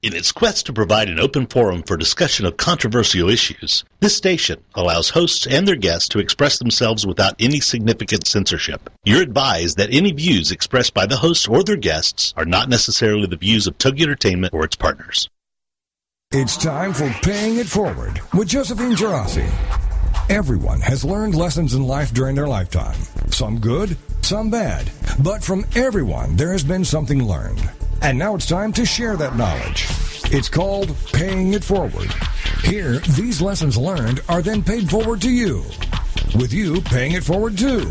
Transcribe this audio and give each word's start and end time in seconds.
In 0.00 0.14
its 0.14 0.30
quest 0.30 0.66
to 0.66 0.72
provide 0.72 1.08
an 1.08 1.18
open 1.18 1.48
forum 1.48 1.82
for 1.82 1.96
discussion 1.96 2.46
of 2.46 2.56
controversial 2.56 3.28
issues, 3.28 3.84
this 3.98 4.16
station 4.16 4.62
allows 4.76 5.10
hosts 5.10 5.44
and 5.44 5.66
their 5.66 5.74
guests 5.74 6.08
to 6.10 6.20
express 6.20 6.60
themselves 6.60 7.04
without 7.04 7.34
any 7.40 7.58
significant 7.58 8.24
censorship. 8.24 8.90
You're 9.04 9.22
advised 9.22 9.76
that 9.78 9.92
any 9.92 10.12
views 10.12 10.52
expressed 10.52 10.94
by 10.94 11.06
the 11.06 11.16
hosts 11.16 11.48
or 11.48 11.64
their 11.64 11.74
guests 11.74 12.32
are 12.36 12.44
not 12.44 12.68
necessarily 12.68 13.26
the 13.26 13.36
views 13.36 13.66
of 13.66 13.76
Togi 13.76 14.04
Entertainment 14.04 14.54
or 14.54 14.64
its 14.64 14.76
partners. 14.76 15.28
It's 16.30 16.56
time 16.56 16.92
for 16.92 17.10
Paying 17.22 17.56
It 17.56 17.66
Forward 17.66 18.20
with 18.32 18.46
Josephine 18.46 18.94
Girassi. 18.94 19.50
Everyone 20.30 20.80
has 20.80 21.04
learned 21.04 21.34
lessons 21.34 21.74
in 21.74 21.82
life 21.82 22.14
during 22.14 22.36
their 22.36 22.46
lifetime. 22.46 23.00
Some 23.30 23.58
good, 23.58 23.96
some 24.22 24.48
bad. 24.48 24.92
But 25.18 25.42
from 25.42 25.66
everyone, 25.74 26.36
there 26.36 26.52
has 26.52 26.62
been 26.62 26.84
something 26.84 27.24
learned. 27.24 27.68
And 28.00 28.18
now 28.18 28.36
it's 28.36 28.46
time 28.46 28.72
to 28.74 28.86
share 28.86 29.16
that 29.16 29.36
knowledge. 29.36 29.86
It's 30.32 30.48
called 30.48 30.94
Paying 31.12 31.54
It 31.54 31.64
Forward. 31.64 32.10
Here, 32.62 32.98
these 33.16 33.42
lessons 33.42 33.76
learned 33.76 34.20
are 34.28 34.40
then 34.40 34.62
paid 34.62 34.88
forward 34.88 35.20
to 35.22 35.30
you, 35.30 35.64
with 36.38 36.52
you 36.52 36.80
paying 36.82 37.12
it 37.12 37.24
forward 37.24 37.58
too. 37.58 37.90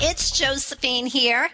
It's 0.00 0.30
Josephine 0.30 1.06
here. 1.06 1.50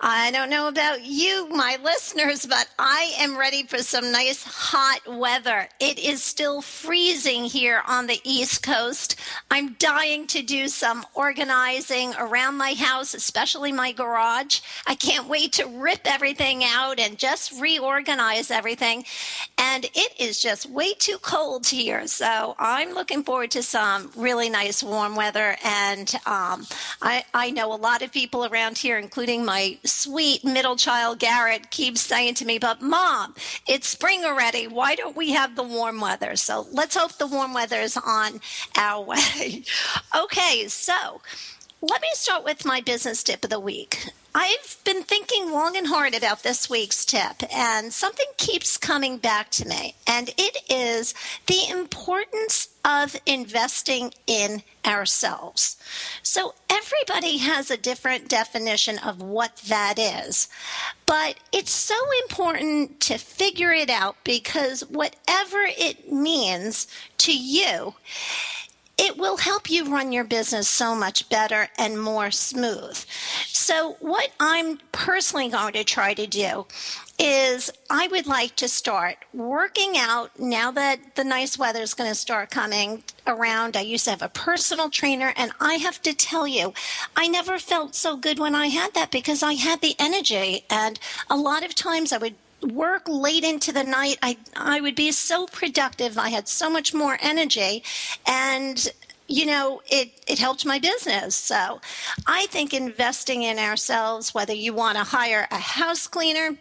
I 0.00 0.30
don't 0.30 0.50
know 0.50 0.68
about 0.68 1.02
you, 1.02 1.48
my 1.48 1.78
listeners, 1.82 2.46
but 2.46 2.68
I 2.78 3.12
am 3.18 3.36
ready 3.36 3.64
for 3.64 3.78
some 3.78 4.12
nice 4.12 4.44
hot 4.44 5.00
weather. 5.06 5.68
It 5.80 5.98
is 5.98 6.22
still 6.22 6.62
freezing 6.62 7.44
here 7.44 7.82
on 7.86 8.06
the 8.06 8.20
East 8.24 8.62
Coast. 8.62 9.16
I'm 9.50 9.74
dying 9.74 10.26
to 10.28 10.42
do 10.42 10.68
some 10.68 11.04
organizing 11.14 12.14
around 12.18 12.56
my 12.56 12.74
house, 12.74 13.14
especially 13.14 13.72
my 13.72 13.92
garage. 13.92 14.60
I 14.86 14.94
can't 14.94 15.28
wait 15.28 15.52
to 15.54 15.66
rip 15.66 16.00
everything 16.04 16.62
out 16.64 17.00
and 17.00 17.18
just 17.18 17.60
reorganize 17.60 18.50
everything. 18.50 19.04
And 19.58 19.84
it 19.84 20.20
is 20.20 20.40
just 20.40 20.70
way 20.70 20.94
too 20.94 21.18
cold 21.20 21.66
here. 21.66 22.06
So 22.06 22.54
I'm 22.58 22.94
looking 22.94 23.24
forward 23.24 23.50
to 23.52 23.62
some 23.62 24.10
really 24.16 24.50
nice 24.50 24.82
warm 24.82 25.16
weather. 25.16 25.56
And 25.64 26.12
um, 26.26 26.66
I, 27.00 27.24
I 27.34 27.50
know 27.50 27.71
a 27.72 27.76
lot 27.76 28.02
of 28.02 28.12
people 28.12 28.44
around 28.46 28.78
here, 28.78 28.98
including 28.98 29.44
my 29.44 29.78
sweet 29.84 30.44
middle 30.44 30.76
child, 30.76 31.18
Garrett, 31.18 31.70
keeps 31.70 32.00
saying 32.00 32.34
to 32.34 32.44
me, 32.44 32.58
But 32.58 32.82
mom, 32.82 33.34
it's 33.66 33.88
spring 33.88 34.24
already. 34.24 34.66
Why 34.66 34.94
don't 34.94 35.16
we 35.16 35.32
have 35.32 35.56
the 35.56 35.62
warm 35.62 36.00
weather? 36.00 36.36
So 36.36 36.66
let's 36.72 36.96
hope 36.96 37.12
the 37.14 37.26
warm 37.26 37.54
weather 37.54 37.76
is 37.80 37.96
on 37.96 38.40
our 38.76 39.02
way. 39.06 39.62
okay, 40.16 40.68
so 40.68 41.20
let 41.82 42.00
me 42.00 42.08
start 42.12 42.44
with 42.44 42.64
my 42.64 42.80
business 42.80 43.24
tip 43.24 43.42
of 43.42 43.50
the 43.50 43.58
week. 43.58 44.10
I've 44.32 44.78
been 44.84 45.02
thinking 45.02 45.50
long 45.50 45.76
and 45.76 45.88
hard 45.88 46.14
about 46.14 46.44
this 46.44 46.70
week's 46.70 47.04
tip, 47.04 47.42
and 47.52 47.92
something 47.92 48.26
keeps 48.36 48.78
coming 48.78 49.18
back 49.18 49.50
to 49.50 49.66
me, 49.66 49.96
and 50.06 50.30
it 50.38 50.58
is 50.70 51.12
the 51.48 51.68
importance 51.68 52.68
of 52.84 53.16
investing 53.26 54.14
in 54.28 54.62
ourselves. 54.86 55.76
So, 56.22 56.54
everybody 56.70 57.38
has 57.38 57.68
a 57.68 57.76
different 57.76 58.28
definition 58.28 58.98
of 58.98 59.20
what 59.20 59.56
that 59.66 59.98
is, 59.98 60.48
but 61.04 61.34
it's 61.52 61.72
so 61.72 61.96
important 62.22 63.00
to 63.00 63.18
figure 63.18 63.72
it 63.72 63.90
out 63.90 64.16
because 64.22 64.82
whatever 64.82 65.64
it 65.66 66.12
means 66.12 66.86
to 67.18 67.36
you, 67.36 67.94
it 69.02 69.18
will 69.18 69.38
help 69.38 69.68
you 69.68 69.92
run 69.92 70.12
your 70.12 70.22
business 70.22 70.68
so 70.68 70.94
much 70.94 71.28
better 71.28 71.68
and 71.76 72.00
more 72.00 72.30
smooth. 72.30 72.96
So, 73.48 73.96
what 73.98 74.30
I'm 74.38 74.78
personally 74.92 75.48
going 75.48 75.72
to 75.72 75.82
try 75.82 76.14
to 76.14 76.26
do 76.28 76.66
is 77.18 77.72
I 77.90 78.06
would 78.06 78.28
like 78.28 78.54
to 78.56 78.68
start 78.68 79.16
working 79.34 79.94
out 79.96 80.38
now 80.38 80.70
that 80.70 81.16
the 81.16 81.24
nice 81.24 81.58
weather 81.58 81.82
is 81.82 81.94
going 81.94 82.10
to 82.10 82.14
start 82.14 82.52
coming 82.52 83.02
around. 83.26 83.76
I 83.76 83.80
used 83.80 84.04
to 84.04 84.10
have 84.10 84.22
a 84.22 84.28
personal 84.28 84.88
trainer, 84.88 85.32
and 85.36 85.50
I 85.60 85.74
have 85.74 86.00
to 86.02 86.14
tell 86.14 86.46
you, 86.46 86.72
I 87.16 87.26
never 87.26 87.58
felt 87.58 87.96
so 87.96 88.16
good 88.16 88.38
when 88.38 88.54
I 88.54 88.68
had 88.68 88.94
that 88.94 89.10
because 89.10 89.42
I 89.42 89.54
had 89.54 89.80
the 89.80 89.96
energy. 89.98 90.64
And 90.70 91.00
a 91.28 91.36
lot 91.36 91.64
of 91.64 91.74
times 91.74 92.12
I 92.12 92.18
would 92.18 92.36
work 92.62 93.08
late 93.08 93.44
into 93.44 93.72
the 93.72 93.84
night. 93.84 94.18
I 94.22 94.36
I 94.56 94.80
would 94.80 94.94
be 94.94 95.12
so 95.12 95.46
productive. 95.46 96.18
I 96.18 96.30
had 96.30 96.48
so 96.48 96.70
much 96.70 96.94
more 96.94 97.18
energy, 97.20 97.82
and 98.26 98.92
you 99.28 99.46
know 99.46 99.82
it 99.90 100.10
it 100.26 100.38
helped 100.38 100.64
my 100.66 100.78
business. 100.78 101.34
So 101.34 101.80
I 102.26 102.46
think 102.46 102.72
investing 102.72 103.42
in 103.42 103.58
ourselves, 103.58 104.34
whether 104.34 104.54
you 104.54 104.72
want 104.74 104.98
to 104.98 105.04
hire 105.04 105.48
a 105.50 105.58
house 105.58 106.06
cleaner. 106.06 106.56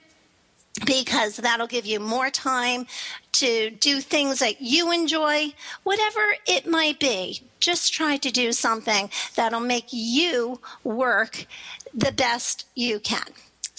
Because 0.85 1.35
that'll 1.35 1.67
give 1.67 1.85
you 1.85 1.99
more 1.99 2.29
time 2.29 2.87
to 3.33 3.71
do 3.71 3.99
things 3.99 4.39
that 4.39 4.61
you 4.61 4.91
enjoy, 4.91 5.53
whatever 5.83 6.21
it 6.47 6.65
might 6.65 6.97
be. 6.97 7.41
Just 7.59 7.93
try 7.93 8.15
to 8.15 8.31
do 8.31 8.53
something 8.53 9.11
that'll 9.35 9.59
make 9.59 9.87
you 9.91 10.61
work 10.85 11.45
the 11.93 12.13
best 12.13 12.65
you 12.73 13.01
can. 13.01 13.33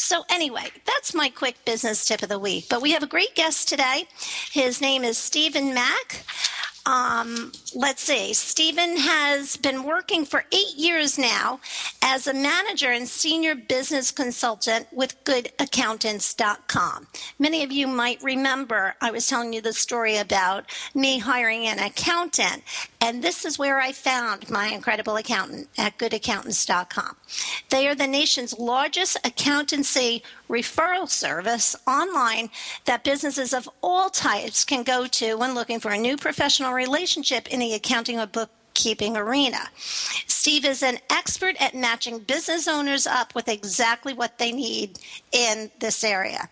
So, 0.05 0.25
anyway, 0.29 0.65
that's 0.85 1.15
my 1.15 1.29
quick 1.29 1.65
business 1.65 2.05
tip 2.05 2.25
of 2.25 2.29
the 2.29 2.39
week. 2.39 2.67
But 2.69 2.83
we 2.83 2.91
have 2.91 3.05
a 3.05 3.07
great 3.07 3.37
guest 3.37 3.69
today. 3.69 4.07
His 4.51 4.81
name 4.81 5.05
is 5.05 5.17
Stephen 5.17 5.73
Mack. 5.75 6.25
Um, 6.85 7.53
let's 7.77 8.03
see. 8.03 8.35
Stephen 8.35 8.97
has 8.97 9.57
been 9.57 9.85
working 9.85 10.25
for 10.25 10.45
eight 10.51 10.75
years 10.77 11.17
now 11.17 11.61
as 12.03 12.27
a 12.27 12.35
manager 12.35 12.91
and 12.91 13.07
senior 13.07 13.55
business 13.55 14.11
consultant 14.11 14.89
with 14.91 15.23
goodaccountants.com. 15.23 17.07
Many 17.39 17.63
of 17.63 17.71
you 17.71 17.87
might 17.87 18.21
remember 18.23 18.97
I 19.01 19.13
was 19.13 19.29
telling 19.29 19.53
you 19.53 19.61
the 19.61 19.73
story 19.73 20.17
about 20.17 20.65
me 20.93 21.21
hiring 21.21 21.67
an 21.67 21.79
accountant, 21.79 22.65
and 23.01 23.23
this 23.23 23.45
is 23.45 23.59
where 23.59 23.81
I 23.81 23.93
found 23.93 24.51
my 24.51 24.67
incredible 24.67 25.17
accountant 25.17 25.69
at 25.79 25.99
goodaccountants.com. 25.99 27.17
They 27.71 27.87
are 27.87 27.95
the 27.95 28.09
nation's 28.09 28.59
largest 28.59 29.19
accountancy 29.25 30.25
referral 30.49 31.09
service 31.09 31.77
online 31.87 32.51
that 32.85 33.05
businesses 33.05 33.55
of 33.55 33.69
all 33.83 34.11
types 34.11 34.65
can 34.65 34.83
go 34.83 35.07
to 35.07 35.35
when 35.37 35.55
looking 35.55 35.81
for 35.81 35.93
a 35.93 35.99
new 35.99 36.17
professional 36.17 36.72
relationship 36.73 37.49
in 37.49 37.61
the 37.61 37.75
accounting 37.75 38.19
or 38.19 38.27
bookkeeping 38.27 39.17
arena. 39.17 39.69
Steve 40.27 40.65
is 40.65 40.83
an 40.83 40.99
expert 41.11 41.61
at 41.61 41.75
matching 41.75 42.19
business 42.21 42.67
owners 42.67 43.07
up 43.07 43.35
with 43.35 43.49
exactly 43.49 44.13
what 44.13 44.39
they 44.39 44.53
need 44.53 44.99
in 45.31 45.71
this 45.81 46.03
area. 46.03 46.49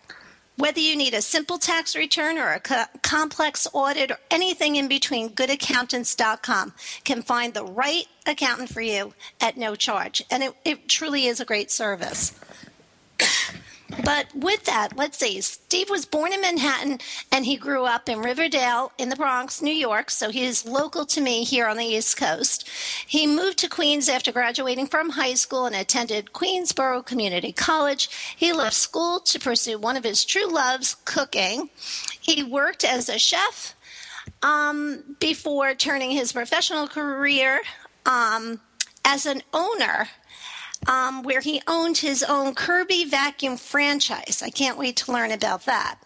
Whether 0.57 0.79
you 0.79 0.95
need 0.95 1.13
a 1.13 1.21
simple 1.21 1.57
tax 1.57 1.95
return 1.95 2.37
or 2.37 2.51
a 2.51 2.59
co- 2.59 2.85
complex 3.01 3.67
audit 3.73 4.11
or 4.11 4.17
anything 4.29 4.75
in 4.75 4.87
between, 4.87 5.31
goodaccountants.com 5.31 6.73
can 7.03 7.21
find 7.23 7.53
the 7.53 7.65
right 7.65 8.05
accountant 8.27 8.69
for 8.69 8.81
you 8.81 9.13
at 9.39 9.57
no 9.57 9.75
charge. 9.75 10.23
And 10.29 10.43
it, 10.43 10.53
it 10.63 10.87
truly 10.87 11.25
is 11.25 11.39
a 11.39 11.45
great 11.45 11.71
service. 11.71 12.39
But 14.03 14.27
with 14.33 14.63
that, 14.65 14.95
let's 14.95 15.17
see. 15.17 15.41
Steve 15.41 15.89
was 15.89 16.05
born 16.05 16.33
in 16.33 16.41
Manhattan 16.41 16.99
and 17.31 17.45
he 17.45 17.57
grew 17.57 17.85
up 17.85 18.07
in 18.07 18.19
Riverdale 18.21 18.91
in 18.97 19.09
the 19.09 19.15
Bronx, 19.15 19.61
New 19.61 19.73
York. 19.73 20.09
So 20.09 20.29
he 20.29 20.45
is 20.45 20.65
local 20.65 21.05
to 21.07 21.21
me 21.21 21.43
here 21.43 21.67
on 21.67 21.77
the 21.77 21.85
East 21.85 22.17
Coast. 22.17 22.69
He 23.05 23.27
moved 23.27 23.57
to 23.59 23.69
Queens 23.69 24.09
after 24.09 24.31
graduating 24.31 24.87
from 24.87 25.11
high 25.11 25.33
school 25.33 25.65
and 25.65 25.75
attended 25.75 26.33
Queensborough 26.33 27.03
Community 27.03 27.51
College. 27.51 28.09
He 28.35 28.53
left 28.53 28.75
school 28.75 29.19
to 29.19 29.39
pursue 29.39 29.77
one 29.77 29.97
of 29.97 30.03
his 30.03 30.23
true 30.23 30.47
loves, 30.47 30.95
cooking. 31.05 31.69
He 32.19 32.43
worked 32.43 32.83
as 32.83 33.09
a 33.09 33.19
chef 33.19 33.75
um, 34.41 35.15
before 35.19 35.73
turning 35.75 36.11
his 36.11 36.31
professional 36.31 36.87
career 36.87 37.61
um, 38.05 38.61
as 39.05 39.25
an 39.25 39.43
owner 39.53 40.07
um, 40.87 41.23
where 41.23 41.41
he 41.41 41.61
owned 41.67 41.97
his 41.97 42.23
own 42.23 42.55
Kirby 42.55 43.05
vacuum 43.05 43.57
franchise. 43.57 44.41
I 44.43 44.49
can't 44.49 44.77
wait 44.77 44.97
to 44.97 45.11
learn 45.11 45.31
about 45.31 45.65
that. 45.65 45.99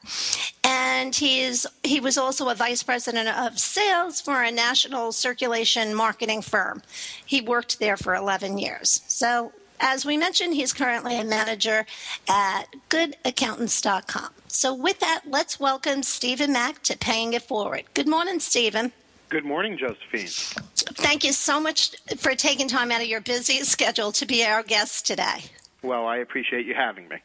And 0.64 1.16
he's 1.16 1.66
he 1.84 2.00
was 2.00 2.18
also 2.18 2.50
a 2.50 2.56
vice 2.56 2.84
president 2.84 3.30
of 3.30 3.60
sales 3.60 4.22
for 4.22 4.42
a 4.42 4.52
national 4.52 5.12
circulation 5.12 5.94
marketing 5.94 6.42
firm. 6.42 6.82
He 7.26 7.42
worked 7.42 7.80
there 7.80 7.98
for 7.98 8.16
11 8.16 8.58
years. 8.58 9.02
So 9.08 9.52
as 9.80 10.06
we 10.06 10.18
mentioned, 10.18 10.56
he's 10.56 10.74
currently 10.74 11.20
a 11.20 11.24
manager 11.24 11.86
at 12.30 12.64
goodaccountants.com. 12.90 14.30
So, 14.48 14.74
with 14.74 15.00
that, 15.00 15.24
let's 15.28 15.60
welcome 15.60 16.02
Stephen 16.02 16.54
Mack 16.54 16.82
to 16.84 16.98
Paying 16.98 17.34
It 17.34 17.42
Forward. 17.42 17.84
Good 17.94 18.08
morning, 18.08 18.40
Stephen. 18.40 18.94
Good 19.30 19.46
morning, 19.46 19.78
Josephine. 19.78 20.28
Thank 20.76 21.24
you 21.24 21.32
so 21.32 21.60
much 21.60 21.96
for 22.18 22.36
taking 22.36 22.68
time 22.68 22.92
out 22.92 23.02
of 23.02 23.08
your 23.08 23.22
busy 23.22 23.60
schedule 23.64 24.12
to 24.14 24.26
be 24.26 24.46
our 24.46 24.64
guest 24.64 25.08
today. 25.08 25.46
Well, 25.86 26.08
I 26.08 26.18
appreciate 26.18 26.66
you 26.66 26.74
having 26.74 27.08
me. 27.08 27.18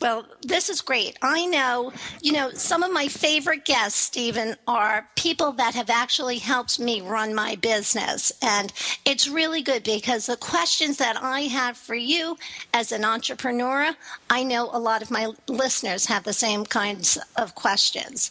Well, 0.00 0.26
this 0.40 0.70
is 0.70 0.80
great. 0.80 1.18
I 1.20 1.44
know, 1.44 1.92
you 2.22 2.32
know, 2.32 2.50
some 2.52 2.82
of 2.82 2.90
my 2.90 3.08
favorite 3.08 3.66
guests, 3.66 3.98
Stephen, 4.00 4.56
are 4.66 5.08
people 5.14 5.52
that 5.52 5.74
have 5.74 5.90
actually 5.90 6.38
helped 6.38 6.80
me 6.80 7.02
run 7.02 7.34
my 7.34 7.56
business. 7.56 8.32
And 8.40 8.72
it's 9.04 9.28
really 9.28 9.60
good 9.60 9.82
because 9.82 10.24
the 10.24 10.36
questions 10.36 10.96
that 10.98 11.18
I 11.20 11.42
have 11.42 11.76
for 11.76 11.96
you 11.96 12.38
as 12.72 12.92
an 12.92 13.04
entrepreneur, 13.04 13.94
I 14.30 14.42
know 14.42 14.70
a 14.72 14.78
lot 14.78 15.02
of 15.02 15.10
my 15.10 15.32
listeners 15.46 16.06
have 16.06 16.24
the 16.24 16.32
same 16.32 16.64
kinds 16.64 17.18
of 17.36 17.54
questions. 17.54 18.30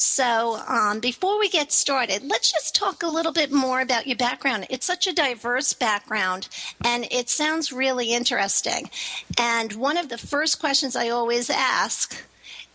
So, 0.00 0.58
um, 0.66 0.98
before 1.00 1.38
we 1.38 1.50
get 1.50 1.72
started, 1.72 2.22
let's 2.22 2.50
just 2.50 2.74
talk 2.74 3.02
a 3.02 3.06
little 3.06 3.32
bit 3.32 3.52
more 3.52 3.82
about 3.82 4.06
your 4.06 4.16
background. 4.16 4.66
It's 4.70 4.86
such 4.86 5.06
a 5.06 5.12
diverse 5.12 5.74
background, 5.74 6.48
and 6.82 7.06
it 7.10 7.28
sounds 7.28 7.70
really 7.70 8.14
interesting. 8.14 8.88
And 9.36 9.74
one 9.74 9.98
of 9.98 10.08
the 10.08 10.16
first 10.16 10.58
questions 10.58 10.96
I 10.96 11.10
always 11.10 11.50
ask 11.50 12.24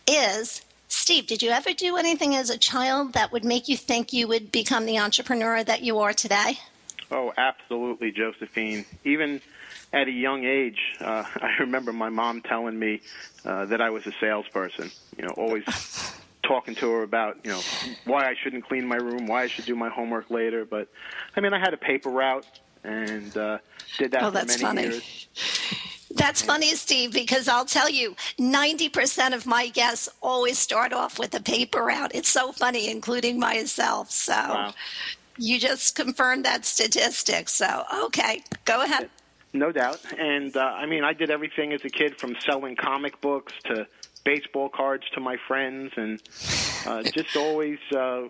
is 0.06 0.62
Steve, 0.86 1.26
did 1.26 1.42
you 1.42 1.50
ever 1.50 1.72
do 1.72 1.96
anything 1.96 2.36
as 2.36 2.48
a 2.48 2.56
child 2.56 3.14
that 3.14 3.32
would 3.32 3.44
make 3.44 3.66
you 3.66 3.76
think 3.76 4.12
you 4.12 4.28
would 4.28 4.52
become 4.52 4.86
the 4.86 5.00
entrepreneur 5.00 5.64
that 5.64 5.82
you 5.82 5.98
are 5.98 6.12
today? 6.12 6.60
Oh, 7.10 7.32
absolutely, 7.36 8.12
Josephine. 8.12 8.84
Even 9.04 9.40
at 9.92 10.06
a 10.06 10.12
young 10.12 10.44
age, 10.44 10.78
uh, 11.00 11.24
I 11.40 11.56
remember 11.58 11.92
my 11.92 12.08
mom 12.08 12.40
telling 12.42 12.78
me 12.78 13.00
uh, 13.44 13.64
that 13.64 13.80
I 13.80 13.90
was 13.90 14.06
a 14.06 14.12
salesperson. 14.20 14.92
You 15.18 15.24
know, 15.24 15.34
always 15.36 15.64
talking 16.46 16.74
to 16.76 16.90
her 16.92 17.02
about 17.02 17.38
you 17.44 17.50
know 17.50 17.60
why 18.04 18.28
I 18.28 18.34
shouldn't 18.42 18.66
clean 18.66 18.86
my 18.86 18.96
room, 18.96 19.26
why 19.26 19.42
I 19.42 19.46
should 19.48 19.64
do 19.64 19.74
my 19.74 19.88
homework 19.88 20.30
later. 20.30 20.64
But 20.64 20.88
I 21.36 21.40
mean, 21.40 21.52
I 21.52 21.58
had 21.58 21.74
a 21.74 21.78
paper 21.78 22.10
route 22.10 22.46
and 22.84 23.36
uh, 23.36 23.58
did 23.98 24.12
that 24.12 24.22
oh, 24.22 24.26
for 24.26 24.30
that's 24.32 24.62
many 24.62 24.62
funny. 24.62 24.82
years. 24.82 25.28
That's 26.14 26.40
funny, 26.40 26.74
Steve, 26.74 27.12
because 27.12 27.46
I'll 27.46 27.66
tell 27.66 27.90
you, 27.90 28.14
90% 28.38 29.34
of 29.34 29.44
my 29.44 29.68
guests 29.68 30.08
always 30.22 30.58
start 30.58 30.94
off 30.94 31.18
with 31.18 31.34
a 31.34 31.42
paper 31.42 31.82
route. 31.84 32.12
It's 32.14 32.28
so 32.28 32.52
funny, 32.52 32.90
including 32.90 33.38
myself. 33.38 34.10
So 34.10 34.32
Wow. 34.32 34.74
you 35.36 35.58
just 35.58 35.94
confirmed 35.94 36.44
that 36.46 36.64
statistic. 36.64 37.50
So, 37.50 37.84
okay, 38.04 38.42
go 38.64 38.82
ahead. 38.82 39.10
No 39.52 39.72
doubt. 39.72 40.00
And 40.16 40.56
uh, 40.56 40.60
I 40.60 40.86
mean, 40.86 41.04
I 41.04 41.12
did 41.12 41.30
everything 41.30 41.72
as 41.72 41.84
a 41.84 41.90
kid 41.90 42.18
from 42.18 42.34
selling 42.40 42.76
comic 42.76 43.20
books 43.20 43.52
to 43.64 43.86
baseball 44.26 44.68
cards 44.68 45.04
to 45.14 45.20
my 45.20 45.36
friends, 45.48 45.92
and 45.96 46.20
uh, 46.84 47.02
just 47.14 47.34
always 47.36 47.78
uh, 47.96 48.24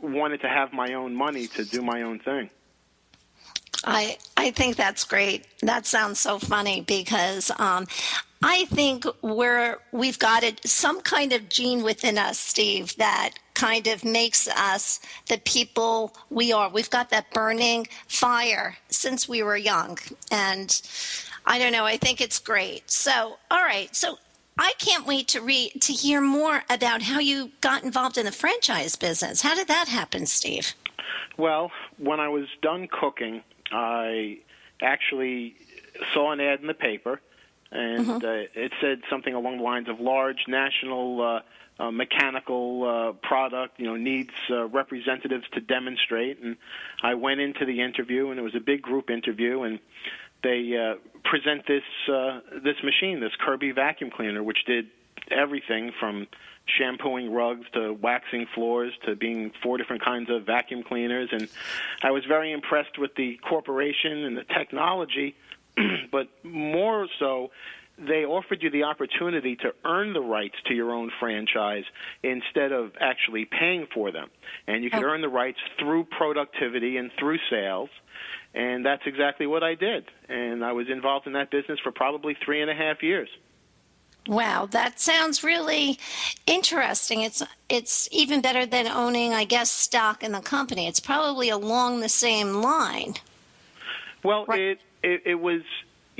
wanted 0.00 0.40
to 0.40 0.48
have 0.48 0.72
my 0.72 0.94
own 0.94 1.14
money 1.14 1.46
to 1.48 1.64
do 1.64 1.82
my 1.82 2.00
own 2.00 2.20
thing. 2.20 2.48
I 3.84 4.16
I 4.36 4.50
think 4.52 4.76
that's 4.76 5.04
great. 5.04 5.46
That 5.62 5.84
sounds 5.84 6.20
so 6.20 6.38
funny 6.38 6.82
because 6.82 7.50
um, 7.58 7.86
I 8.42 8.64
think 8.66 9.04
we're 9.22 9.78
we've 9.92 10.18
got 10.18 10.42
it 10.42 10.66
some 10.66 11.00
kind 11.00 11.32
of 11.32 11.48
gene 11.48 11.82
within 11.82 12.16
us, 12.16 12.38
Steve, 12.38 12.96
that 12.96 13.32
kind 13.54 13.86
of 13.86 14.04
makes 14.04 14.48
us 14.48 15.00
the 15.28 15.38
people 15.38 16.14
we 16.30 16.52
are. 16.52 16.70
We've 16.70 16.90
got 16.90 17.10
that 17.10 17.30
burning 17.32 17.88
fire 18.06 18.76
since 18.88 19.28
we 19.28 19.42
were 19.42 19.56
young, 19.56 19.98
and 20.30 20.80
I 21.46 21.58
don't 21.58 21.72
know. 21.72 21.84
I 21.84 21.96
think 21.96 22.20
it's 22.20 22.38
great. 22.38 22.90
So, 22.90 23.38
all 23.50 23.62
right. 23.62 23.94
So 23.96 24.18
I 24.60 24.74
can't 24.78 25.06
wait 25.06 25.26
to 25.28 25.40
read 25.40 25.80
to 25.80 25.92
hear 25.94 26.20
more 26.20 26.64
about 26.68 27.00
how 27.00 27.18
you 27.18 27.50
got 27.62 27.82
involved 27.82 28.18
in 28.18 28.26
the 28.26 28.32
franchise 28.32 28.94
business. 28.94 29.40
How 29.40 29.54
did 29.54 29.68
that 29.68 29.88
happen, 29.88 30.26
Steve? 30.26 30.74
Well, 31.38 31.72
when 31.96 32.20
I 32.20 32.28
was 32.28 32.44
done 32.60 32.86
cooking, 32.86 33.42
I 33.72 34.40
actually 34.82 35.56
saw 36.12 36.32
an 36.32 36.40
ad 36.40 36.60
in 36.60 36.66
the 36.66 36.74
paper, 36.74 37.22
and 37.72 38.22
uh, 38.22 38.42
it 38.54 38.72
said 38.82 39.00
something 39.08 39.32
along 39.32 39.56
the 39.56 39.62
lines 39.62 39.88
of 39.88 39.98
large 39.98 40.44
national 40.46 41.22
uh, 41.22 41.40
uh, 41.82 41.90
mechanical 41.90 42.84
uh, 42.84 43.12
product, 43.26 43.80
you 43.80 43.86
know, 43.86 43.96
needs 43.96 44.34
uh, 44.50 44.66
representatives 44.66 45.46
to 45.54 45.60
demonstrate. 45.60 46.38
And 46.42 46.58
I 47.02 47.14
went 47.14 47.40
into 47.40 47.64
the 47.64 47.80
interview, 47.80 48.28
and 48.28 48.38
it 48.38 48.42
was 48.42 48.54
a 48.54 48.60
big 48.60 48.82
group 48.82 49.08
interview, 49.08 49.62
and 49.62 49.78
they 50.42 50.76
uh, 50.76 50.94
present 51.24 51.66
this 51.66 51.82
uh, 52.08 52.40
this 52.62 52.76
machine, 52.82 53.20
this 53.20 53.32
Kirby 53.44 53.72
vacuum 53.72 54.10
cleaner, 54.10 54.42
which 54.42 54.64
did 54.66 54.86
everything 55.30 55.92
from 55.98 56.26
shampooing 56.78 57.32
rugs 57.32 57.66
to 57.72 57.92
waxing 57.92 58.46
floors 58.54 58.92
to 59.04 59.16
being 59.16 59.50
four 59.62 59.76
different 59.76 60.04
kinds 60.04 60.30
of 60.30 60.44
vacuum 60.44 60.82
cleaners. 60.82 61.28
And 61.32 61.48
I 62.02 62.10
was 62.10 62.24
very 62.26 62.52
impressed 62.52 62.98
with 62.98 63.14
the 63.16 63.38
corporation 63.48 64.24
and 64.24 64.36
the 64.36 64.44
technology 64.44 65.34
but 66.12 66.28
more 66.42 67.06
so 67.18 67.50
they 68.00 68.24
offered 68.24 68.62
you 68.62 68.70
the 68.70 68.84
opportunity 68.84 69.56
to 69.56 69.72
earn 69.84 70.12
the 70.12 70.20
rights 70.20 70.56
to 70.66 70.74
your 70.74 70.92
own 70.92 71.10
franchise 71.20 71.84
instead 72.22 72.72
of 72.72 72.92
actually 73.00 73.44
paying 73.44 73.86
for 73.92 74.10
them 74.10 74.28
and 74.66 74.82
you 74.84 74.90
could 74.90 75.02
Oh. 75.02 75.06
earn 75.06 75.20
the 75.20 75.28
rights 75.28 75.58
through 75.78 76.04
productivity 76.04 76.96
and 76.96 77.10
through 77.18 77.38
sales 77.50 77.90
and 78.54 78.84
that's 78.84 79.02
exactly 79.06 79.46
what 79.46 79.62
I 79.62 79.74
did 79.74 80.04
and 80.28 80.64
I 80.64 80.72
was 80.72 80.88
involved 80.88 81.26
in 81.26 81.34
that 81.34 81.50
business 81.50 81.78
for 81.80 81.92
probably 81.92 82.34
three 82.44 82.60
and 82.62 82.70
a 82.70 82.74
half 82.74 83.02
years 83.02 83.28
Wow, 84.26 84.66
that 84.70 85.00
sounds 85.00 85.42
really 85.42 85.98
interesting. 86.46 87.22
It's 87.22 87.42
it's 87.70 88.06
even 88.12 88.42
better 88.42 88.66
than 88.66 88.86
owning, 88.86 89.32
I 89.32 89.44
guess, 89.44 89.70
stock 89.70 90.22
in 90.22 90.32
the 90.32 90.40
company. 90.40 90.86
It's 90.86 91.00
probably 91.00 91.48
along 91.48 92.00
the 92.00 92.08
same 92.10 92.52
line. 92.60 93.14
Well, 94.22 94.44
Right. 94.46 94.60
it, 94.60 94.78
it 95.02 95.22
it 95.24 95.34
was 95.36 95.62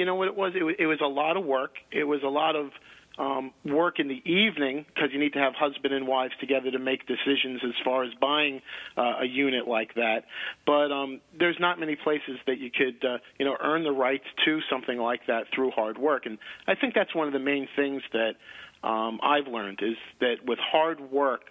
you 0.00 0.06
know 0.06 0.14
what 0.14 0.29
it 0.29 0.35
was. 0.35 0.55
It 0.58 0.62
was 0.62 0.75
it 0.79 0.87
was 0.87 0.99
a 1.02 1.06
lot 1.06 1.37
of 1.37 1.44
work. 1.44 1.73
It 1.93 2.05
was 2.05 2.23
a 2.25 2.29
lot 2.29 2.56
of 2.56 2.70
um, 3.19 3.52
work 3.67 4.00
in 4.00 4.08
the 4.08 4.23
evening 4.25 4.87
because 4.88 5.11
you 5.12 5.20
need 5.20 5.35
to 5.35 5.38
have 5.38 5.52
husband 5.55 5.93
and 5.93 6.06
wives 6.06 6.32
together 6.41 6.70
to 6.70 6.79
make 6.79 7.06
decisions 7.06 7.61
as 7.62 7.75
far 7.85 8.02
as 8.02 8.11
buying 8.19 8.62
uh, 8.97 9.17
a 9.20 9.26
unit 9.26 9.69
like 9.69 9.93
that. 9.97 10.25
But 10.64 10.91
um, 10.91 11.20
there's 11.38 11.58
not 11.61 11.79
many 11.79 11.97
places 11.97 12.38
that 12.47 12.56
you 12.58 12.70
could 12.70 13.05
uh, 13.05 13.19
you 13.38 13.44
know 13.44 13.58
earn 13.62 13.85
the 13.85 13.93
rights 13.93 14.25
to 14.47 14.61
something 14.70 14.97
like 14.97 15.26
that 15.26 15.49
through 15.55 15.70
hard 15.73 15.99
work. 15.99 16.25
And 16.25 16.38
I 16.67 16.75
think 16.75 16.94
that's 16.94 17.14
one 17.14 17.26
of 17.26 17.35
the 17.35 17.38
main 17.38 17.69
things 17.76 18.00
that 18.14 18.37
um, 18.82 19.20
I've 19.23 19.49
learned 19.49 19.81
is 19.82 19.97
that 20.20 20.37
with 20.47 20.58
hard 20.58 21.12
work, 21.12 21.43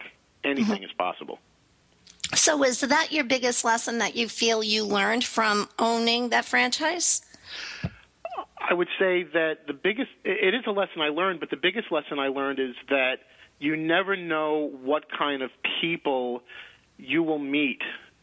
anything 0.43 0.81
is 0.81 0.91
possible. 0.97 1.37
So, 2.33 2.63
is 2.63 2.81
that 2.81 3.11
your 3.11 3.25
biggest 3.25 3.63
lesson 3.63 3.99
that 3.99 4.15
you 4.15 4.27
feel 4.27 4.63
you 4.63 4.85
learned 4.85 5.23
from 5.23 5.69
owning 5.77 6.29
that 6.29 6.45
franchise? 6.45 7.21
I 8.59 8.73
would 8.73 8.89
say 8.99 9.23
that 9.23 9.68
the 9.68 9.73
biggest 9.73 10.09
it 10.23 10.54
is 10.54 10.63
a 10.68 10.71
lesson 10.71 11.01
I 11.01 11.09
learned, 11.09 11.39
but 11.39 11.49
the 11.49 11.57
biggest 11.57 11.92
lesson 11.92 12.19
I 12.19 12.28
learned 12.28 12.59
is 12.59 12.75
that 12.89 13.16
you 13.59 13.75
never 13.75 14.16
know 14.16 14.71
what 14.81 15.06
kind 15.18 15.42
of 15.42 15.51
people 15.81 16.42
you 16.97 17.23
will 17.23 17.39
meet 17.39 17.81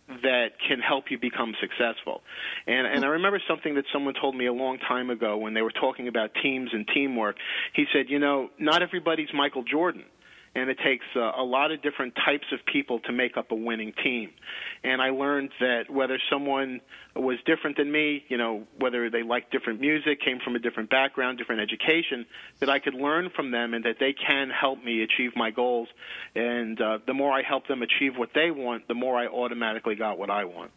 that 0.08 0.50
can 0.66 0.78
help 0.78 1.10
you 1.10 1.18
become 1.18 1.54
successful. 1.60 2.22
And 2.66 2.86
and 2.86 3.04
I 3.04 3.08
remember 3.08 3.40
something 3.48 3.74
that 3.74 3.84
someone 3.92 4.14
told 4.14 4.36
me 4.36 4.46
a 4.46 4.52
long 4.52 4.78
time 4.78 5.10
ago 5.10 5.36
when 5.36 5.54
they 5.54 5.62
were 5.62 5.72
talking 5.72 6.08
about 6.08 6.30
teams 6.42 6.70
and 6.72 6.86
teamwork. 6.92 7.36
He 7.72 7.86
said, 7.92 8.08
"You 8.08 8.18
know, 8.18 8.50
not 8.58 8.82
everybody's 8.82 9.32
Michael 9.34 9.64
Jordan." 9.64 10.04
And 10.56 10.70
it 10.70 10.78
takes 10.82 11.04
uh, 11.14 11.32
a 11.36 11.44
lot 11.44 11.70
of 11.70 11.82
different 11.82 12.14
types 12.24 12.46
of 12.50 12.64
people 12.64 12.98
to 13.00 13.12
make 13.12 13.36
up 13.36 13.50
a 13.50 13.54
winning 13.54 13.92
team. 14.02 14.30
And 14.82 15.02
I 15.02 15.10
learned 15.10 15.50
that 15.60 15.90
whether 15.90 16.18
someone 16.30 16.80
was 17.14 17.36
different 17.44 17.76
than 17.76 17.92
me, 17.92 18.24
you 18.28 18.38
know, 18.38 18.66
whether 18.78 19.10
they 19.10 19.22
liked 19.22 19.52
different 19.52 19.80
music, 19.80 20.22
came 20.22 20.38
from 20.42 20.56
a 20.56 20.58
different 20.58 20.88
background, 20.88 21.36
different 21.36 21.60
education, 21.60 22.24
that 22.60 22.70
I 22.70 22.78
could 22.78 22.94
learn 22.94 23.28
from 23.36 23.50
them 23.50 23.74
and 23.74 23.84
that 23.84 23.96
they 24.00 24.14
can 24.14 24.48
help 24.48 24.82
me 24.82 25.02
achieve 25.02 25.32
my 25.36 25.50
goals. 25.50 25.88
And 26.34 26.80
uh, 26.80 26.98
the 27.06 27.14
more 27.14 27.30
I 27.32 27.42
help 27.42 27.68
them 27.68 27.82
achieve 27.82 28.16
what 28.16 28.30
they 28.34 28.50
want, 28.50 28.88
the 28.88 28.94
more 28.94 29.18
I 29.18 29.26
automatically 29.26 29.94
got 29.94 30.18
what 30.18 30.30
I 30.30 30.46
want. 30.46 30.70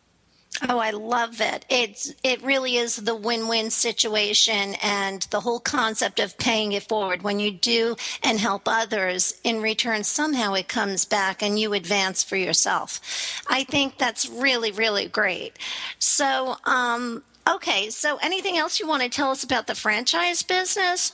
Oh, 0.67 0.79
I 0.79 0.91
love 0.91 1.39
it. 1.39 1.65
It's 1.69 2.13
it 2.23 2.41
really 2.43 2.75
is 2.75 2.97
the 2.97 3.15
win-win 3.15 3.71
situation 3.71 4.75
and 4.83 5.21
the 5.29 5.39
whole 5.39 5.59
concept 5.59 6.19
of 6.19 6.37
paying 6.37 6.73
it 6.73 6.83
forward. 6.83 7.21
When 7.21 7.39
you 7.39 7.51
do 7.51 7.95
and 8.23 8.39
help 8.39 8.63
others, 8.65 9.39
in 9.43 9.61
return 9.61 10.03
somehow 10.03 10.53
it 10.53 10.67
comes 10.67 11.05
back 11.05 11.41
and 11.41 11.57
you 11.57 11.73
advance 11.73 12.23
for 12.23 12.35
yourself. 12.35 12.99
I 13.47 13.63
think 13.63 13.97
that's 13.97 14.27
really 14.27 14.71
really 14.71 15.07
great. 15.07 15.57
So, 15.97 16.57
um 16.65 17.23
okay, 17.49 17.89
so 17.89 18.17
anything 18.21 18.57
else 18.57 18.79
you 18.79 18.87
want 18.87 19.03
to 19.03 19.09
tell 19.09 19.31
us 19.31 19.43
about 19.43 19.67
the 19.67 19.75
franchise 19.75 20.43
business? 20.43 21.13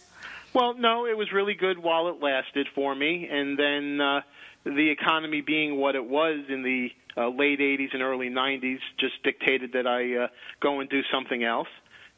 Well, 0.53 0.73
no, 0.73 1.05
it 1.05 1.17
was 1.17 1.31
really 1.33 1.53
good 1.53 1.79
while 1.79 2.07
it 2.07 2.21
lasted 2.21 2.67
for 2.73 2.95
me, 2.95 3.27
and 3.29 3.59
then 3.59 3.99
uh, 3.99 4.21
the 4.63 4.89
economy 4.89 5.41
being 5.41 5.75
what 5.75 5.95
it 5.95 6.05
was 6.05 6.45
in 6.47 6.63
the 6.63 6.91
uh, 7.17 7.29
late 7.29 7.59
'80s 7.59 7.93
and 7.93 8.01
early 8.01 8.29
'90s 8.29 8.79
just 8.99 9.21
dictated 9.23 9.73
that 9.73 9.87
I 9.87 10.25
uh, 10.25 10.27
go 10.61 10.79
and 10.79 10.89
do 10.89 11.01
something 11.11 11.43
else. 11.43 11.67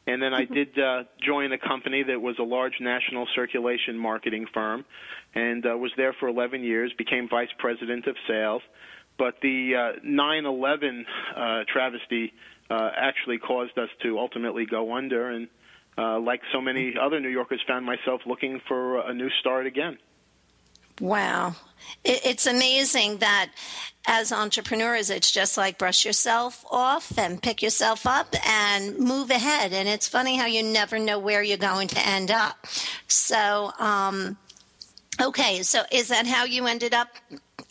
And 0.06 0.22
then 0.22 0.32
I 0.32 0.46
did 0.46 0.78
uh, 0.78 1.04
join 1.22 1.52
a 1.52 1.58
company 1.58 2.02
that 2.02 2.22
was 2.22 2.38
a 2.38 2.42
large 2.42 2.80
national 2.80 3.28
circulation 3.34 3.98
marketing 3.98 4.46
firm, 4.54 4.86
and 5.34 5.66
uh, 5.66 5.76
was 5.76 5.92
there 5.98 6.14
for 6.14 6.28
11 6.28 6.64
years. 6.64 6.90
Became 6.96 7.28
vice 7.28 7.50
president 7.58 8.06
of 8.06 8.16
sales, 8.26 8.62
but 9.18 9.34
the 9.42 9.74
uh, 9.74 10.00
9/11 10.06 11.04
uh, 11.36 11.64
travesty 11.70 12.32
uh, 12.70 12.90
actually 12.96 13.36
caused 13.38 13.76
us 13.78 13.90
to 14.02 14.18
ultimately 14.18 14.64
go 14.64 14.96
under, 14.96 15.28
and 15.28 15.48
uh, 15.98 16.18
like 16.18 16.40
so 16.52 16.60
many 16.62 16.94
other 17.00 17.20
New 17.20 17.28
Yorkers, 17.28 17.60
found 17.66 17.84
myself 17.84 18.22
looking 18.24 18.60
for 18.66 19.00
a 19.00 19.12
new 19.12 19.28
start 19.40 19.66
again. 19.66 19.98
Wow. 21.00 21.54
It's 22.04 22.46
amazing 22.46 23.18
that 23.18 23.50
as 24.06 24.32
entrepreneurs, 24.32 25.10
it's 25.10 25.30
just 25.30 25.56
like 25.56 25.78
brush 25.78 26.04
yourself 26.04 26.64
off 26.70 27.16
and 27.18 27.42
pick 27.42 27.62
yourself 27.62 28.06
up 28.06 28.34
and 28.46 28.98
move 28.98 29.30
ahead. 29.30 29.72
And 29.72 29.88
it's 29.88 30.08
funny 30.08 30.36
how 30.36 30.46
you 30.46 30.62
never 30.62 30.98
know 30.98 31.18
where 31.18 31.42
you're 31.42 31.58
going 31.58 31.88
to 31.88 32.08
end 32.08 32.30
up. 32.30 32.66
So, 33.06 33.70
um, 33.78 34.38
okay, 35.20 35.62
so 35.62 35.82
is 35.92 36.08
that 36.08 36.26
how 36.26 36.44
you 36.44 36.66
ended 36.66 36.94
up 36.94 37.08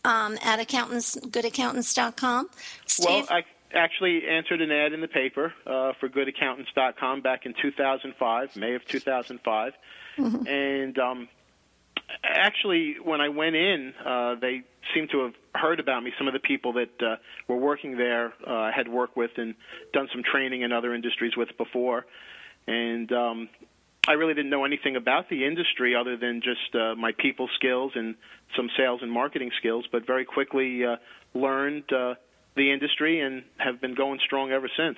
um, 0.06 0.38
at 0.44 0.60
accountants, 0.60 1.16
goodaccountants.com? 1.16 2.50
Steve? 2.86 3.08
Well, 3.08 3.26
I 3.30 3.44
actually 3.74 4.28
answered 4.28 4.62
an 4.62 4.72
ad 4.72 4.94
in 4.94 5.02
the 5.02 5.08
paper 5.08 5.54
uh, 5.66 5.94
for 6.00 6.08
goodaccountants.com 6.08 7.22
back 7.22 7.46
in 7.46 7.54
2005, 7.60 8.56
May 8.56 8.76
of 8.76 8.86
2005. 8.86 9.74
Mm-hmm. 10.18 10.48
And 10.48 11.00
um, 11.00 11.28
actually, 12.24 12.96
when 13.04 13.22
I 13.22 13.30
went 13.30 13.56
in, 13.56 13.94
uh, 14.06 14.36
they 14.40 14.64
seemed 14.94 15.10
to 15.12 15.24
have 15.24 15.34
heard 15.54 15.80
about 15.80 16.04
me. 16.04 16.12
Some 16.18 16.28
of 16.28 16.34
the 16.34 16.40
people 16.40 16.74
that 16.74 16.90
uh, 17.02 17.16
were 17.48 17.58
working 17.58 17.98
there 17.98 18.34
uh, 18.46 18.72
had 18.76 18.88
worked 18.88 19.18
with 19.18 19.32
and 19.38 19.56
done 19.94 20.08
some 20.14 20.24
training 20.24 20.62
in 20.62 20.72
other 20.72 20.94
industries 20.94 21.34
with 21.36 21.50
before, 21.58 22.06
and 22.68 23.12
um, 23.12 23.50
I 24.08 24.14
really 24.14 24.34
didn't 24.34 24.52
know 24.52 24.64
anything 24.64 24.96
about 24.96 25.30
the 25.30 25.46
industry 25.46 25.96
other 25.96 26.16
than 26.16 26.42
just 26.42 26.74
uh, 26.74 26.96
my 26.96 27.12
people 27.18 27.50
skills 27.56 27.92
and 27.96 28.16
some 28.56 28.70
sales 28.78 29.02
and 29.02 29.12
marketing 29.12 29.52
skills. 29.60 29.86
But 29.92 30.08
very 30.08 30.24
quickly 30.24 30.86
uh, 30.86 30.96
learned 31.34 31.92
uh, 31.92 32.16
the 32.56 32.72
industry 32.72 33.20
and 33.20 33.44
have 33.58 33.82
been 33.82 33.96
going 33.96 34.20
strong 34.26 34.52
ever 34.52 34.70
since. 34.78 34.98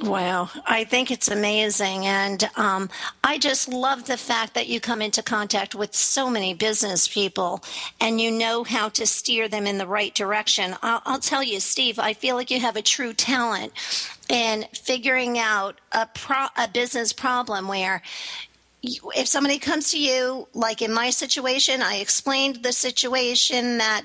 Wow, 0.00 0.50
I 0.66 0.84
think 0.84 1.10
it's 1.10 1.28
amazing. 1.28 2.06
And 2.06 2.50
um, 2.56 2.90
I 3.22 3.38
just 3.38 3.68
love 3.68 4.06
the 4.06 4.16
fact 4.16 4.54
that 4.54 4.68
you 4.68 4.80
come 4.80 5.00
into 5.00 5.22
contact 5.22 5.74
with 5.74 5.94
so 5.94 6.28
many 6.28 6.54
business 6.54 7.08
people 7.08 7.62
and 8.00 8.20
you 8.20 8.30
know 8.30 8.64
how 8.64 8.90
to 8.90 9.06
steer 9.06 9.48
them 9.48 9.66
in 9.66 9.78
the 9.78 9.86
right 9.86 10.14
direction. 10.14 10.76
I'll, 10.82 11.02
I'll 11.06 11.20
tell 11.20 11.42
you, 11.42 11.60
Steve, 11.60 11.98
I 11.98 12.12
feel 12.12 12.36
like 12.36 12.50
you 12.50 12.60
have 12.60 12.76
a 12.76 12.82
true 12.82 13.14
talent 13.14 13.72
in 14.28 14.66
figuring 14.74 15.38
out 15.38 15.80
a, 15.92 16.06
pro- 16.06 16.48
a 16.56 16.68
business 16.68 17.12
problem 17.12 17.68
where 17.68 18.02
if 18.82 19.26
somebody 19.28 19.58
comes 19.58 19.90
to 19.92 20.00
you, 20.00 20.48
like 20.54 20.82
in 20.82 20.92
my 20.92 21.10
situation, 21.10 21.82
I 21.82 21.96
explained 21.96 22.62
the 22.62 22.72
situation 22.72 23.78
that 23.78 24.04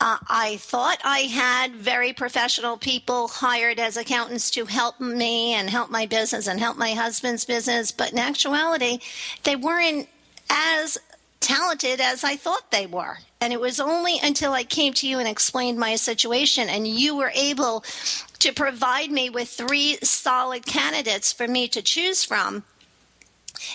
uh, 0.00 0.16
I 0.28 0.56
thought 0.56 0.98
I 1.04 1.20
had 1.20 1.74
very 1.74 2.14
professional 2.14 2.78
people 2.78 3.28
hired 3.28 3.78
as 3.78 3.98
accountants 3.98 4.50
to 4.52 4.64
help 4.64 4.98
me 4.98 5.52
and 5.52 5.68
help 5.68 5.90
my 5.90 6.06
business 6.06 6.46
and 6.46 6.58
help 6.58 6.78
my 6.78 6.92
husband's 6.92 7.44
business, 7.44 7.92
but 7.92 8.12
in 8.12 8.18
actuality, 8.18 9.00
they 9.44 9.56
weren't 9.56 10.08
as 10.48 10.96
talented 11.40 12.00
as 12.00 12.24
I 12.24 12.36
thought 12.36 12.70
they 12.70 12.86
were. 12.86 13.18
And 13.42 13.52
it 13.52 13.60
was 13.60 13.78
only 13.78 14.18
until 14.22 14.52
I 14.52 14.64
came 14.64 14.94
to 14.94 15.08
you 15.08 15.18
and 15.18 15.28
explained 15.28 15.78
my 15.78 15.96
situation 15.96 16.68
and 16.68 16.86
you 16.86 17.16
were 17.16 17.32
able 17.34 17.84
to 18.38 18.52
provide 18.52 19.10
me 19.10 19.28
with 19.28 19.48
three 19.48 19.98
solid 20.02 20.64
candidates 20.64 21.30
for 21.30 21.46
me 21.46 21.68
to 21.68 21.82
choose 21.82 22.24
from. 22.24 22.64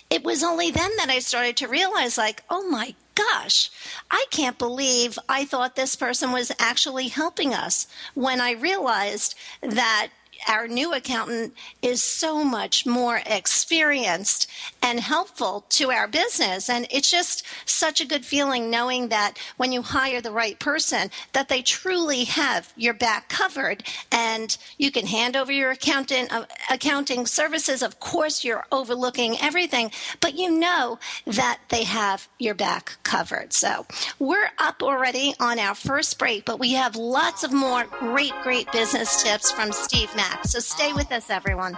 It 0.09 0.23
was 0.23 0.43
only 0.43 0.71
then 0.71 0.91
that 0.97 1.09
I 1.09 1.19
started 1.19 1.57
to 1.57 1.67
realize, 1.67 2.17
like, 2.17 2.43
oh 2.49 2.67
my 2.67 2.95
gosh, 3.15 3.71
I 4.11 4.25
can't 4.29 4.57
believe 4.57 5.17
I 5.27 5.45
thought 5.45 5.75
this 5.75 5.95
person 5.95 6.31
was 6.31 6.51
actually 6.59 7.07
helping 7.07 7.53
us 7.53 7.87
when 8.13 8.39
I 8.39 8.51
realized 8.51 9.35
that 9.61 10.09
our 10.47 10.67
new 10.67 10.93
accountant 10.93 11.53
is 11.81 12.01
so 12.01 12.43
much 12.43 12.85
more 12.85 13.21
experienced 13.25 14.49
and 14.81 14.99
helpful 14.99 15.65
to 15.69 15.91
our 15.91 16.07
business. 16.07 16.69
And 16.69 16.87
it's 16.91 17.09
just 17.09 17.45
such 17.65 18.01
a 18.01 18.05
good 18.05 18.25
feeling 18.25 18.69
knowing 18.69 19.09
that 19.09 19.37
when 19.57 19.71
you 19.71 19.81
hire 19.81 20.21
the 20.21 20.31
right 20.31 20.59
person 20.59 21.09
that 21.33 21.49
they 21.49 21.61
truly 21.61 22.25
have 22.25 22.71
your 22.75 22.93
back 22.93 23.29
covered. 23.29 23.83
And 24.11 24.55
you 24.77 24.91
can 24.91 25.07
hand 25.07 25.35
over 25.35 25.51
your 25.51 25.71
accountant 25.71 26.31
uh, 26.33 26.45
accounting 26.69 27.25
services. 27.25 27.81
Of 27.81 27.99
course 27.99 28.43
you're 28.43 28.65
overlooking 28.71 29.37
everything 29.41 29.91
but 30.21 30.35
you 30.35 30.51
know 30.51 30.99
that 31.25 31.59
they 31.69 31.83
have 31.83 32.27
your 32.39 32.55
back 32.55 32.97
covered. 33.03 33.53
So 33.53 33.85
we're 34.19 34.51
up 34.57 34.83
already 34.83 35.33
on 35.39 35.59
our 35.59 35.75
first 35.75 36.19
break 36.19 36.45
but 36.45 36.59
we 36.59 36.73
have 36.73 36.95
lots 36.95 37.43
of 37.43 37.51
more 37.51 37.85
great 37.99 38.33
great 38.43 38.71
business 38.71 39.23
tips 39.23 39.51
from 39.51 39.71
Steve 39.71 40.13
Mack 40.15 40.34
so 40.43 40.59
stay 40.59 40.93
with 40.93 41.11
us, 41.11 41.29
everyone. 41.29 41.77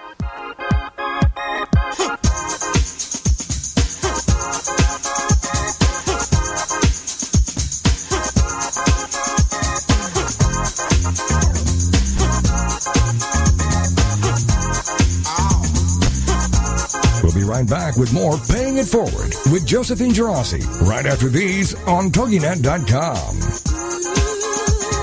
We'll 17.23 17.33
be 17.33 17.43
right 17.43 17.67
back 17.67 17.97
with 17.97 18.13
more 18.13 18.37
Paying 18.49 18.77
It 18.77 18.85
Forward 18.87 19.33
with 19.51 19.65
Josephine 19.65 20.11
Girassi 20.11 20.63
right 20.87 21.05
after 21.05 21.27
these 21.27 21.73
on 21.85 22.11
TogiNet.com. 22.11 23.37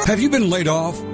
Have 0.06 0.20
you 0.20 0.28
been 0.30 0.50
laid 0.50 0.68
off? 0.68 1.13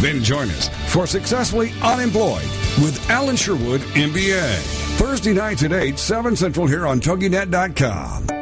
Then 0.00 0.22
join 0.22 0.48
us 0.50 0.68
for 0.92 1.06
Successfully 1.06 1.72
Unemployed 1.82 2.48
with 2.82 2.98
Alan 3.10 3.36
Sherwood, 3.36 3.80
MBA. 3.80 4.56
Thursday 4.98 5.32
nights 5.32 5.62
at 5.62 5.72
8, 5.72 5.98
7 5.98 6.36
Central 6.36 6.66
here 6.66 6.86
on 6.86 7.00
TogiNet.com. 7.00 8.41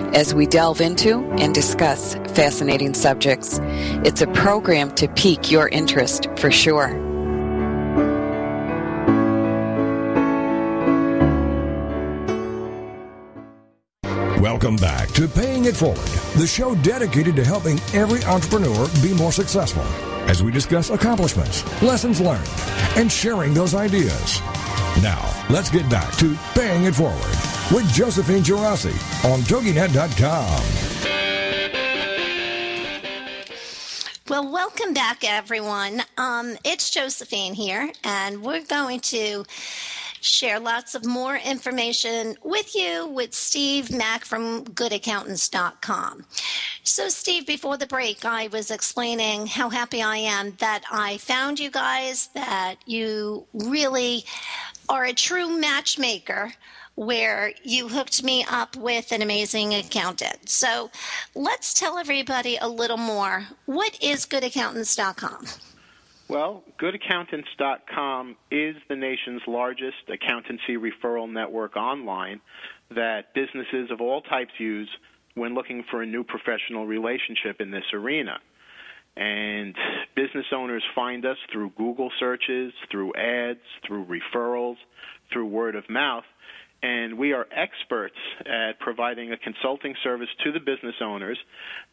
as 0.13 0.33
we 0.33 0.45
delve 0.45 0.81
into 0.81 1.23
and 1.39 1.53
discuss 1.53 2.15
fascinating 2.33 2.93
subjects. 2.93 3.59
It's 4.03 4.21
a 4.21 4.27
program 4.27 4.93
to 4.95 5.07
pique 5.09 5.51
your 5.51 5.69
interest 5.69 6.27
for 6.37 6.51
sure. 6.51 7.11
Welcome 14.39 14.75
back 14.75 15.09
to 15.09 15.27
Paying 15.27 15.65
It 15.65 15.75
Forward, 15.75 15.97
the 16.37 16.45
show 16.45 16.75
dedicated 16.75 17.35
to 17.35 17.43
helping 17.43 17.79
every 17.93 18.23
entrepreneur 18.25 18.87
be 19.01 19.13
more 19.13 19.31
successful 19.31 19.83
as 20.29 20.43
we 20.43 20.51
discuss 20.51 20.89
accomplishments, 20.89 21.63
lessons 21.81 22.21
learned, 22.21 22.47
and 22.95 23.11
sharing 23.11 23.53
those 23.53 23.73
ideas. 23.73 24.39
Now, 25.01 25.31
let's 25.49 25.69
get 25.69 25.89
back 25.89 26.15
to 26.17 26.37
Paying 26.53 26.83
It 26.83 26.95
Forward 26.95 27.50
with 27.73 27.87
Josephine 27.93 28.43
Girassi 28.43 28.93
on 29.31 29.39
TogiNet.com. 29.41 30.91
Well, 34.27 34.51
welcome 34.51 34.93
back, 34.93 35.23
everyone. 35.23 36.03
Um, 36.17 36.57
it's 36.63 36.89
Josephine 36.89 37.53
here, 37.53 37.91
and 38.03 38.41
we're 38.41 38.63
going 38.63 38.99
to 39.01 39.45
share 40.21 40.59
lots 40.59 40.95
of 40.95 41.05
more 41.05 41.35
information 41.35 42.37
with 42.43 42.75
you 42.75 43.07
with 43.07 43.33
Steve 43.33 43.91
Mack 43.91 44.23
from 44.23 44.63
goodaccountants.com. 44.65 46.25
So, 46.83 47.09
Steve, 47.09 47.45
before 47.47 47.77
the 47.77 47.87
break, 47.87 48.23
I 48.23 48.47
was 48.47 48.71
explaining 48.71 49.47
how 49.47 49.69
happy 49.69 50.01
I 50.01 50.17
am 50.17 50.55
that 50.59 50.83
I 50.91 51.17
found 51.17 51.59
you 51.59 51.71
guys, 51.71 52.27
that 52.33 52.75
you 52.85 53.45
really 53.53 54.23
are 54.87 55.05
a 55.05 55.13
true 55.13 55.49
matchmaker 55.49 56.53
where 57.01 57.51
you 57.63 57.87
hooked 57.87 58.23
me 58.23 58.45
up 58.47 58.75
with 58.75 59.11
an 59.11 59.23
amazing 59.23 59.73
accountant. 59.73 60.47
So 60.47 60.91
let's 61.33 61.73
tell 61.73 61.97
everybody 61.97 62.57
a 62.61 62.67
little 62.67 62.97
more. 62.97 63.47
What 63.65 63.97
is 64.03 64.27
goodaccountants.com? 64.27 65.47
Well, 66.27 66.63
goodaccountants.com 66.79 68.35
is 68.51 68.75
the 68.87 68.95
nation's 68.95 69.41
largest 69.47 69.97
accountancy 70.09 70.77
referral 70.77 71.27
network 71.27 71.75
online 71.75 72.39
that 72.91 73.33
businesses 73.33 73.89
of 73.89 73.99
all 73.99 74.21
types 74.21 74.51
use 74.59 74.89
when 75.33 75.55
looking 75.55 75.83
for 75.89 76.03
a 76.03 76.05
new 76.05 76.23
professional 76.23 76.85
relationship 76.85 77.61
in 77.61 77.71
this 77.71 77.85
arena. 77.93 78.37
And 79.17 79.75
business 80.15 80.45
owners 80.53 80.83
find 80.93 81.25
us 81.25 81.37
through 81.51 81.71
Google 81.71 82.11
searches, 82.19 82.73
through 82.91 83.15
ads, 83.15 83.59
through 83.87 84.05
referrals, 84.05 84.77
through 85.33 85.47
word 85.47 85.75
of 85.75 85.89
mouth 85.89 86.25
and 86.83 87.17
we 87.17 87.33
are 87.33 87.47
experts 87.51 88.15
at 88.45 88.79
providing 88.79 89.31
a 89.31 89.37
consulting 89.37 89.93
service 90.03 90.29
to 90.43 90.51
the 90.51 90.59
business 90.59 90.95
owners 91.01 91.37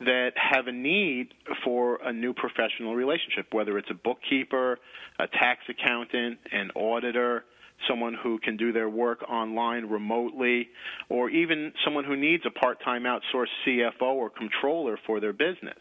that 0.00 0.32
have 0.36 0.66
a 0.66 0.72
need 0.72 1.34
for 1.64 1.98
a 2.02 2.12
new 2.12 2.32
professional 2.32 2.94
relationship, 2.94 3.52
whether 3.52 3.76
it's 3.76 3.90
a 3.90 3.94
bookkeeper, 3.94 4.78
a 5.18 5.26
tax 5.26 5.60
accountant, 5.68 6.38
an 6.52 6.70
auditor, 6.74 7.44
someone 7.86 8.14
who 8.14 8.38
can 8.38 8.56
do 8.56 8.72
their 8.72 8.88
work 8.88 9.22
online 9.28 9.86
remotely, 9.86 10.68
or 11.08 11.30
even 11.30 11.72
someone 11.84 12.04
who 12.04 12.16
needs 12.16 12.44
a 12.46 12.50
part 12.50 12.82
time 12.82 13.04
outsourced 13.04 13.46
CFO 13.66 14.02
or 14.02 14.30
controller 14.30 14.98
for 15.06 15.20
their 15.20 15.32
business. 15.32 15.78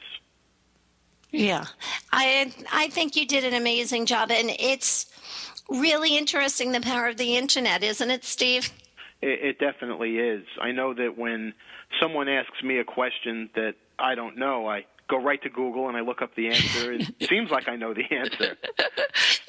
Yeah, 1.32 1.66
I 2.12 2.54
I 2.72 2.90
think 2.90 3.16
you 3.16 3.26
did 3.26 3.44
an 3.44 3.54
amazing 3.54 4.06
job, 4.06 4.32
and 4.32 4.50
it's 4.60 5.08
really 5.70 6.18
interesting 6.18 6.72
the 6.72 6.82
power 6.82 7.08
of 7.08 7.18
the 7.18 7.36
internet, 7.36 7.84
isn't 7.84 8.10
it, 8.10 8.24
Steve? 8.24 8.72
It, 9.22 9.58
it 9.58 9.60
definitely 9.60 10.18
is. 10.18 10.44
I 10.62 10.72
know 10.72 10.94
that 10.94 11.18
when 11.18 11.54
someone 12.02 12.28
asks 12.30 12.62
me 12.64 12.80
a 12.80 12.84
question 12.84 13.50
that 13.56 13.74
I 14.00 14.16
don't 14.16 14.38
know, 14.38 14.68
I 14.68 14.86
go 15.10 15.22
right 15.22 15.42
to 15.44 15.50
Google 15.50 15.88
and 15.88 15.98
I 15.98 16.02
look 16.02 16.22
up 16.22 16.36
the 16.36 16.48
answer. 16.48 16.94
It 16.94 17.08
seems 17.30 17.50
like 17.50 17.68
I 17.68 17.76
know 17.76 17.94
the 17.94 18.04
answer. 18.16 18.58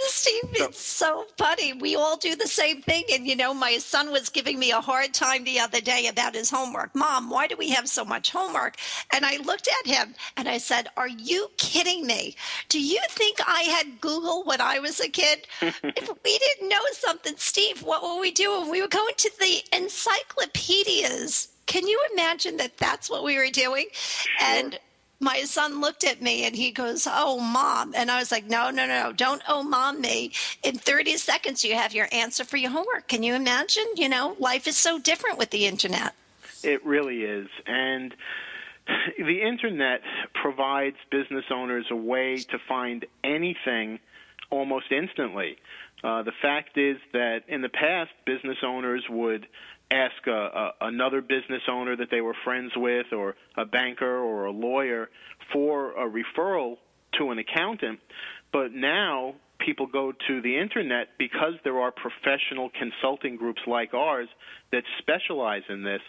It's 0.55 0.81
so 0.81 1.27
funny. 1.37 1.73
We 1.75 1.95
all 1.97 2.17
do 2.17 2.35
the 2.35 2.49
same 2.49 2.83
thing. 2.83 3.05
And, 3.13 3.27
you 3.27 3.37
know, 3.37 3.55
my 3.55 3.79
son 3.79 4.11
was 4.11 4.29
giving 4.29 4.59
me 4.59 4.73
a 4.73 4.81
hard 4.81 5.15
time 5.15 5.45
the 5.45 5.61
other 5.61 5.81
day 5.81 6.09
about 6.09 6.35
his 6.35 6.51
homework. 6.51 6.95
Mom, 6.95 7.31
why 7.31 7.47
do 7.47 7.57
we 7.57 7.71
have 7.71 7.89
so 7.89 8.05
much 8.05 8.31
homework? 8.31 8.77
And 9.13 9.25
I 9.25 9.37
looked 9.39 9.69
at 9.81 9.91
him 9.91 10.15
and 10.37 10.49
I 10.49 10.59
said, 10.59 10.89
Are 10.97 11.09
you 11.09 11.49
kidding 11.59 12.07
me? 12.07 12.35
Do 12.69 12.81
you 12.81 13.01
think 13.11 13.39
I 13.47 13.63
had 13.63 14.01
Google 14.01 14.43
when 14.45 14.61
I 14.61 14.79
was 14.81 15.01
a 15.01 15.09
kid? 15.09 15.47
if 15.63 16.09
we 16.25 16.39
didn't 16.39 16.69
know 16.69 16.79
something, 16.93 17.35
Steve, 17.37 17.83
what 17.83 18.03
were 18.03 18.21
we 18.21 18.31
do 18.33 18.49
doing? 18.49 18.71
We 18.71 18.83
were 18.83 18.89
going 18.89 19.15
to 19.17 19.31
the 19.39 19.63
encyclopedias. 19.73 21.49
Can 21.67 21.87
you 21.87 22.01
imagine 22.13 22.57
that 22.59 22.79
that's 22.79 23.11
what 23.11 23.25
we 23.25 23.37
were 23.37 23.51
doing? 23.51 23.87
Sure. 23.93 24.33
And 24.41 24.79
my 25.21 25.43
son 25.43 25.81
looked 25.81 26.05
at 26.05 26.23
me 26.23 26.47
and 26.47 26.55
he 26.55 26.71
goes, 26.71 27.07
Oh, 27.11 27.41
mom. 27.41 27.93
And 27.97 28.11
I 28.11 28.19
was 28.19 28.31
like, 28.31 28.47
No, 28.47 28.71
no, 28.71 28.87
no, 28.87 29.13
don't 29.13 29.43
oh, 29.49 29.63
mom 29.63 30.01
me. 30.01 30.33
In 30.63 30.77
30 30.77 31.17
seconds, 31.17 31.65
you 31.65 31.75
have 31.75 31.95
your 31.95 32.09
answer 32.13 32.45
for 32.45 32.57
your 32.57 32.71
homework. 32.71 33.09
Can 33.09 33.23
you 33.23 33.35
imagine? 33.35 33.85
You 33.97 34.09
know, 34.09 34.37
life 34.39 34.67
is 34.67 34.77
so 34.77 34.99
different 34.99 35.39
with 35.39 35.51
the 35.51 35.67
internet. 35.67 36.15
It 36.63 36.85
really 36.85 37.23
is. 37.23 37.49
And 37.67 38.15
the 39.19 39.43
internet 39.43 40.01
provides 40.35 40.97
business 41.11 41.45
owners 41.53 41.87
a 41.91 41.97
way 41.97 42.37
to 42.37 42.59
find 42.69 43.05
anything 43.25 43.99
almost 44.51 44.87
instantly. 44.91 45.57
Uh, 46.03 46.23
the 46.23 46.33
fact 46.41 46.79
is 46.79 46.97
that 47.13 47.41
in 47.49 47.61
the 47.61 47.69
past, 47.69 48.11
business 48.25 48.59
owners 48.65 49.05
would 49.11 49.47
ask 49.91 50.27
a, 50.27 50.31
a, 50.31 50.73
another 50.83 51.21
business 51.21 51.63
owner 51.71 51.97
that 51.97 52.09
they 52.11 52.21
were 52.21 52.35
friends 52.45 52.73
with, 52.77 53.07
or 53.13 53.35
a 53.57 53.65
banker, 53.65 54.19
or 54.19 54.47
a 54.47 54.53
lawyer 54.53 55.09
for 55.53 55.93
a 55.93 56.11
referral 56.11 56.77
to 57.19 57.31
an 57.31 57.39
accountant. 57.39 58.01
But 58.53 58.73
now 58.73 59.35
people 59.59 59.87
go 59.87 60.13
to 60.27 60.41
the 60.41 60.59
internet 60.59 61.09
because 61.19 61.55
there 61.65 61.79
are 61.79 61.91
professional 61.91 62.71
consulting 62.79 63.37
groups 63.37 63.61
like 63.67 63.93
ours 63.95 64.29
that 64.73 64.85
specialize 64.99 65.63
in 65.69 65.83
this. 65.83 66.01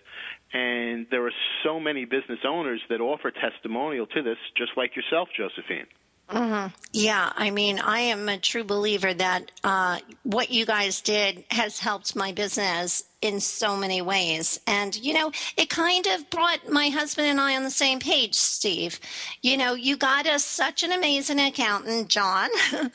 And 0.54 1.08
there 1.12 1.26
are 1.26 1.34
so 1.63 1.80
many 1.80 2.06
business 2.06 2.39
owners 2.48 2.82
that 2.89 3.02
offer 3.02 3.32
testimonial 3.32 4.08
to 4.08 4.22
this, 4.22 4.38
just 4.58 4.72
like 4.78 4.96
yourself, 4.96 5.30
Josephine. 5.36 5.88
Mm-hmm. 6.30 6.68
Yeah, 6.94 7.34
I 7.36 7.50
mean, 7.50 7.80
I 7.80 8.02
am 8.02 8.30
a 8.30 8.38
true 8.38 8.63
believer 8.63 9.13
that 9.13 9.52
uh, 9.63 10.00
what 10.24 10.52
you 10.52 10.65
guys 10.65 11.02
did 11.02 11.44
has 11.50 11.80
helped 11.80 12.15
my 12.15 12.32
business 12.32 13.04
in 13.21 13.39
so 13.39 13.75
many 13.75 14.01
ways. 14.01 14.60
And, 14.65 14.95
you 14.95 15.13
know, 15.13 15.32
it 15.58 15.69
kind 15.69 16.08
of 16.08 16.29
brought 16.29 16.69
my 16.69 16.88
husband 16.89 17.27
and 17.27 17.39
I 17.39 17.55
on 17.55 17.63
the 17.63 17.69
same 17.69 17.99
page, 17.99 18.36
Steve. 18.36 18.99
You 19.41 19.58
know, 19.58 19.73
you 19.73 19.97
got 19.97 20.25
us 20.25 20.45
such 20.45 20.84
an 20.84 20.91
amazing 20.91 21.39
accountant, 21.39 22.08
John. 22.08 22.49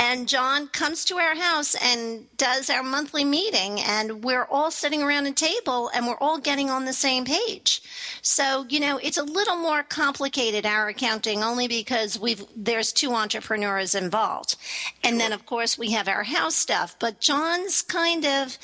and 0.00 0.28
John 0.28 0.68
comes 0.68 1.04
to 1.06 1.18
our 1.18 1.34
house 1.34 1.74
and 1.74 2.24
does 2.38 2.70
our 2.70 2.82
monthly 2.82 3.24
meeting, 3.24 3.80
and 3.80 4.24
we're 4.24 4.46
all 4.50 4.70
sitting 4.70 5.02
around 5.02 5.26
a 5.26 5.32
table 5.32 5.90
and 5.94 6.06
we're 6.06 6.18
all 6.18 6.38
getting 6.38 6.70
on 6.70 6.86
the 6.86 6.92
same 6.92 7.24
page. 7.24 7.82
So, 8.22 8.64
you 8.68 8.80
know, 8.80 8.98
it's 8.98 9.18
a 9.18 9.22
little 9.22 9.56
more 9.56 9.82
complicated, 9.82 10.64
our 10.64 10.88
accounting, 10.88 11.42
only 11.42 11.68
because 11.68 12.18
we've 12.18 12.44
there's 12.56 12.92
two 12.92 13.12
entrepreneurs 13.12 13.94
involved. 13.94 14.56
And 15.04 15.20
then, 15.20 15.32
of 15.32 15.44
course, 15.46 15.76
we 15.78 15.90
have 15.92 16.08
our 16.08 16.24
house 16.24 16.54
stuff. 16.54 16.96
But 16.98 17.20
John's 17.20 17.82
kind 17.82 18.24
of 18.24 18.58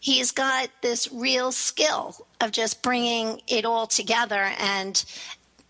he's 0.00 0.30
got 0.30 0.68
this 0.82 1.10
real 1.12 1.52
skill 1.52 2.26
of 2.40 2.52
just 2.52 2.82
bringing 2.82 3.40
it 3.48 3.64
all 3.64 3.86
together. 3.86 4.52
And 4.58 5.04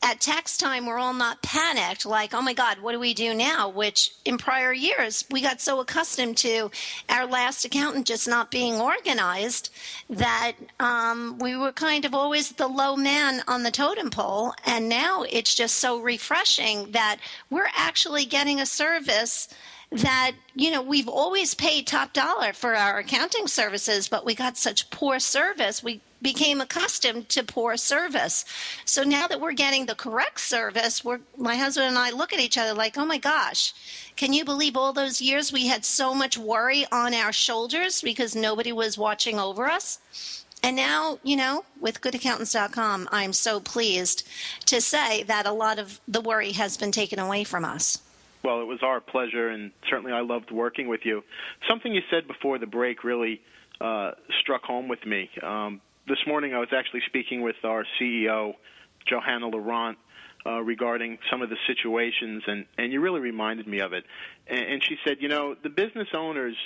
at 0.01 0.21
tax 0.21 0.57
time 0.57 0.87
we're 0.87 0.99
all 0.99 1.13
not 1.13 1.43
panicked 1.43 2.07
like 2.07 2.33
oh 2.33 2.41
my 2.41 2.53
god 2.53 2.79
what 2.81 2.93
do 2.93 3.01
we 3.01 3.15
do 3.15 3.35
now? 3.35 3.69
Which 3.69 4.13
in 4.25 4.39
prior 4.39 4.73
years 4.73 5.25
we 5.31 5.41
got 5.41 5.61
so 5.61 5.81
accustomed 5.81 6.37
to 6.39 6.71
our 7.09 7.27
last 7.27 7.65
accountant 7.65 8.07
just 8.07 8.29
not 8.29 8.51
being 8.51 8.81
organized 8.81 9.71
that 10.09 10.53
um, 10.79 11.39
we 11.41 11.57
were 11.57 11.73
kind 11.73 12.05
of 12.05 12.15
always 12.15 12.53
the 12.53 12.69
low 12.69 12.95
man 12.97 13.43
on 13.49 13.65
the 13.65 13.71
totem 13.73 14.11
pole. 14.11 14.55
And 14.65 14.89
now 14.89 15.25
it's 15.29 15.55
just 15.55 15.77
so 15.77 16.01
refreshing 16.01 16.93
that 16.93 17.17
we're 17.51 17.71
actually 17.75 18.25
getting 18.25 18.61
a 18.61 18.67
service 18.67 19.49
that 19.91 20.33
you 20.55 20.71
know 20.71 20.83
we've 20.83 21.09
always 21.09 21.55
paid 21.55 21.87
top 21.87 22.13
dollar 22.13 22.53
for 22.53 22.75
our 22.75 22.99
accounting 22.99 23.47
services 23.47 24.07
but 24.07 24.25
we 24.25 24.35
got 24.35 24.57
such 24.57 24.91
poor 24.91 25.19
service 25.19 25.83
we 25.83 26.01
became 26.21 26.61
accustomed 26.61 27.27
to 27.29 27.43
poor 27.43 27.77
service 27.77 28.45
so 28.85 29.03
now 29.03 29.27
that 29.27 29.41
we're 29.41 29.53
getting 29.53 29.87
the 29.87 29.95
correct 29.95 30.41
service 30.41 31.03
we're 31.03 31.21
my 31.39 31.57
husband 31.57 31.87
and 31.87 31.99
i 31.99 32.11
look 32.11 32.35
at 32.35 32.41
each 32.41 32.59
other 32.59 32.75
like 32.75 32.99
oh 32.99 33.07
my 33.07 33.17
gosh 33.17 33.73
can 34.15 34.35
you 34.35 34.45
believe 34.45 34.77
all 34.77 34.93
those 34.93 35.23
years 35.23 35.53
we 35.53 35.69
had 35.69 35.85
so 35.85 36.13
much 36.13 36.37
worry 36.37 36.85
on 36.93 37.15
our 37.15 37.33
shoulders 37.33 38.03
because 38.03 38.37
nobody 38.37 38.73
was 38.73 38.99
watching 38.99 39.39
over 39.39 39.67
us 39.67 40.45
and 40.63 40.75
now, 40.75 41.21
you 41.23 41.37
know, 41.37 41.65
with 41.81 42.01
goodaccountants.com, 42.01 43.09
I'm 43.13 43.33
so 43.33 43.61
pleased 43.61 44.27
to 44.67 44.81
say 44.81 45.23
that 45.23 45.47
a 45.47 45.53
lot 45.53 45.79
of 45.79 46.01
the 46.09 46.21
worry 46.21 46.51
has 46.51 46.77
been 46.77 46.91
taken 46.91 47.21
away 47.21 47.45
from 47.45 47.65
us. 47.65 48.03
Well, 48.45 48.61
it 48.61 48.67
was 48.67 48.81
our 48.83 49.01
pleasure, 49.01 49.49
and 49.49 49.73
certainly 49.91 50.13
I 50.13 50.21
loved 50.21 50.51
working 50.51 50.89
with 50.89 51.01
you. 51.05 51.23
Something 51.69 51.93
you 51.93 52.03
said 52.11 52.29
before 52.29 52.59
the 52.59 52.67
break 52.67 53.05
really 53.05 53.41
uh, 53.81 54.13
struck 54.41 54.63
home 54.63 54.89
with 54.89 55.05
me. 55.05 55.29
Um, 55.43 55.81
this 56.07 56.19
morning, 56.27 56.55
I 56.55 56.59
was 56.59 56.69
actually 56.73 57.03
speaking 57.07 57.43
with 57.43 57.57
our 57.65 57.85
CEO, 58.01 58.55
Johanna 59.07 59.49
Laurent, 59.49 59.99
uh, 60.47 60.61
regarding 60.61 61.19
some 61.31 61.43
of 61.43 61.51
the 61.51 61.57
situations, 61.67 62.43
and, 62.47 62.65
and 62.79 62.93
you 62.93 63.01
really 63.01 63.21
reminded 63.21 63.67
me 63.67 63.81
of 63.81 63.93
it. 63.93 64.05
And, 64.47 64.61
and 64.61 64.85
she 64.85 64.97
said, 65.05 65.19
you 65.21 65.29
know, 65.29 65.55
the 65.61 65.69
business 65.69 66.09
owners 66.15 66.57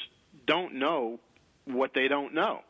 don't 0.47 0.75
know 0.75 1.19
what 1.65 1.93
they 1.95 2.09
don't 2.09 2.35
know. 2.35 2.61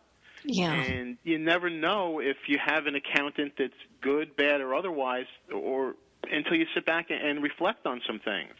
Yeah. 0.44 0.72
And 0.72 1.18
you 1.22 1.38
never 1.38 1.70
know 1.70 2.20
if 2.20 2.36
you 2.48 2.58
have 2.64 2.86
an 2.86 2.94
accountant 2.94 3.52
that's 3.58 3.72
good, 4.00 4.36
bad, 4.36 4.60
or 4.60 4.74
otherwise, 4.74 5.26
or 5.54 5.94
until 6.30 6.56
you 6.56 6.66
sit 6.74 6.86
back 6.86 7.06
and 7.10 7.42
reflect 7.42 7.86
on 7.86 8.00
some 8.06 8.18
things. 8.18 8.54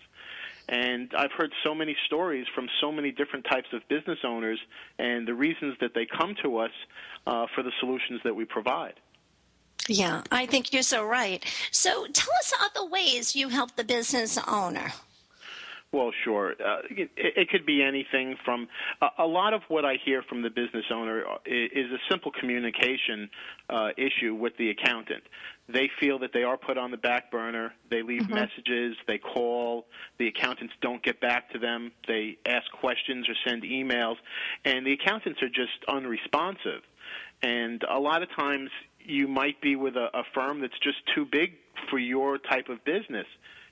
And 0.69 1.13
I've 1.17 1.33
heard 1.33 1.53
so 1.65 1.75
many 1.75 1.97
stories 2.07 2.47
from 2.55 2.69
so 2.81 2.93
many 2.93 3.11
different 3.11 3.45
types 3.45 3.69
of 3.73 3.83
business 3.89 4.19
owners 4.25 4.59
and 4.99 5.27
the 5.27 5.35
reasons 5.35 5.77
that 5.81 5.93
they 5.95 6.07
come 6.07 6.35
to 6.43 6.59
us 6.59 6.71
uh, 7.27 7.47
for 7.55 7.63
the 7.63 7.73
solutions 7.81 8.21
that 8.25 8.35
we 8.35 8.45
provide. 8.45 8.95
Yeah, 9.89 10.23
I 10.31 10.47
think 10.47 10.73
you're 10.73 10.83
so 10.83 11.05
right. 11.05 11.45
So 11.71 12.07
tell 12.13 12.33
us 12.39 12.53
other 12.61 12.87
ways 12.89 13.35
you 13.35 13.49
help 13.49 13.75
the 13.77 13.85
business 13.85 14.39
owner. 14.47 14.93
Well, 15.93 16.11
sure. 16.25 16.53
Uh, 16.53 16.79
it, 16.89 17.11
it, 17.17 17.51
could 17.51 17.67
be 17.67 17.83
anything 17.83 18.37
from 18.47 18.67
uh, 19.03 19.09
a 19.19 19.27
lot 19.27 19.53
of 19.53 19.61
what 19.69 19.85
I 19.85 19.97
hear 20.03 20.23
from 20.23 20.41
the 20.41 20.49
business 20.49 20.87
owner 20.91 21.23
is, 21.45 21.71
is 21.73 21.93
a 21.93 21.99
simple 22.11 22.33
communication 22.33 23.29
uh, 23.69 23.91
issue 23.99 24.35
with 24.35 24.57
the 24.57 24.71
accountant. 24.71 25.23
They 25.69 25.89
feel 26.01 26.19
that 26.21 26.33
they 26.33 26.43
are 26.43 26.57
put 26.57 26.77
on 26.77 26.91
the 26.91 26.97
back 26.97 27.31
burner. 27.31 27.73
They 27.91 28.03
leave 28.03 28.23
mm-hmm. 28.23 28.35
messages. 28.35 28.97
They 29.07 29.19
call. 29.19 29.87
The 30.19 30.29
accountants 30.29 30.75
don't 30.81 31.03
get 31.03 31.21
back 31.21 31.51
to 31.53 31.59
them. 31.59 31.93
They 32.09 32.39
ask 32.45 32.71
questions 32.73 33.29
or 33.29 33.35
send 33.47 33.63
emails, 33.63 34.17
and 34.65 34.87
the 34.87 34.93
accountants 34.93 35.41
are 35.43 35.49
just 35.49 35.85
unresponsive. 35.89 36.83
And 37.43 37.83
a 37.89 37.99
lot 37.99 38.23
of 38.23 38.29
times, 38.37 38.71
you 39.01 39.29
might 39.29 39.61
be 39.61 39.77
with 39.77 39.97
a, 39.97 40.09
a 40.15 40.23
firm 40.35 40.61
that's 40.61 40.79
just 40.83 40.99
too 41.15 41.27
big 41.31 41.53
for 41.91 41.99
your 41.99 42.39
type 42.39 42.69
of 42.69 42.85
business, 42.85 43.27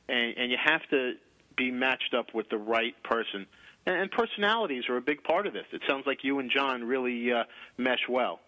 and, 0.09 0.37
and 0.37 0.51
you 0.51 0.59
have 0.63 0.83
to 0.91 1.15
be 1.57 1.71
matched 1.71 2.15
up 2.17 2.35
with 2.35 2.49
the 2.51 2.59
right 2.59 3.01
person. 3.03 3.47
And, 3.87 3.97
and 3.97 4.11
personalities 4.11 4.85
are 4.89 4.97
a 4.97 5.03
big 5.03 5.23
part 5.25 5.47
of 5.47 5.53
this. 5.53 5.67
It 5.73 5.83
sounds 5.89 6.07
like 6.07 6.19
you 6.23 6.39
and 6.39 6.51
John 6.51 6.85
really 6.85 7.33
uh, 7.33 7.45
mesh 7.77 8.09
well. 8.09 8.41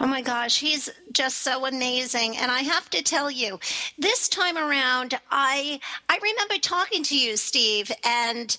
Oh 0.00 0.06
my 0.06 0.22
gosh, 0.22 0.58
he's 0.58 0.90
just 1.12 1.42
so 1.42 1.66
amazing. 1.66 2.36
And 2.36 2.50
I 2.50 2.60
have 2.60 2.90
to 2.90 3.02
tell 3.02 3.30
you, 3.30 3.60
this 3.96 4.28
time 4.28 4.58
around, 4.58 5.18
I 5.30 5.80
I 6.08 6.18
remember 6.20 6.58
talking 6.58 7.04
to 7.04 7.18
you, 7.18 7.36
Steve, 7.36 7.92
and 8.04 8.56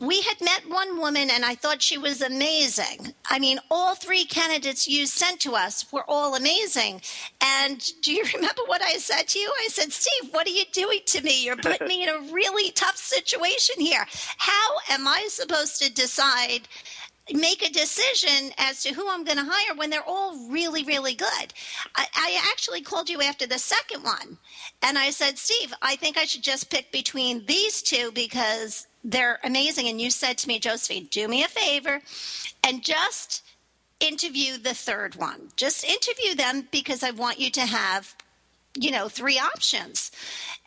we 0.00 0.22
had 0.22 0.40
met 0.40 0.68
one 0.68 0.98
woman 0.98 1.30
and 1.30 1.44
I 1.44 1.54
thought 1.54 1.80
she 1.80 1.98
was 1.98 2.20
amazing. 2.20 3.14
I 3.30 3.38
mean, 3.38 3.60
all 3.70 3.94
three 3.94 4.24
candidates 4.24 4.88
you 4.88 5.06
sent 5.06 5.40
to 5.40 5.54
us 5.54 5.90
were 5.92 6.04
all 6.08 6.34
amazing. 6.34 7.00
And 7.40 7.82
do 8.02 8.12
you 8.12 8.24
remember 8.34 8.62
what 8.66 8.82
I 8.82 8.96
said 8.98 9.28
to 9.28 9.38
you? 9.38 9.52
I 9.64 9.68
said, 9.68 9.92
Steve, 9.92 10.32
what 10.32 10.46
are 10.46 10.50
you 10.50 10.64
doing 10.72 11.00
to 11.06 11.22
me? 11.22 11.44
You're 11.44 11.56
putting 11.56 11.88
me 11.88 12.02
in 12.02 12.08
a 12.08 12.32
really 12.32 12.72
tough 12.72 12.96
situation 12.96 13.76
here. 13.78 14.04
How 14.38 14.76
am 14.90 15.06
I 15.06 15.26
supposed 15.30 15.80
to 15.82 15.92
decide? 15.92 16.68
Make 17.32 17.66
a 17.66 17.72
decision 17.72 18.52
as 18.58 18.82
to 18.82 18.92
who 18.92 19.08
I'm 19.10 19.24
going 19.24 19.38
to 19.38 19.46
hire 19.46 19.74
when 19.76 19.88
they're 19.88 20.06
all 20.06 20.48
really, 20.50 20.84
really 20.84 21.14
good. 21.14 21.54
I, 21.96 22.06
I, 22.14 22.50
actually 22.50 22.82
called 22.82 23.08
you 23.08 23.22
after 23.22 23.46
the 23.46 23.58
second 23.58 24.02
one 24.02 24.36
and 24.82 24.98
I 24.98 25.10
said, 25.10 25.38
Steve, 25.38 25.72
I 25.80 25.96
think 25.96 26.18
I 26.18 26.24
should 26.24 26.42
just 26.42 26.70
pick 26.70 26.92
between 26.92 27.46
these 27.46 27.80
two 27.80 28.12
because 28.12 28.86
they're 29.02 29.38
amazing. 29.42 29.88
And 29.88 30.00
you 30.00 30.10
said 30.10 30.36
to 30.38 30.48
me, 30.48 30.58
Josephine, 30.58 31.08
do 31.10 31.26
me 31.26 31.42
a 31.44 31.48
favor 31.48 32.02
and 32.62 32.82
just 32.82 33.42
interview 34.00 34.58
the 34.58 34.74
third 34.74 35.16
one. 35.16 35.48
Just 35.56 35.84
interview 35.84 36.34
them 36.34 36.68
because 36.70 37.02
I 37.02 37.10
want 37.12 37.40
you 37.40 37.50
to 37.52 37.62
have, 37.62 38.14
you 38.78 38.90
know, 38.90 39.08
three 39.08 39.38
options. 39.38 40.10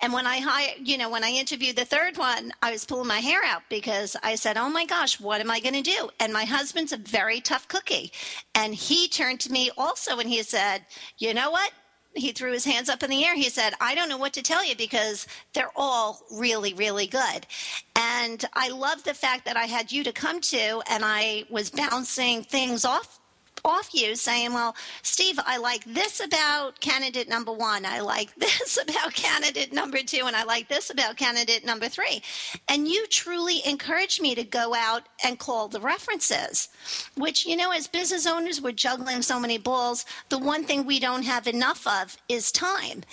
And 0.02 0.14
when 0.14 0.28
I 0.28 0.40
hired, 0.40 0.88
you 0.88 0.98
know, 0.98 1.10
when 1.10 1.24
I 1.24 1.30
interviewed 1.30 1.76
the 1.76 1.86
third 1.86 2.18
one, 2.18 2.54
I 2.62 2.72
was 2.72 2.86
pulling 2.86 3.08
my 3.08 3.20
hair 3.20 3.42
out 3.44 3.64
because 3.70 4.16
I 4.24 4.36
said, 4.36 4.58
"Oh 4.58 4.70
my 4.70 4.86
gosh, 4.86 5.20
what 5.20 5.42
am 5.42 5.52
I 5.52 5.60
going 5.60 5.74
to 5.74 5.82
do?" 5.82 6.10
And 6.20 6.32
my 6.32 6.46
husband's 6.46 6.94
a 6.94 6.98
very 6.98 7.42
tough 7.42 7.68
cookie, 7.68 8.12
and 8.56 8.74
he 8.74 9.08
turned 9.08 9.40
to 9.42 9.52
me 9.52 9.72
also 9.78 10.20
and 10.20 10.30
he 10.30 10.44
said, 10.44 10.86
"You 11.18 11.34
know 11.34 11.52
what? 11.52 11.72
he 12.18 12.32
threw 12.32 12.52
his 12.52 12.66
hands 12.66 12.90
up 12.90 13.04
in 13.04 13.10
the 13.10 13.24
air. 13.26 13.36
He 13.36 13.50
said, 13.50 13.74
I 13.80 13.96
don't 13.96 14.10
know 14.10 14.18
what 14.18 14.34
to 14.34 14.42
tell 14.42 14.66
you 14.66 14.76
because 14.76 15.28
they're 15.54 15.72
all 15.76 16.22
really, 16.32 16.74
really 16.74 17.08
good. 17.08 17.46
And 17.96 18.44
I 18.54 18.70
love 18.70 19.04
the 19.04 19.14
fact 19.14 19.46
that 19.46 19.58
I 19.58 19.66
had 19.66 19.92
you 19.92 20.04
to 20.04 20.12
come 20.12 20.42
to 20.42 20.82
and 20.90 21.04
I 21.06 21.46
was 21.50 21.70
bouncing 21.70 22.44
things 22.44 22.86
off 22.86 23.20
off 23.68 23.94
you 23.94 24.16
saying, 24.16 24.54
Well, 24.54 24.76
Steve, 25.04 25.40
I 25.46 25.58
like 25.58 25.84
this 25.86 26.20
about 26.20 26.80
candidate 26.80 27.30
number 27.30 27.52
one. 27.52 27.86
I 27.86 28.00
like 28.00 28.34
this 28.38 28.78
about 28.82 29.14
candidate 29.14 29.74
number 29.74 30.00
two. 30.00 30.24
And 30.26 30.36
I 30.36 30.44
like 30.44 30.68
this 30.68 30.90
about 30.90 31.18
candidate 31.18 31.66
number 31.66 31.90
three. 31.90 32.22
And 32.68 32.88
you 32.88 33.06
truly 33.08 33.62
encouraged 33.66 34.22
me 34.22 34.36
to 34.36 34.44
go 34.44 34.74
out 34.74 35.04
and 35.24 35.38
call 35.38 35.68
the 35.68 35.82
references, 35.82 36.70
which, 37.16 37.46
you 37.46 37.56
know, 37.56 37.72
as 37.72 37.88
business 37.88 38.26
owners, 38.26 38.62
we're 38.62 38.72
juggling 38.72 39.22
so 39.22 39.40
many 39.40 39.58
balls. 39.58 40.06
The 40.30 40.40
one 40.40 40.64
thing 40.64 40.86
we 40.86 41.00
don't 41.00 41.24
have 41.24 41.48
enough 41.48 41.86
of 41.86 42.18
is 42.30 42.52
time. 42.52 43.04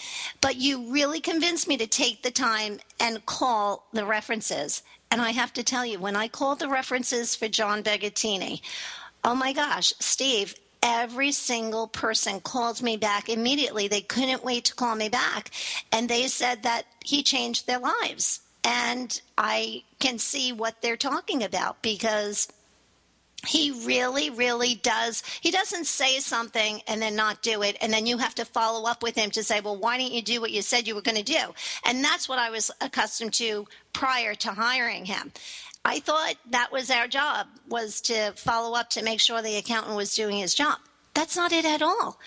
But 0.40 0.56
you 0.56 0.92
really 0.92 1.20
convinced 1.20 1.68
me 1.68 1.76
to 1.76 1.86
take 1.86 2.22
the 2.22 2.30
time 2.30 2.78
and 3.00 3.24
call 3.26 3.86
the 3.92 4.06
references. 4.06 4.82
And 5.10 5.20
I 5.20 5.30
have 5.30 5.52
to 5.52 5.62
tell 5.62 5.86
you, 5.86 6.00
when 6.00 6.16
I 6.16 6.26
called 6.26 6.58
the 6.58 6.68
references 6.68 7.36
for 7.36 7.48
John 7.48 7.82
Begattini, 7.82 8.60
Oh 9.24 9.34
my 9.34 9.54
gosh, 9.54 9.94
Steve, 10.00 10.54
every 10.82 11.32
single 11.32 11.86
person 11.86 12.40
called 12.40 12.82
me 12.82 12.98
back 12.98 13.30
immediately. 13.30 13.88
They 13.88 14.02
couldn't 14.02 14.44
wait 14.44 14.66
to 14.66 14.74
call 14.74 14.94
me 14.94 15.08
back. 15.08 15.50
And 15.90 16.08
they 16.08 16.28
said 16.28 16.62
that 16.64 16.84
he 17.02 17.22
changed 17.22 17.66
their 17.66 17.78
lives. 17.78 18.40
And 18.62 19.20
I 19.36 19.84
can 19.98 20.18
see 20.18 20.52
what 20.52 20.82
they're 20.82 20.98
talking 20.98 21.42
about 21.42 21.80
because 21.82 22.48
he 23.46 23.70
really, 23.86 24.30
really 24.30 24.74
does. 24.74 25.22
He 25.40 25.50
doesn't 25.50 25.86
say 25.86 26.18
something 26.18 26.80
and 26.86 27.00
then 27.00 27.16
not 27.16 27.42
do 27.42 27.62
it. 27.62 27.76
And 27.80 27.92
then 27.92 28.06
you 28.06 28.18
have 28.18 28.34
to 28.36 28.44
follow 28.44 28.88
up 28.88 29.02
with 29.02 29.16
him 29.16 29.30
to 29.32 29.42
say, 29.42 29.60
well, 29.60 29.76
why 29.76 29.98
didn't 29.98 30.14
you 30.14 30.22
do 30.22 30.40
what 30.40 30.50
you 30.50 30.62
said 30.62 30.86
you 30.86 30.94
were 30.94 31.02
going 31.02 31.16
to 31.16 31.22
do? 31.22 31.54
And 31.84 32.02
that's 32.04 32.28
what 32.28 32.38
I 32.38 32.50
was 32.50 32.70
accustomed 32.80 33.34
to 33.34 33.66
prior 33.92 34.34
to 34.36 34.50
hiring 34.50 35.04
him. 35.04 35.32
I 35.84 36.00
thought 36.00 36.36
that 36.50 36.72
was 36.72 36.90
our 36.90 37.06
job 37.06 37.46
was 37.68 38.00
to 38.02 38.32
follow 38.32 38.76
up 38.76 38.90
to 38.90 39.02
make 39.02 39.20
sure 39.20 39.42
the 39.42 39.56
accountant 39.56 39.96
was 39.96 40.14
doing 40.14 40.38
his 40.38 40.54
job. 40.54 40.78
That's 41.12 41.36
not 41.36 41.52
it 41.52 41.64
at 41.64 41.82
all. 41.82 42.18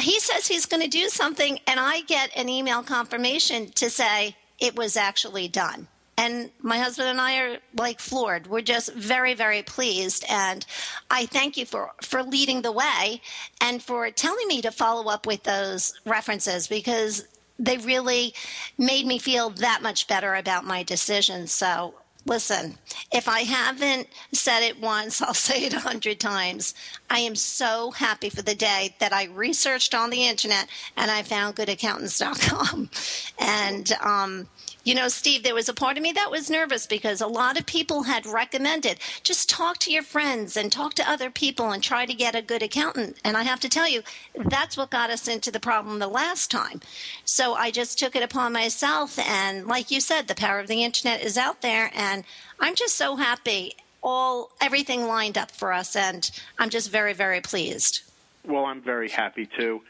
He 0.00 0.20
says 0.20 0.46
he's 0.46 0.66
going 0.66 0.82
to 0.82 0.88
do 0.88 1.08
something 1.08 1.58
and 1.66 1.78
I 1.78 2.02
get 2.02 2.30
an 2.36 2.48
email 2.48 2.82
confirmation 2.82 3.70
to 3.72 3.88
say 3.88 4.36
it 4.60 4.76
was 4.76 4.96
actually 4.96 5.48
done. 5.48 5.88
And 6.18 6.50
my 6.60 6.78
husband 6.78 7.08
and 7.08 7.20
I 7.20 7.38
are 7.38 7.56
like 7.74 7.98
floored. 7.98 8.46
We're 8.46 8.60
just 8.60 8.92
very, 8.92 9.34
very 9.34 9.62
pleased. 9.62 10.24
And 10.28 10.64
I 11.10 11.26
thank 11.26 11.56
you 11.56 11.64
for, 11.64 11.90
for 12.02 12.22
leading 12.22 12.62
the 12.62 12.70
way 12.70 13.22
and 13.60 13.82
for 13.82 14.10
telling 14.10 14.46
me 14.46 14.60
to 14.62 14.70
follow 14.70 15.10
up 15.10 15.26
with 15.26 15.42
those 15.42 15.98
references 16.04 16.68
because 16.68 17.26
they 17.58 17.78
really 17.78 18.34
made 18.76 19.06
me 19.06 19.18
feel 19.18 19.50
that 19.50 19.82
much 19.82 20.06
better 20.06 20.34
about 20.34 20.64
my 20.64 20.82
decision. 20.82 21.46
So 21.46 21.94
Listen, 22.24 22.78
if 23.12 23.28
I 23.28 23.40
haven't 23.40 24.06
said 24.32 24.62
it 24.62 24.80
once, 24.80 25.20
I'll 25.22 25.34
say 25.34 25.64
it 25.64 25.74
a 25.74 25.80
hundred 25.80 26.20
times. 26.20 26.74
I 27.10 27.18
am 27.20 27.34
so 27.34 27.90
happy 27.90 28.30
for 28.30 28.42
the 28.42 28.54
day 28.54 28.94
that 29.00 29.12
I 29.12 29.24
researched 29.24 29.94
on 29.94 30.10
the 30.10 30.26
internet 30.26 30.68
and 30.96 31.10
I 31.10 31.22
found 31.22 31.56
goodaccountants.com. 31.56 32.90
And 33.38 33.92
um, 34.00 34.48
you 34.84 34.94
know, 34.94 35.08
Steve, 35.08 35.42
there 35.42 35.54
was 35.54 35.68
a 35.68 35.74
part 35.74 35.96
of 35.96 36.02
me 36.02 36.12
that 36.12 36.30
was 36.30 36.50
nervous 36.50 36.86
because 36.86 37.20
a 37.20 37.26
lot 37.26 37.58
of 37.58 37.66
people 37.66 38.04
had 38.04 38.26
recommended 38.26 38.98
just 39.22 39.48
talk 39.48 39.78
to 39.78 39.92
your 39.92 40.02
friends 40.02 40.56
and 40.56 40.72
talk 40.72 40.94
to 40.94 41.08
other 41.08 41.30
people 41.30 41.70
and 41.70 41.82
try 41.82 42.06
to 42.06 42.14
get 42.14 42.34
a 42.34 42.42
good 42.42 42.62
accountant. 42.62 43.16
And 43.24 43.36
I 43.36 43.42
have 43.44 43.60
to 43.60 43.68
tell 43.68 43.88
you, 43.88 44.02
that's 44.34 44.76
what 44.76 44.90
got 44.90 45.10
us 45.10 45.28
into 45.28 45.50
the 45.50 45.60
problem 45.60 45.98
the 45.98 46.08
last 46.08 46.50
time. 46.50 46.80
So 47.24 47.54
I 47.54 47.70
just 47.70 47.98
took 47.98 48.16
it 48.16 48.22
upon 48.22 48.52
myself. 48.52 49.18
And 49.18 49.66
like 49.66 49.90
you 49.90 50.00
said, 50.00 50.26
the 50.26 50.34
power 50.34 50.58
of 50.58 50.68
the 50.68 50.82
internet 50.82 51.22
is 51.22 51.38
out 51.38 51.62
there. 51.62 51.90
And 51.94 52.24
I'm 52.58 52.74
just 52.74 52.96
so 52.96 53.16
happy. 53.16 53.74
All 54.02 54.50
everything 54.60 55.06
lined 55.06 55.38
up 55.38 55.52
for 55.52 55.72
us, 55.72 55.94
and 55.94 56.28
I'm 56.58 56.70
just 56.70 56.90
very, 56.90 57.12
very 57.12 57.40
pleased. 57.40 58.02
Well, 58.44 58.64
I'm 58.64 58.82
very 58.82 59.08
happy 59.08 59.46
too. 59.46 59.82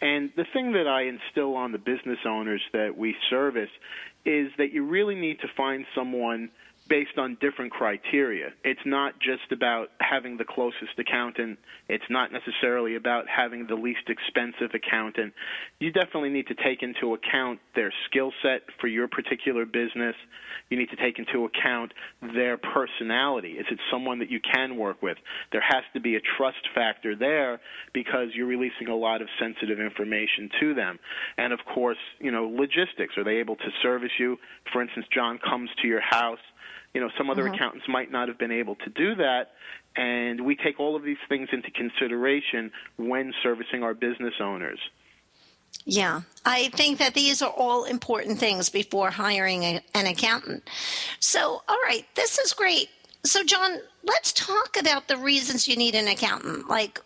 And 0.00 0.32
the 0.34 0.44
thing 0.52 0.72
that 0.72 0.88
I 0.88 1.02
instill 1.02 1.54
on 1.54 1.70
the 1.70 1.78
business 1.78 2.18
owners 2.26 2.62
that 2.72 2.96
we 2.98 3.14
service 3.28 3.70
is 4.24 4.50
that 4.58 4.72
you 4.72 4.84
really 4.84 5.14
need 5.14 5.40
to 5.40 5.48
find 5.56 5.84
someone 5.94 6.50
based 6.90 7.16
on 7.16 7.38
different 7.40 7.70
criteria. 7.70 8.48
It's 8.64 8.80
not 8.84 9.14
just 9.20 9.52
about 9.52 9.90
having 10.00 10.36
the 10.36 10.44
closest 10.44 10.98
accountant. 10.98 11.60
It's 11.88 12.04
not 12.10 12.32
necessarily 12.32 12.96
about 12.96 13.26
having 13.28 13.68
the 13.68 13.76
least 13.76 14.08
expensive 14.08 14.74
accountant. 14.74 15.32
You 15.78 15.92
definitely 15.92 16.30
need 16.30 16.48
to 16.48 16.54
take 16.54 16.82
into 16.82 17.14
account 17.14 17.60
their 17.76 17.92
skill 18.06 18.32
set 18.42 18.62
for 18.80 18.88
your 18.88 19.06
particular 19.06 19.64
business. 19.64 20.16
You 20.68 20.78
need 20.78 20.90
to 20.90 20.96
take 20.96 21.20
into 21.20 21.44
account 21.44 21.94
their 22.34 22.58
personality. 22.58 23.52
Is 23.52 23.66
it 23.70 23.78
someone 23.90 24.18
that 24.18 24.30
you 24.30 24.40
can 24.40 24.76
work 24.76 25.00
with? 25.00 25.16
There 25.52 25.62
has 25.62 25.84
to 25.94 26.00
be 26.00 26.16
a 26.16 26.20
trust 26.36 26.68
factor 26.74 27.14
there 27.14 27.60
because 27.94 28.28
you're 28.34 28.48
releasing 28.48 28.88
a 28.88 28.96
lot 28.96 29.22
of 29.22 29.28
sensitive 29.38 29.78
information 29.78 30.50
to 30.58 30.74
them. 30.74 30.98
And 31.38 31.52
of 31.52 31.60
course, 31.72 31.98
you 32.18 32.32
know, 32.32 32.48
logistics. 32.48 33.16
Are 33.16 33.22
they 33.22 33.36
able 33.36 33.54
to 33.56 33.70
service 33.80 34.12
you? 34.18 34.38
For 34.72 34.82
instance, 34.82 35.06
John 35.14 35.38
comes 35.38 35.70
to 35.82 35.88
your 35.88 36.00
house 36.00 36.40
You 36.94 37.00
know, 37.00 37.10
some 37.16 37.30
other 37.30 37.44
Mhm. 37.44 37.54
accountants 37.54 37.86
might 37.88 38.10
not 38.10 38.28
have 38.28 38.38
been 38.38 38.50
able 38.50 38.74
to 38.76 38.90
do 38.90 39.14
that, 39.16 39.54
and 39.96 40.40
we 40.40 40.56
take 40.56 40.80
all 40.80 40.96
of 40.96 41.02
these 41.02 41.18
things 41.28 41.48
into 41.52 41.70
consideration 41.70 42.72
when 42.96 43.32
servicing 43.42 43.82
our 43.82 43.94
business 43.94 44.34
owners. 44.40 44.80
Yeah, 45.84 46.22
I 46.44 46.68
think 46.70 46.98
that 46.98 47.14
these 47.14 47.42
are 47.42 47.50
all 47.50 47.84
important 47.84 48.38
things 48.38 48.68
before 48.68 49.10
hiring 49.10 49.62
a, 49.62 49.80
an 49.94 50.06
accountant. 50.06 50.68
So, 51.20 51.62
all 51.68 51.78
right, 51.84 52.06
this 52.16 52.38
is 52.38 52.52
great. 52.52 52.90
So, 53.24 53.44
John, 53.44 53.80
let's 54.02 54.32
talk 54.32 54.76
about 54.78 55.08
the 55.08 55.16
reasons 55.16 55.68
you 55.68 55.76
need 55.76 55.94
an 55.94 56.08
accountant. 56.08 56.68
Like, 56.68 57.00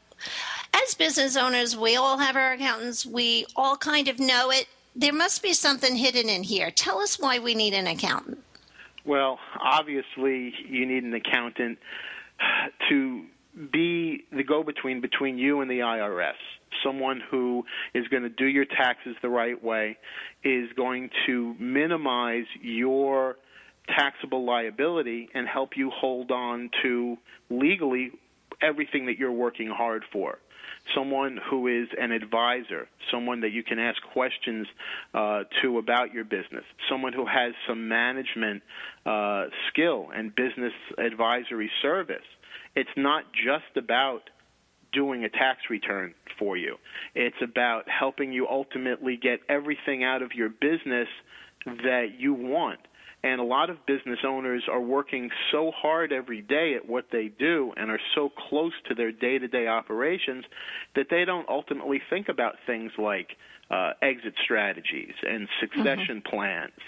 as 0.73 0.94
business 0.94 1.37
owners, 1.37 1.77
we 1.77 1.97
all 1.97 2.18
have 2.18 2.37
our 2.37 2.53
accountants, 2.53 3.05
we 3.05 3.47
all 3.57 3.77
kind 3.77 4.09
of 4.09 4.18
know 4.18 4.51
it. 4.51 4.66
There 4.97 5.12
must 5.12 5.42
be 5.42 5.53
something 5.53 5.97
hidden 5.97 6.29
in 6.29 6.44
here. 6.44 6.70
Tell 6.70 7.01
us 7.01 7.18
why 7.18 7.38
we 7.38 7.55
need 7.55 7.75
an 7.75 7.87
accountant. 7.87 8.44
Well, 9.05 9.38
obviously, 9.61 10.53
you 10.69 10.87
need 10.87 11.05
an 11.05 11.14
accountant 11.14 11.79
to 12.88 13.25
be 13.73 14.25
the 14.33 14.43
go 14.43 14.62
between 14.62 15.01
between 15.01 15.38
you 15.38 15.61
and 15.61 15.71
the 15.71 15.81
IRS. 15.81 16.33
Someone 16.85 17.21
who 17.31 17.64
is 17.95 18.09
going 18.09 18.25
to 18.25 18.29
do 18.29 18.47
your 18.47 18.64
taxes 18.64 19.14
the 19.23 19.29
right 19.29 19.62
way, 19.62 19.97
is 20.43 20.69
going 20.77 21.11
to 21.27 21.55
minimize 21.61 22.47
your 22.61 23.37
taxable 23.97 24.45
liability 24.45 25.29
and 25.35 25.47
help 25.47 25.71
you 25.77 25.90
hold 25.90 26.31
on 26.31 26.71
to 26.83 27.17
legally 27.51 28.11
everything 28.62 29.07
that 29.07 29.19
you're 29.19 29.33
working 29.33 29.69
hard 29.69 30.05
for. 30.12 30.38
Someone 30.95 31.38
who 31.51 31.67
is 31.67 31.88
an 31.99 32.12
advisor, 32.12 32.88
someone 33.11 33.40
that 33.40 33.53
you 33.53 33.62
can 33.62 33.79
ask 33.79 34.01
questions 34.12 34.67
uh, 35.14 35.45
to 35.62 35.79
about 35.79 36.12
your 36.12 36.25
business, 36.25 36.64
someone 36.90 37.12
who 37.12 37.25
has 37.27 37.55
some 37.67 37.88
management 37.88 38.62
uh, 39.07 39.47
skill 39.69 40.09
and 40.14 40.35
business 40.35 40.73
advisory 40.99 41.71
service. 41.81 42.25
It's 42.77 42.90
not 42.97 43.25
just 43.33 43.77
about 43.77 44.29
doing 44.93 45.25
a 45.25 45.29
tax 45.29 45.61
return 45.71 46.14
for 46.38 46.57
you. 46.57 46.77
It's 47.14 47.37
about 47.43 47.88
helping 47.88 48.33
you 48.33 48.47
ultimately 48.49 49.17
get 49.17 49.40
everything 49.49 50.05
out 50.05 50.23
of 50.23 50.33
your 50.35 50.49
business 50.49 51.09
that 51.67 52.09
you 52.19 52.35
want. 52.35 52.81
And 53.25 53.41
a 53.41 53.45
lot 53.45 53.71
of 53.71 53.79
business 53.87 54.19
owners 54.23 54.65
are 54.71 54.83
working 54.83 55.31
so 55.51 55.73
hard 55.75 56.13
every 56.13 56.43
day 56.43 56.75
at 56.75 56.87
what 56.87 57.07
they 57.11 57.29
do 57.39 57.73
and 57.75 57.91
are 57.91 58.01
so 58.15 58.31
close 58.51 58.75
to 58.91 58.95
their 58.95 59.13
day 59.13 59.39
to 59.39 59.49
day 59.49 59.67
operations 59.67 60.45
that 60.95 61.07
they 61.09 61.25
don't 61.25 61.49
ultimately 61.49 62.03
think 62.11 62.29
about 62.29 62.57
things 62.67 62.93
like 62.99 63.29
uh, 63.71 63.93
exit 64.03 64.35
strategies 64.45 65.15
and 65.27 65.49
succession 65.59 66.23
plans. 66.31 66.79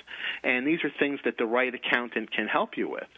And 0.45 0.67
these 0.67 0.81
are 0.85 0.91
things 0.99 1.21
that 1.25 1.39
the 1.39 1.47
right 1.47 1.73
accountant 1.75 2.31
can 2.31 2.49
help 2.49 2.77
you 2.77 2.91
with. 2.91 3.09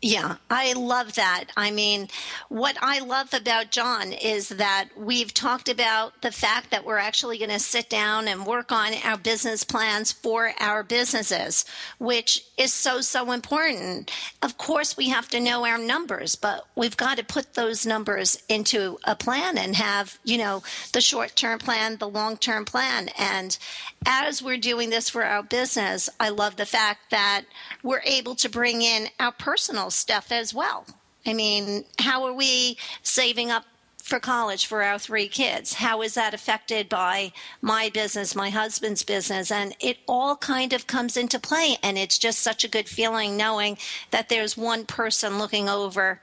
Yeah, 0.00 0.36
I 0.48 0.74
love 0.74 1.14
that. 1.14 1.46
I 1.56 1.72
mean, 1.72 2.06
what 2.48 2.76
I 2.80 3.00
love 3.00 3.34
about 3.34 3.72
John 3.72 4.12
is 4.12 4.50
that 4.50 4.90
we've 4.96 5.34
talked 5.34 5.68
about 5.68 6.22
the 6.22 6.30
fact 6.30 6.70
that 6.70 6.84
we're 6.84 6.98
actually 6.98 7.36
going 7.36 7.50
to 7.50 7.58
sit 7.58 7.90
down 7.90 8.28
and 8.28 8.46
work 8.46 8.70
on 8.70 8.92
our 9.02 9.18
business 9.18 9.64
plans 9.64 10.12
for 10.12 10.52
our 10.60 10.84
businesses, 10.84 11.64
which 11.98 12.44
is 12.56 12.72
so, 12.72 13.00
so 13.00 13.32
important. 13.32 14.12
Of 14.40 14.56
course, 14.56 14.96
we 14.96 15.08
have 15.08 15.28
to 15.30 15.40
know 15.40 15.66
our 15.66 15.78
numbers, 15.78 16.36
but 16.36 16.64
we've 16.76 16.96
got 16.96 17.16
to 17.16 17.24
put 17.24 17.54
those 17.54 17.84
numbers 17.84 18.40
into 18.48 18.98
a 19.02 19.16
plan 19.16 19.58
and 19.58 19.74
have, 19.74 20.16
you 20.22 20.38
know, 20.38 20.62
the 20.92 21.00
short 21.00 21.34
term 21.34 21.58
plan, 21.58 21.96
the 21.96 22.08
long 22.08 22.36
term 22.36 22.64
plan. 22.64 23.08
And 23.18 23.58
as 24.06 24.42
we're 24.42 24.58
doing 24.58 24.90
this 24.90 25.08
for 25.08 25.24
our 25.24 25.42
business, 25.42 26.08
I 26.18 26.28
love 26.28 26.56
the 26.56 26.66
fact 26.66 27.10
that 27.10 27.42
we're 27.82 28.02
able 28.04 28.34
to 28.36 28.48
bring 28.48 28.82
in 28.82 29.08
our 29.18 29.32
personal 29.32 29.90
stuff 29.90 30.32
as 30.32 30.52
well. 30.54 30.86
I 31.24 31.32
mean, 31.32 31.84
how 31.98 32.24
are 32.24 32.32
we 32.32 32.76
saving 33.02 33.50
up 33.50 33.64
for 34.02 34.18
college 34.18 34.66
for 34.66 34.82
our 34.82 34.98
three 34.98 35.28
kids? 35.28 35.74
How 35.74 36.02
is 36.02 36.14
that 36.14 36.34
affected 36.34 36.88
by 36.88 37.32
my 37.60 37.88
business, 37.88 38.34
my 38.34 38.50
husband's 38.50 39.04
business? 39.04 39.50
And 39.50 39.76
it 39.80 39.98
all 40.08 40.36
kind 40.36 40.72
of 40.72 40.86
comes 40.86 41.16
into 41.16 41.38
play. 41.38 41.76
And 41.82 41.96
it's 41.96 42.18
just 42.18 42.40
such 42.40 42.64
a 42.64 42.68
good 42.68 42.88
feeling 42.88 43.36
knowing 43.36 43.78
that 44.10 44.28
there's 44.28 44.56
one 44.56 44.84
person 44.84 45.38
looking 45.38 45.68
over 45.68 46.20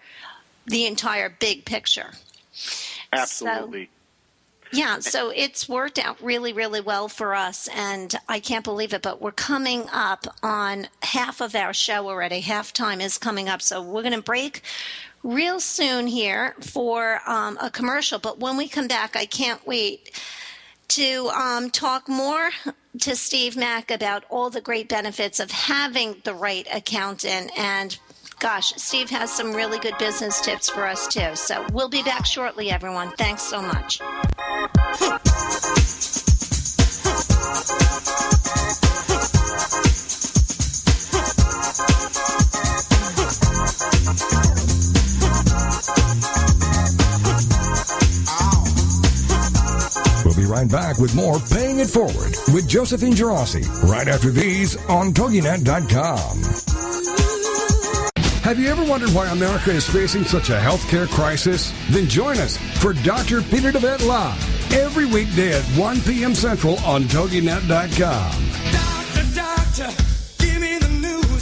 the 0.65 0.85
entire 0.85 1.29
big 1.29 1.65
picture. 1.65 2.11
Absolutely. 3.13 3.85
So, 3.85 3.98
yeah, 4.71 4.99
so 4.99 5.31
it's 5.35 5.67
worked 5.67 5.97
out 5.97 6.21
really, 6.21 6.53
really 6.53 6.81
well 6.81 7.07
for 7.07 7.33
us, 7.33 7.67
and 7.73 8.13
I 8.27 8.39
can't 8.39 8.63
believe 8.63 8.93
it, 8.93 9.01
but 9.01 9.21
we're 9.21 9.31
coming 9.31 9.85
up 9.91 10.25
on 10.43 10.87
half 11.01 11.41
of 11.41 11.55
our 11.55 11.73
show 11.73 12.07
already. 12.07 12.41
Halftime 12.41 13.01
is 13.01 13.17
coming 13.17 13.49
up, 13.49 13.61
so 13.61 13.81
we're 13.81 14.03
going 14.03 14.13
to 14.13 14.21
break 14.21 14.61
real 15.23 15.59
soon 15.59 16.07
here 16.07 16.55
for 16.59 17.21
um, 17.25 17.57
a 17.61 17.69
commercial. 17.69 18.19
But 18.19 18.39
when 18.39 18.57
we 18.57 18.67
come 18.67 18.87
back, 18.87 19.15
I 19.15 19.25
can't 19.25 19.65
wait 19.65 20.11
to 20.89 21.29
um, 21.29 21.69
talk 21.69 22.07
more 22.07 22.51
to 22.99 23.15
Steve 23.15 23.55
Mack 23.55 23.91
about 23.91 24.23
all 24.29 24.49
the 24.49 24.61
great 24.61 24.89
benefits 24.89 25.39
of 25.39 25.51
having 25.51 26.17
the 26.23 26.33
right 26.33 26.67
accountant 26.73 27.51
and 27.57 27.97
gosh, 28.39 28.73
Steve 28.77 29.09
has 29.09 29.31
some 29.31 29.53
really 29.53 29.79
good 29.79 29.97
business 29.97 30.41
tips 30.41 30.69
for 30.69 30.87
us 30.87 31.07
too. 31.07 31.35
So 31.35 31.65
we'll 31.73 31.89
be 31.89 32.03
back 32.03 32.25
shortly, 32.25 32.71
everyone. 32.71 33.11
Thanks 33.11 33.43
so 33.43 33.61
much. 33.61 33.99
We'll 50.25 50.35
be 50.35 50.45
right 50.45 50.69
back 50.69 50.97
with 50.99 51.15
more 51.15 51.39
Paying 51.39 51.79
It 51.79 51.89
Forward 51.89 52.35
with 52.53 52.67
Josephine 52.67 53.13
Gerasi 53.13 53.89
right 53.89 54.07
after 54.07 54.29
these 54.29 54.77
on 54.87 55.13
TogiNet.com. 55.13 56.68
Have 58.49 58.57
you 58.59 58.67
ever 58.69 58.83
wondered 58.83 59.11
why 59.11 59.27
America 59.27 59.69
is 59.69 59.87
facing 59.87 60.23
such 60.23 60.49
a 60.49 60.57
healthcare 60.57 61.07
crisis? 61.07 61.71
Then 61.91 62.07
join 62.07 62.39
us 62.39 62.57
for 62.81 62.93
Dr. 62.93 63.43
Peter 63.43 63.71
DeVette 63.71 64.03
Live 64.07 64.73
every 64.73 65.05
weekday 65.05 65.53
at 65.53 65.63
1 65.77 66.01
p.m. 66.01 66.33
Central 66.33 66.79
on 66.79 67.03
TogiNet.com. 67.03 67.69
Doctor, 68.71 69.35
doctor, 69.35 70.08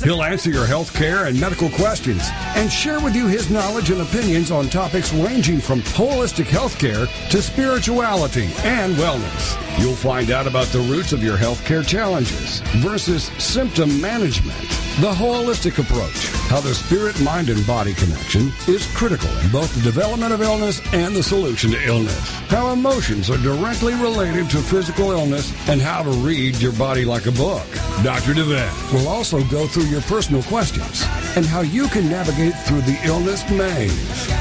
He'll 0.07 0.23
answer 0.23 0.49
your 0.49 0.65
health 0.65 0.93
care 0.93 1.25
and 1.25 1.37
medical 1.37 1.69
questions 1.69 2.29
and 2.55 2.71
share 2.71 3.01
with 3.01 3.13
you 3.13 3.27
his 3.27 3.49
knowledge 3.49 3.89
and 3.89 3.99
opinions 3.99 4.51
on 4.51 4.69
topics 4.69 5.11
ranging 5.11 5.59
from 5.59 5.81
holistic 5.81 6.45
health 6.45 6.79
care 6.79 7.07
to 7.29 7.41
spirituality 7.41 8.45
and 8.63 8.95
wellness. 8.95 9.57
You'll 9.77 9.97
find 9.97 10.31
out 10.31 10.47
about 10.47 10.67
the 10.67 10.79
roots 10.79 11.11
of 11.11 11.21
your 11.21 11.35
health 11.35 11.63
care 11.65 11.83
challenges 11.83 12.61
versus 12.77 13.25
symptom 13.37 13.99
management, 13.99 14.57
the 15.01 15.11
holistic 15.11 15.77
approach, 15.77 16.27
how 16.49 16.61
the 16.61 16.73
spirit, 16.73 17.19
mind, 17.21 17.49
and 17.49 17.67
body 17.67 17.93
connection 17.93 18.51
is 18.67 18.87
critical 18.95 19.29
in 19.39 19.51
both 19.51 19.75
the 19.75 19.81
development 19.81 20.31
of 20.31 20.41
illness 20.41 20.81
and 20.93 21.15
the 21.15 21.21
solution 21.21 21.69
to 21.71 21.85
illness, 21.85 22.29
how 22.47 22.71
emotions 22.71 23.29
are 23.29 23.37
directly 23.39 23.93
related 23.95 24.49
to 24.49 24.57
physical 24.57 25.11
illness, 25.11 25.53
and 25.67 25.81
how 25.81 26.01
to 26.01 26.09
read 26.09 26.55
your 26.55 26.71
body 26.71 27.03
like 27.03 27.25
a 27.25 27.31
book. 27.33 27.67
Dr. 28.03 28.33
DeVette 28.33 28.93
will 28.93 29.07
also 29.07 29.43
go 29.45 29.67
through 29.67 29.85
your 29.85 29.96
personal 30.01 30.43
questions 30.43 31.03
and 31.35 31.45
how 31.45 31.61
you 31.61 31.87
can 31.87 32.09
navigate 32.09 32.53
through 32.65 32.81
the 32.81 32.99
illness 33.03 33.49
maze. 33.49 33.91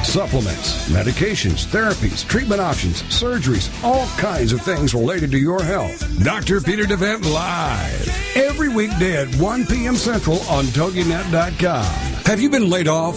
Supplements, 0.06 0.88
medications, 0.88 1.66
therapies, 1.66 2.26
treatment 2.26 2.60
options, 2.60 3.02
surgeries, 3.04 3.70
all 3.84 4.06
kinds 4.18 4.52
of 4.52 4.60
things 4.62 4.94
related 4.94 5.30
to 5.32 5.38
your 5.38 5.62
health. 5.62 6.02
Dr. 6.22 6.60
Peter 6.60 6.84
DeVette 6.84 7.24
live 7.32 8.36
every 8.36 8.68
weekday 8.68 9.16
at 9.16 9.34
1 9.36 9.66
p.m. 9.66 9.96
Central 9.96 10.40
on 10.42 10.64
TogiNet.com. 10.66 11.84
Have 12.24 12.40
you 12.40 12.50
been 12.50 12.68
laid 12.68 12.88
off, 12.88 13.16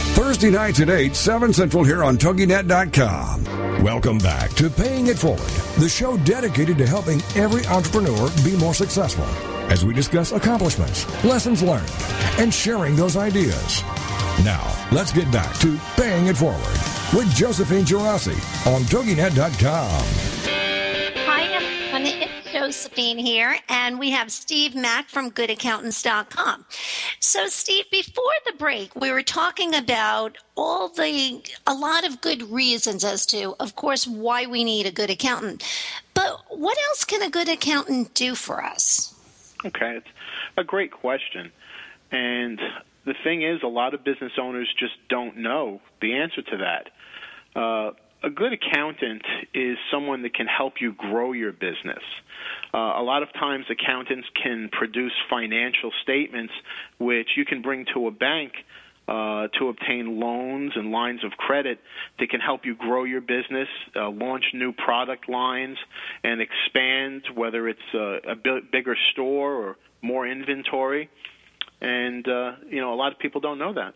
Thursday 0.13 0.49
nights 0.51 0.79
at 0.81 0.89
8, 0.89 1.15
7 1.15 1.53
Central 1.53 1.83
here 1.83 2.03
on 2.03 2.17
TogiNet.com. 2.17 3.83
Welcome 3.83 4.17
back 4.17 4.51
to 4.55 4.69
Paying 4.69 5.07
It 5.07 5.17
Forward, 5.17 5.39
the 5.79 5.87
show 5.89 6.17
dedicated 6.17 6.77
to 6.79 6.85
helping 6.85 7.21
every 7.35 7.65
entrepreneur 7.67 8.29
be 8.43 8.57
more 8.57 8.73
successful 8.73 9.25
as 9.71 9.85
we 9.85 9.93
discuss 9.93 10.33
accomplishments, 10.33 11.05
lessons 11.23 11.63
learned, 11.63 11.89
and 12.37 12.53
sharing 12.53 12.95
those 12.95 13.15
ideas. 13.15 13.81
Now, 14.43 14.67
let's 14.91 15.13
get 15.13 15.31
back 15.31 15.55
to 15.59 15.79
Paying 15.95 16.27
It 16.27 16.37
Forward 16.37 16.59
with 17.15 17.33
Josephine 17.33 17.85
Girassi 17.85 18.35
on 18.67 18.81
TogiNet.com. 18.83 20.40
Josephine 22.61 23.17
here, 23.17 23.57
and 23.69 23.97
we 23.97 24.11
have 24.11 24.31
Steve 24.31 24.75
Mack 24.75 25.09
from 25.09 25.31
GoodAccountants.com. 25.31 26.65
So, 27.19 27.47
Steve, 27.47 27.85
before 27.89 28.35
the 28.45 28.53
break, 28.53 28.95
we 28.95 29.11
were 29.11 29.23
talking 29.23 29.73
about 29.73 30.37
all 30.55 30.87
the, 30.87 31.41
a 31.65 31.73
lot 31.73 32.05
of 32.05 32.21
good 32.21 32.43
reasons 32.51 33.03
as 33.03 33.25
to, 33.27 33.55
of 33.59 33.75
course, 33.75 34.05
why 34.05 34.45
we 34.45 34.63
need 34.63 34.85
a 34.85 34.91
good 34.91 35.09
accountant. 35.09 35.63
But 36.13 36.39
what 36.49 36.77
else 36.89 37.03
can 37.03 37.23
a 37.23 37.31
good 37.31 37.49
accountant 37.49 38.13
do 38.13 38.35
for 38.35 38.63
us? 38.63 39.11
Okay, 39.65 39.95
it's 39.97 40.07
a 40.55 40.63
great 40.63 40.91
question. 40.91 41.51
And 42.11 42.61
the 43.05 43.15
thing 43.23 43.41
is, 43.41 43.63
a 43.63 43.67
lot 43.67 43.95
of 43.95 44.03
business 44.03 44.33
owners 44.39 44.71
just 44.77 44.93
don't 45.09 45.37
know 45.37 45.81
the 45.99 46.13
answer 46.13 46.43
to 46.43 46.57
that. 46.57 47.59
Uh, 47.59 47.93
a 48.23 48.29
good 48.29 48.53
accountant 48.53 49.23
is 49.53 49.77
someone 49.91 50.21
that 50.21 50.35
can 50.35 50.45
help 50.45 50.79
you 50.79 50.93
grow 50.93 51.31
your 51.31 51.51
business. 51.51 52.03
Uh, 52.73 52.77
a 52.77 53.03
lot 53.03 53.21
of 53.21 53.31
times, 53.33 53.65
accountants 53.69 54.27
can 54.41 54.69
produce 54.71 55.11
financial 55.29 55.91
statements 56.03 56.53
which 56.99 57.27
you 57.35 57.45
can 57.45 57.61
bring 57.61 57.85
to 57.93 58.07
a 58.07 58.11
bank 58.11 58.53
uh, 59.07 59.47
to 59.59 59.67
obtain 59.69 60.19
loans 60.19 60.71
and 60.75 60.91
lines 60.91 61.23
of 61.25 61.31
credit 61.31 61.79
that 62.19 62.29
can 62.29 62.39
help 62.39 62.61
you 62.65 62.75
grow 62.75 63.03
your 63.03 63.19
business, 63.19 63.67
uh, 63.95 64.09
launch 64.09 64.45
new 64.53 64.71
product 64.71 65.27
lines, 65.27 65.77
and 66.23 66.39
expand, 66.39 67.23
whether 67.35 67.67
it's 67.67 67.79
a, 67.93 68.31
a 68.31 68.35
b- 68.35 68.61
bigger 68.71 68.95
store 69.11 69.53
or 69.53 69.77
more 70.01 70.27
inventory. 70.27 71.09
And, 71.81 72.25
uh, 72.27 72.51
you 72.69 72.79
know, 72.79 72.93
a 72.93 72.95
lot 72.95 73.11
of 73.11 73.19
people 73.19 73.41
don't 73.41 73.57
know 73.57 73.73
that. 73.73 73.95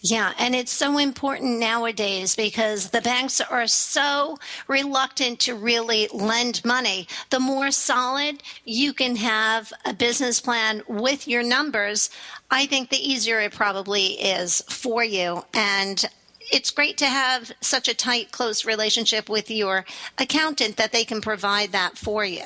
Yeah, 0.00 0.32
and 0.38 0.54
it's 0.54 0.72
so 0.72 0.98
important 0.98 1.58
nowadays 1.58 2.36
because 2.36 2.90
the 2.90 3.00
banks 3.00 3.40
are 3.40 3.66
so 3.66 4.38
reluctant 4.68 5.40
to 5.40 5.54
really 5.54 6.08
lend 6.12 6.64
money. 6.64 7.08
The 7.30 7.40
more 7.40 7.70
solid 7.70 8.42
you 8.64 8.92
can 8.92 9.16
have 9.16 9.72
a 9.84 9.92
business 9.92 10.40
plan 10.40 10.82
with 10.88 11.26
your 11.26 11.42
numbers, 11.42 12.10
I 12.50 12.66
think 12.66 12.90
the 12.90 12.96
easier 12.96 13.40
it 13.40 13.52
probably 13.52 14.06
is 14.20 14.62
for 14.68 15.02
you. 15.02 15.44
And 15.54 16.04
it's 16.52 16.70
great 16.70 16.98
to 16.98 17.06
have 17.06 17.52
such 17.60 17.88
a 17.88 17.94
tight, 17.94 18.30
close 18.30 18.64
relationship 18.64 19.28
with 19.28 19.50
your 19.50 19.84
accountant 20.18 20.76
that 20.76 20.92
they 20.92 21.04
can 21.04 21.20
provide 21.20 21.72
that 21.72 21.96
for 21.96 22.24
you. 22.24 22.44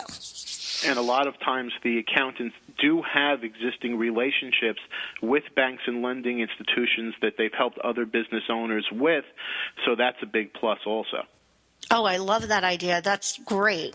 And 0.87 0.99
a 0.99 1.03
lot 1.03 1.27
of 1.27 1.39
times 1.41 1.73
the 1.83 1.99
accountants 1.99 2.55
do 2.79 3.03
have 3.03 3.45
existing 3.45 3.99
relationships 3.99 4.81
with 5.23 5.45
banks 5.55 5.83
and 5.87 6.03
lending 6.03 6.41
institutions 6.41 7.15
that 7.23 7.35
they've 7.37 7.55
helped 7.57 7.79
other 7.79 8.07
business 8.07 8.45
owners 8.49 8.87
with, 8.93 9.25
so 9.85 9.95
that's 9.97 10.19
a 10.23 10.27
big 10.27 10.53
plus 10.55 10.79
also. 10.87 11.25
Oh, 11.91 12.05
I 12.05 12.19
love 12.19 12.49
that 12.49 12.65
idea. 12.65 13.01
That's 13.03 13.39
great. 13.45 13.95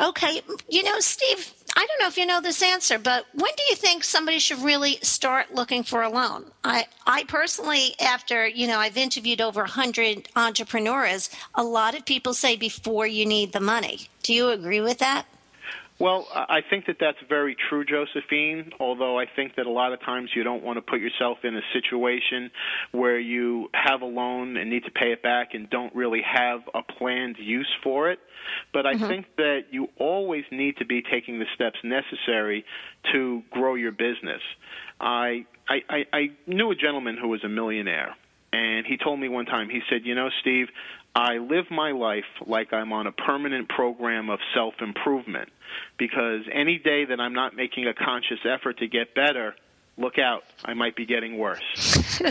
Okay, 0.00 0.40
you 0.70 0.82
know, 0.82 0.98
Steve, 1.00 1.52
I 1.76 1.86
don't 1.86 2.00
know 2.00 2.08
if 2.08 2.16
you 2.16 2.24
know 2.24 2.40
this 2.40 2.62
answer, 2.62 2.98
but 2.98 3.26
when 3.34 3.50
do 3.56 3.62
you 3.68 3.76
think 3.76 4.04
somebody 4.04 4.38
should 4.38 4.60
really 4.60 4.96
start 5.02 5.54
looking 5.54 5.82
for 5.82 6.02
a 6.02 6.08
loan? 6.08 6.46
I, 6.64 6.86
I 7.06 7.24
personally, 7.24 7.94
after, 8.00 8.46
you 8.46 8.66
know, 8.66 8.78
I've 8.78 8.96
interviewed 8.96 9.42
over 9.42 9.60
100 9.60 10.30
entrepreneurs, 10.34 11.28
a 11.54 11.62
lot 11.62 11.94
of 11.94 12.06
people 12.06 12.32
say 12.32 12.56
before 12.56 13.06
you 13.06 13.26
need 13.26 13.52
the 13.52 13.60
money. 13.60 14.08
Do 14.22 14.32
you 14.32 14.48
agree 14.48 14.80
with 14.80 14.98
that? 14.98 15.26
Well, 16.02 16.26
I 16.34 16.62
think 16.68 16.86
that 16.86 16.96
that's 16.98 17.18
very 17.28 17.54
true, 17.68 17.84
Josephine, 17.84 18.72
although 18.80 19.20
I 19.20 19.26
think 19.36 19.54
that 19.54 19.66
a 19.66 19.70
lot 19.70 19.92
of 19.92 20.00
times 20.00 20.30
you 20.34 20.42
don't 20.42 20.64
want 20.64 20.76
to 20.78 20.82
put 20.82 21.00
yourself 21.00 21.38
in 21.44 21.54
a 21.54 21.60
situation 21.72 22.50
where 22.90 23.20
you 23.20 23.68
have 23.72 24.02
a 24.02 24.06
loan 24.06 24.56
and 24.56 24.68
need 24.68 24.82
to 24.82 24.90
pay 24.90 25.12
it 25.12 25.22
back 25.22 25.54
and 25.54 25.70
don't 25.70 25.94
really 25.94 26.20
have 26.22 26.62
a 26.74 26.82
planned 26.82 27.36
use 27.38 27.68
for 27.84 28.10
it. 28.10 28.18
But 28.72 28.84
I 28.84 28.94
mm-hmm. 28.94 29.06
think 29.06 29.26
that 29.36 29.66
you 29.70 29.90
always 29.96 30.42
need 30.50 30.78
to 30.78 30.84
be 30.84 31.02
taking 31.08 31.38
the 31.38 31.46
steps 31.54 31.78
necessary 31.84 32.64
to 33.12 33.44
grow 33.52 33.76
your 33.76 33.92
business. 33.92 34.42
I, 35.00 35.46
I, 35.68 35.82
I, 35.88 36.04
I 36.12 36.30
knew 36.48 36.72
a 36.72 36.74
gentleman 36.74 37.16
who 37.16 37.28
was 37.28 37.44
a 37.44 37.48
millionaire, 37.48 38.16
and 38.52 38.84
he 38.84 38.96
told 38.96 39.20
me 39.20 39.28
one 39.28 39.46
time, 39.46 39.70
he 39.70 39.82
said, 39.88 40.00
You 40.02 40.16
know, 40.16 40.30
Steve, 40.40 40.66
I 41.14 41.38
live 41.38 41.70
my 41.70 41.92
life 41.92 42.24
like 42.46 42.72
I'm 42.72 42.92
on 42.92 43.06
a 43.06 43.12
permanent 43.12 43.68
program 43.68 44.30
of 44.30 44.38
self 44.54 44.74
improvement 44.80 45.50
because 45.98 46.42
any 46.50 46.78
day 46.78 47.04
that 47.04 47.20
I'm 47.20 47.34
not 47.34 47.54
making 47.54 47.86
a 47.86 47.94
conscious 47.94 48.38
effort 48.44 48.78
to 48.78 48.86
get 48.86 49.14
better, 49.14 49.54
look 49.98 50.18
out, 50.18 50.44
I 50.64 50.74
might 50.74 50.96
be 50.96 51.04
getting 51.04 51.38
worse. 51.38 51.62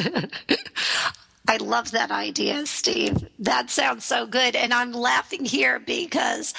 I 1.48 1.58
love 1.58 1.92
that 1.92 2.12
idea, 2.12 2.66
Steve. 2.66 3.28
That 3.40 3.70
sounds 3.70 4.06
so 4.06 4.26
good. 4.26 4.56
And 4.56 4.74
I'm 4.74 4.94
laughing 4.94 5.44
here 5.46 5.80
because 5.80 6.54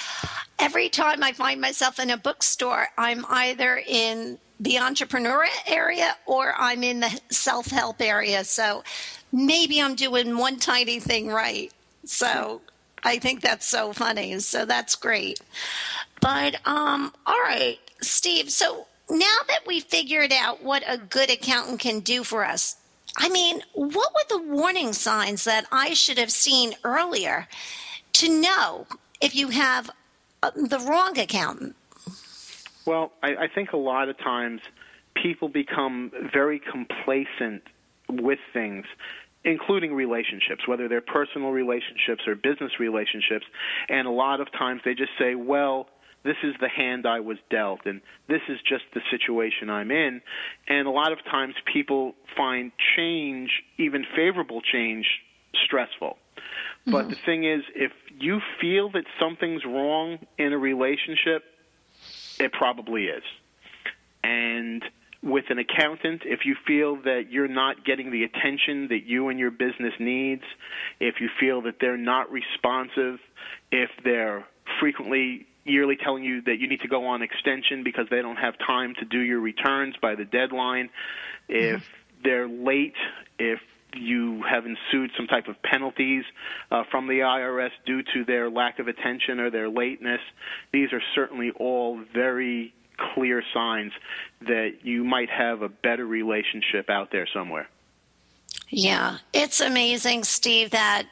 every 0.59 0.89
time 0.91 1.23
I 1.23 1.33
find 1.33 1.61
myself 1.61 1.99
in 1.99 2.11
a 2.11 2.17
bookstore, 2.17 2.89
I'm 2.99 3.25
either 3.29 3.83
in 3.87 4.39
the 4.61 4.79
entrepreneur 4.79 5.47
area 5.67 6.17
or 6.27 6.55
I'm 6.57 6.85
in 6.85 7.01
the 7.01 7.21
self 7.31 7.67
help 7.67 8.01
area. 8.01 8.45
So 8.45 8.85
maybe 9.33 9.81
I'm 9.81 9.95
doing 9.97 10.37
one 10.37 10.59
tiny 10.59 11.01
thing 11.01 11.29
right. 11.29 11.73
So 12.05 12.61
I 13.03 13.19
think 13.19 13.41
that's 13.41 13.67
so 13.67 13.93
funny. 13.93 14.39
So 14.41 14.65
that's 14.65 14.97
great. 14.97 15.41
But 16.21 16.57
um, 16.67 17.13
all 17.27 17.41
right, 17.41 17.79
Steve. 18.01 18.51
So 18.51 18.87
now 19.11 19.37
that 19.49 19.61
we 19.67 19.81
figured 19.81 20.33
out 20.33 20.63
what 20.63 20.83
a 20.87 20.99
good 20.99 21.31
accountant 21.31 21.81
can 21.81 22.01
do 22.01 22.25
for 22.25 22.45
us, 22.45 22.77
I 23.17 23.29
mean, 23.29 23.63
what 23.75 24.13
were 24.15 24.39
the 24.39 24.43
warning 24.43 24.93
signs 24.93 25.45
that 25.45 25.67
I 25.71 25.95
should 25.95 26.19
have 26.19 26.33
seen 26.33 26.75
earlier 26.85 27.49
to 28.15 28.29
know 28.29 28.87
if 29.21 29.35
you 29.35 29.49
have 29.49 29.91
uh, 30.43 30.51
the 30.55 30.79
wrong 30.79 31.19
accountant? 31.19 31.77
Well, 32.87 33.13
I, 33.23 33.37
I 33.37 33.49
think 33.49 33.73
a 33.73 33.77
lot 33.77 34.09
of 34.09 34.19
times 34.19 34.61
people 35.15 35.49
become 35.49 36.11
very 36.33 36.59
complacent 36.59 37.63
with 38.09 38.39
things 38.53 38.87
including 39.45 39.95
relationships, 39.95 40.67
whether 40.67 40.89
they're 40.89 41.01
personal 41.01 41.51
relationships 41.51 42.23
or 42.27 42.35
business 42.35 42.73
relationships. 42.79 43.45
And 43.89 44.07
a 44.07 44.11
lot 44.11 44.41
of 44.41 44.51
times 44.53 44.83
they 44.85 44.95
just 44.95 45.13
say, 45.19 45.35
well, 45.35 45.89
this 46.25 46.37
is 46.45 46.55
the 46.61 46.69
hand 46.69 47.05
I 47.05 47.21
was 47.21 47.39
dealt, 47.51 47.81
and 47.85 48.01
this 48.29 48.43
is 48.49 48.59
just 48.69 48.85
the 48.95 49.01
situation 49.11 49.69
I'm 49.69 49.91
in. 49.91 50.21
And 50.69 50.87
a 50.87 50.91
lot 50.91 51.11
of 51.11 51.19
times 51.25 51.55
people 51.73 52.15
find 52.37 52.71
change, 52.97 53.51
even 53.77 54.05
favorable 54.15 54.61
change, 54.61 55.07
stressful. 55.65 56.17
Mm-hmm. 56.87 56.93
But 56.93 57.09
the 57.09 57.17
thing 57.27 57.45
is, 57.45 57.63
if 57.75 57.93
you 58.19 58.41
feel 58.61 58.91
that 58.93 59.05
something's 59.19 59.65
wrong 59.65 60.19
in 60.39 60.53
a 60.53 60.59
relationship, 60.59 61.43
it 62.39 62.53
probably 62.53 63.07
is. 63.07 63.25
And 64.23 64.85
with 65.23 65.45
an 65.51 65.59
accountant, 65.59 66.23
if 66.25 66.41
you 66.45 66.57
feel 66.67 66.97
that 67.03 67.31
you're 67.31 67.49
not 67.49 67.85
getting 67.85 68.11
the 68.11 68.25
attention 68.25 68.89
that 68.89 69.05
you 69.07 69.29
and 69.29 69.39
your 69.39 69.53
business 69.53 69.95
needs, 70.01 70.43
if 70.99 71.21
you 71.21 71.29
feel 71.39 71.63
that 71.63 71.77
they're 71.81 71.97
not 71.97 72.31
responsive, 72.33 73.21
if 73.71 73.91
they're 74.05 74.45
frequently 74.81 75.47
yearly 75.65 75.97
telling 75.97 76.25
you 76.25 76.43
that 76.43 76.57
you 76.59 76.69
need 76.69 76.81
to 76.81 76.89
go 76.89 77.07
on 77.07 77.23
extension 77.23 77.85
because 77.85 78.07
they 78.11 78.21
don't 78.21 78.37
have 78.37 78.55
time 78.67 78.95
to 78.99 79.05
do 79.05 79.21
your 79.21 79.39
returns 79.39 79.95
by 80.03 80.17
the 80.17 80.25
deadline, 80.25 80.91
if 81.49 81.81
mm-hmm. 81.81 82.23
they're 82.25 82.49
late, 82.49 82.97
if 83.39 83.61
you 83.95 84.43
have 84.49 84.65
ensued 84.65 85.11
some 85.17 85.27
type 85.27 85.47
of 85.49 85.63
penalties 85.63 86.25
uh, 86.71 86.83
from 86.91 87.07
the 87.07 87.21
IRS 87.21 87.71
due 87.87 88.03
to 88.03 88.25
their 88.25 88.51
lack 88.51 88.79
of 88.79 88.89
attention 88.89 89.39
or 89.39 89.51
their 89.51 89.69
lateness, 89.69 90.21
these 90.73 90.93
are 90.93 91.03
certainly 91.15 91.53
all 91.59 92.01
very 92.13 92.75
clear 92.97 93.43
signs 93.53 93.93
that 94.43 94.85
you 94.85 95.05
might 95.05 95.31
have 95.31 95.63
a 95.63 95.69
better 95.69 96.07
relationship 96.07 96.91
out 96.91 97.11
there 97.11 97.27
somewhere. 97.33 97.69
Yeah, 98.69 99.19
it's 99.33 99.61
amazing, 99.61 100.25
Steve, 100.25 100.71
that 100.71 101.09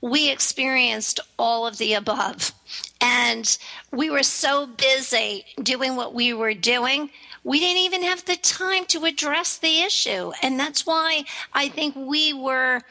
we 0.00 0.30
experienced 0.30 1.20
all 1.38 1.66
of 1.66 1.78
the 1.78 1.94
above. 1.94 2.52
And 3.00 3.56
we 3.90 4.10
were 4.10 4.22
so 4.22 4.66
busy 4.66 5.44
doing 5.62 5.96
what 5.96 6.14
we 6.14 6.32
were 6.32 6.54
doing, 6.54 7.10
we 7.44 7.58
didn't 7.58 7.78
even 7.78 8.02
have 8.02 8.24
the 8.24 8.36
time 8.36 8.84
to 8.86 9.04
address 9.04 9.58
the 9.58 9.80
issue. 9.80 10.32
And 10.42 10.58
that's 10.58 10.86
why 10.86 11.24
I 11.52 11.68
think 11.68 11.96
we 11.96 12.32
were 12.32 12.82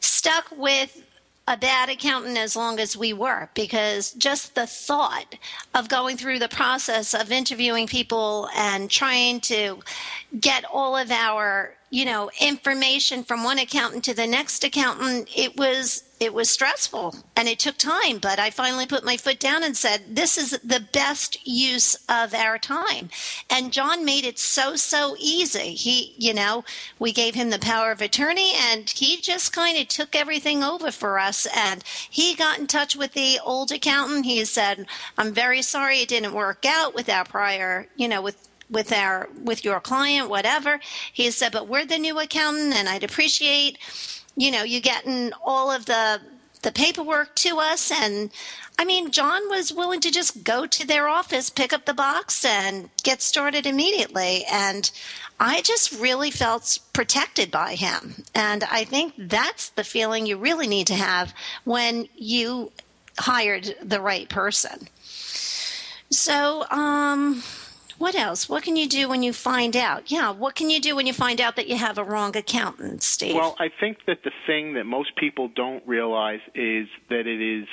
stuck 0.00 0.46
with 0.56 1.08
a 1.48 1.56
bad 1.56 1.88
accountant 1.88 2.38
as 2.38 2.54
long 2.54 2.78
as 2.78 2.96
we 2.96 3.12
were 3.12 3.48
because 3.54 4.12
just 4.12 4.54
the 4.54 4.66
thought 4.66 5.34
of 5.74 5.88
going 5.88 6.16
through 6.16 6.38
the 6.38 6.48
process 6.48 7.14
of 7.14 7.32
interviewing 7.32 7.86
people 7.86 8.48
and 8.56 8.88
trying 8.88 9.40
to 9.40 9.80
get 10.40 10.64
all 10.72 10.96
of 10.96 11.10
our 11.10 11.74
you 11.90 12.04
know 12.04 12.30
information 12.40 13.24
from 13.24 13.42
one 13.42 13.58
accountant 13.58 14.04
to 14.04 14.14
the 14.14 14.26
next 14.26 14.62
accountant 14.62 15.28
it 15.36 15.56
was 15.56 16.04
it 16.22 16.32
was 16.32 16.48
stressful 16.48 17.16
and 17.34 17.48
it 17.48 17.58
took 17.58 17.76
time 17.76 18.18
but 18.18 18.38
i 18.38 18.48
finally 18.48 18.86
put 18.86 19.04
my 19.04 19.16
foot 19.16 19.40
down 19.40 19.64
and 19.64 19.76
said 19.76 20.00
this 20.08 20.38
is 20.38 20.50
the 20.62 20.86
best 20.92 21.44
use 21.46 21.96
of 22.08 22.32
our 22.32 22.58
time. 22.58 23.10
And 23.50 23.72
john 23.72 24.04
made 24.04 24.24
it 24.24 24.38
so 24.38 24.76
so 24.76 25.16
easy. 25.18 25.74
He 25.74 26.14
you 26.16 26.32
know 26.32 26.64
we 27.00 27.12
gave 27.12 27.34
him 27.34 27.50
the 27.50 27.58
power 27.58 27.90
of 27.90 28.00
attorney 28.00 28.52
and 28.56 28.88
he 28.88 29.20
just 29.20 29.52
kind 29.52 29.76
of 29.78 29.88
took 29.88 30.14
everything 30.14 30.62
over 30.62 30.92
for 30.92 31.18
us. 31.18 31.46
And 31.56 31.82
he 32.08 32.34
got 32.36 32.60
in 32.60 32.68
touch 32.68 32.94
with 32.94 33.14
the 33.14 33.40
old 33.44 33.72
accountant. 33.72 34.24
He 34.26 34.44
said 34.44 34.86
i'm 35.18 35.32
very 35.34 35.62
sorry 35.62 35.98
it 35.98 36.08
didn't 36.08 36.34
work 36.34 36.64
out 36.64 36.94
with 36.94 37.08
our 37.08 37.24
prior 37.24 37.88
you 37.96 38.06
know 38.06 38.22
with 38.22 38.48
with 38.70 38.92
our 38.92 39.28
with 39.42 39.64
your 39.64 39.80
client 39.80 40.30
whatever. 40.30 40.78
He 41.12 41.30
said 41.32 41.50
but 41.52 41.66
we're 41.66 41.84
the 41.84 41.98
new 41.98 42.18
accountant 42.20 42.74
and 42.74 42.88
i'd 42.88 43.04
appreciate 43.04 43.78
you 44.36 44.50
know 44.50 44.62
you 44.62 44.80
getting 44.80 45.32
all 45.44 45.70
of 45.70 45.86
the 45.86 46.20
the 46.62 46.72
paperwork 46.72 47.34
to 47.36 47.58
us. 47.58 47.90
And 47.90 48.30
i 48.78 48.84
mean 48.84 49.10
john 49.10 49.48
was 49.50 49.72
willing 49.72 50.00
to 50.00 50.10
just 50.10 50.44
go 50.44 50.66
to 50.66 50.86
their 50.86 51.06
office 51.08 51.50
pick 51.50 51.72
up 51.72 51.84
the 51.84 51.92
box 51.94 52.44
and 52.44 52.88
get 53.02 53.20
started 53.20 53.66
immediately. 53.66 54.44
And 54.50 54.90
i 55.38 55.60
just 55.62 55.92
really 55.92 56.30
felt 56.30 56.78
protected 56.92 57.50
by 57.50 57.74
him. 57.74 58.24
And 58.34 58.64
i 58.64 58.84
think 58.84 59.14
that's 59.18 59.68
the 59.70 59.84
feeling 59.84 60.26
you 60.26 60.36
really 60.36 60.66
need 60.66 60.86
to 60.88 60.94
have 60.94 61.34
when 61.64 62.08
you 62.16 62.72
hired 63.18 63.76
the 63.82 64.00
right 64.00 64.28
person. 64.28 64.88
So 66.10 66.64
um 66.70 67.42
what 68.02 68.16
else? 68.16 68.48
What 68.48 68.64
can 68.64 68.74
you 68.74 68.88
do 68.88 69.08
when 69.08 69.22
you 69.22 69.32
find 69.32 69.76
out? 69.76 70.10
Yeah, 70.10 70.32
what 70.32 70.56
can 70.56 70.70
you 70.70 70.80
do 70.80 70.96
when 70.96 71.06
you 71.06 71.12
find 71.12 71.40
out 71.40 71.54
that 71.54 71.68
you 71.68 71.76
have 71.76 71.98
a 71.98 72.04
wrong 72.04 72.36
accountant, 72.36 73.00
Steve? 73.04 73.36
Well, 73.36 73.54
I 73.60 73.68
think 73.68 73.98
that 74.08 74.24
the 74.24 74.32
thing 74.44 74.74
that 74.74 74.86
most 74.86 75.14
people 75.14 75.48
don't 75.54 75.86
realize 75.86 76.40
is 76.52 76.88
that 77.10 77.28
it 77.28 77.40
is 77.40 77.68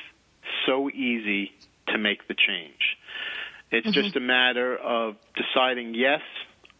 so 0.67 0.88
easy 0.91 1.51
to 1.88 1.97
make 1.97 2.27
the 2.27 2.36
change. 2.36 2.97
It's 3.71 3.88
mm-hmm. 3.88 4.01
just 4.01 4.15
a 4.15 4.19
matter 4.19 4.77
of 4.77 5.15
deciding, 5.36 5.95
yes, 5.95 6.21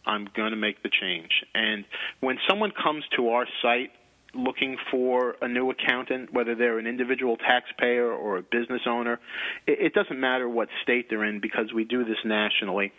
I'm 0.06 0.28
going 0.36 0.52
to 0.52 0.56
make 0.56 0.84
the 0.84 0.88
change. 0.88 1.32
And 1.52 1.84
when 2.20 2.38
someone 2.48 2.70
comes 2.70 3.02
to 3.16 3.30
our 3.30 3.46
site 3.62 3.90
looking 4.34 4.76
for 4.90 5.36
a 5.40 5.48
new 5.48 5.70
accountant, 5.70 6.32
whether 6.32 6.54
they're 6.54 6.78
an 6.78 6.86
individual 6.86 7.36
taxpayer 7.36 8.10
or 8.10 8.38
a 8.38 8.42
business 8.42 8.82
owner, 8.86 9.20
it, 9.66 9.78
it 9.80 9.94
doesn't 9.94 10.18
matter 10.18 10.48
what 10.48 10.68
state 10.82 11.08
they're 11.10 11.24
in 11.24 11.40
because 11.40 11.72
we 11.72 11.84
do 11.84 12.04
this 12.04 12.18
nationally. 12.24 12.92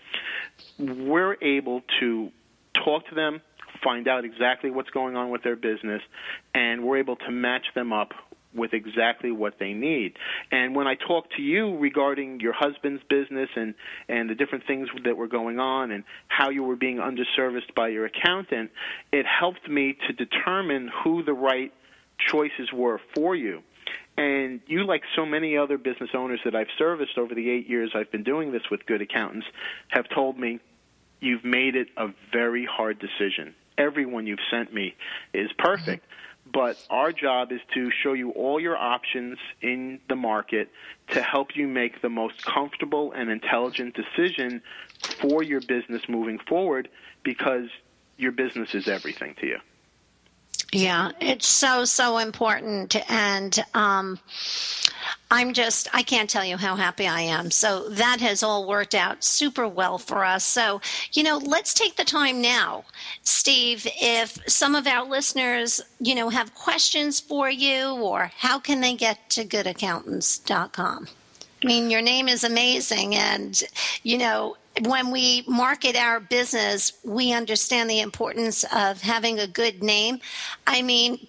We're 0.79 1.35
able 1.41 1.81
to 1.99 2.31
talk 2.73 3.07
to 3.09 3.15
them, 3.15 3.41
find 3.83 4.07
out 4.07 4.25
exactly 4.25 4.71
what's 4.71 4.89
going 4.89 5.15
on 5.15 5.29
with 5.29 5.43
their 5.43 5.55
business, 5.55 6.01
and 6.53 6.83
we're 6.83 6.97
able 6.97 7.15
to 7.17 7.31
match 7.31 7.65
them 7.75 7.93
up 7.93 8.11
with 8.53 8.73
exactly 8.73 9.31
what 9.31 9.59
they 9.59 9.73
need. 9.73 10.13
And 10.51 10.75
when 10.75 10.87
I 10.87 10.95
talked 10.95 11.35
to 11.37 11.41
you 11.41 11.77
regarding 11.77 12.39
your 12.39 12.53
husband's 12.53 13.03
business 13.09 13.49
and 13.55 13.75
and 14.09 14.29
the 14.29 14.35
different 14.35 14.65
things 14.67 14.89
that 15.03 15.15
were 15.15 15.27
going 15.27 15.59
on 15.59 15.91
and 15.91 16.03
how 16.27 16.49
you 16.49 16.63
were 16.63 16.75
being 16.75 16.97
underserviced 16.97 17.73
by 17.75 17.89
your 17.89 18.05
accountant, 18.05 18.71
it 19.11 19.25
helped 19.25 19.69
me 19.69 19.97
to 20.07 20.13
determine 20.13 20.89
who 21.03 21.23
the 21.23 21.33
right 21.33 21.73
choices 22.19 22.71
were 22.73 22.99
for 23.15 23.35
you. 23.35 23.61
And 24.17 24.59
you, 24.67 24.85
like 24.85 25.03
so 25.15 25.25
many 25.25 25.57
other 25.57 25.77
business 25.77 26.09
owners 26.13 26.41
that 26.43 26.53
I've 26.53 26.67
serviced 26.77 27.17
over 27.17 27.33
the 27.33 27.49
eight 27.49 27.67
years 27.67 27.91
I've 27.95 28.11
been 28.11 28.23
doing 28.23 28.51
this 28.51 28.63
with 28.69 28.85
good 28.85 29.01
accountants, 29.01 29.47
have 29.87 30.05
told 30.13 30.37
me 30.37 30.59
you've 31.21 31.45
made 31.45 31.75
it 31.75 31.87
a 31.97 32.09
very 32.31 32.65
hard 32.65 32.99
decision. 32.99 33.55
Everyone 33.77 34.27
you've 34.27 34.39
sent 34.51 34.73
me 34.73 34.95
is 35.33 35.49
perfect 35.57 36.05
but 36.53 36.77
our 36.89 37.11
job 37.11 37.51
is 37.51 37.61
to 37.73 37.91
show 37.91 38.13
you 38.13 38.31
all 38.31 38.59
your 38.59 38.77
options 38.77 39.37
in 39.61 39.99
the 40.09 40.15
market 40.15 40.69
to 41.09 41.21
help 41.21 41.55
you 41.55 41.67
make 41.67 42.01
the 42.01 42.09
most 42.09 42.43
comfortable 42.43 43.11
and 43.13 43.29
intelligent 43.29 43.95
decision 43.95 44.61
for 45.19 45.43
your 45.43 45.61
business 45.61 46.01
moving 46.09 46.39
forward 46.39 46.89
because 47.23 47.67
your 48.17 48.31
business 48.31 48.75
is 48.75 48.87
everything 48.87 49.35
to 49.39 49.47
you. 49.47 49.57
Yeah, 50.73 51.11
it's 51.19 51.47
so, 51.47 51.83
so 51.83 52.17
important. 52.17 52.95
And 53.11 53.61
um, 53.73 54.19
I'm 55.29 55.53
just, 55.53 55.89
I 55.93 56.01
can't 56.01 56.29
tell 56.29 56.45
you 56.45 56.55
how 56.55 56.75
happy 56.75 57.07
I 57.07 57.21
am. 57.21 57.51
So 57.51 57.89
that 57.89 58.21
has 58.21 58.41
all 58.41 58.67
worked 58.67 58.95
out 58.95 59.23
super 59.23 59.67
well 59.67 59.97
for 59.97 60.23
us. 60.23 60.45
So, 60.45 60.79
you 61.11 61.23
know, 61.23 61.37
let's 61.37 61.73
take 61.73 61.97
the 61.97 62.05
time 62.05 62.41
now, 62.41 62.85
Steve, 63.23 63.85
if 64.01 64.37
some 64.47 64.75
of 64.75 64.87
our 64.87 65.05
listeners, 65.05 65.81
you 65.99 66.15
know, 66.15 66.29
have 66.29 66.55
questions 66.55 67.19
for 67.19 67.49
you 67.49 67.95
or 67.95 68.31
how 68.37 68.57
can 68.57 68.79
they 68.79 68.95
get 68.95 69.29
to 69.31 69.43
goodaccountants.com? 69.43 71.07
I 71.63 71.67
mean, 71.67 71.91
your 71.91 72.01
name 72.01 72.27
is 72.27 72.43
amazing. 72.43 73.13
And, 73.15 73.61
you 74.03 74.17
know, 74.17 74.55
when 74.81 75.11
we 75.11 75.43
market 75.47 75.95
our 75.95 76.19
business, 76.19 76.93
we 77.03 77.33
understand 77.33 77.89
the 77.89 77.99
importance 77.99 78.63
of 78.73 79.01
having 79.01 79.39
a 79.39 79.47
good 79.47 79.83
name. 79.83 80.19
I 80.65 80.81
mean, 80.81 81.27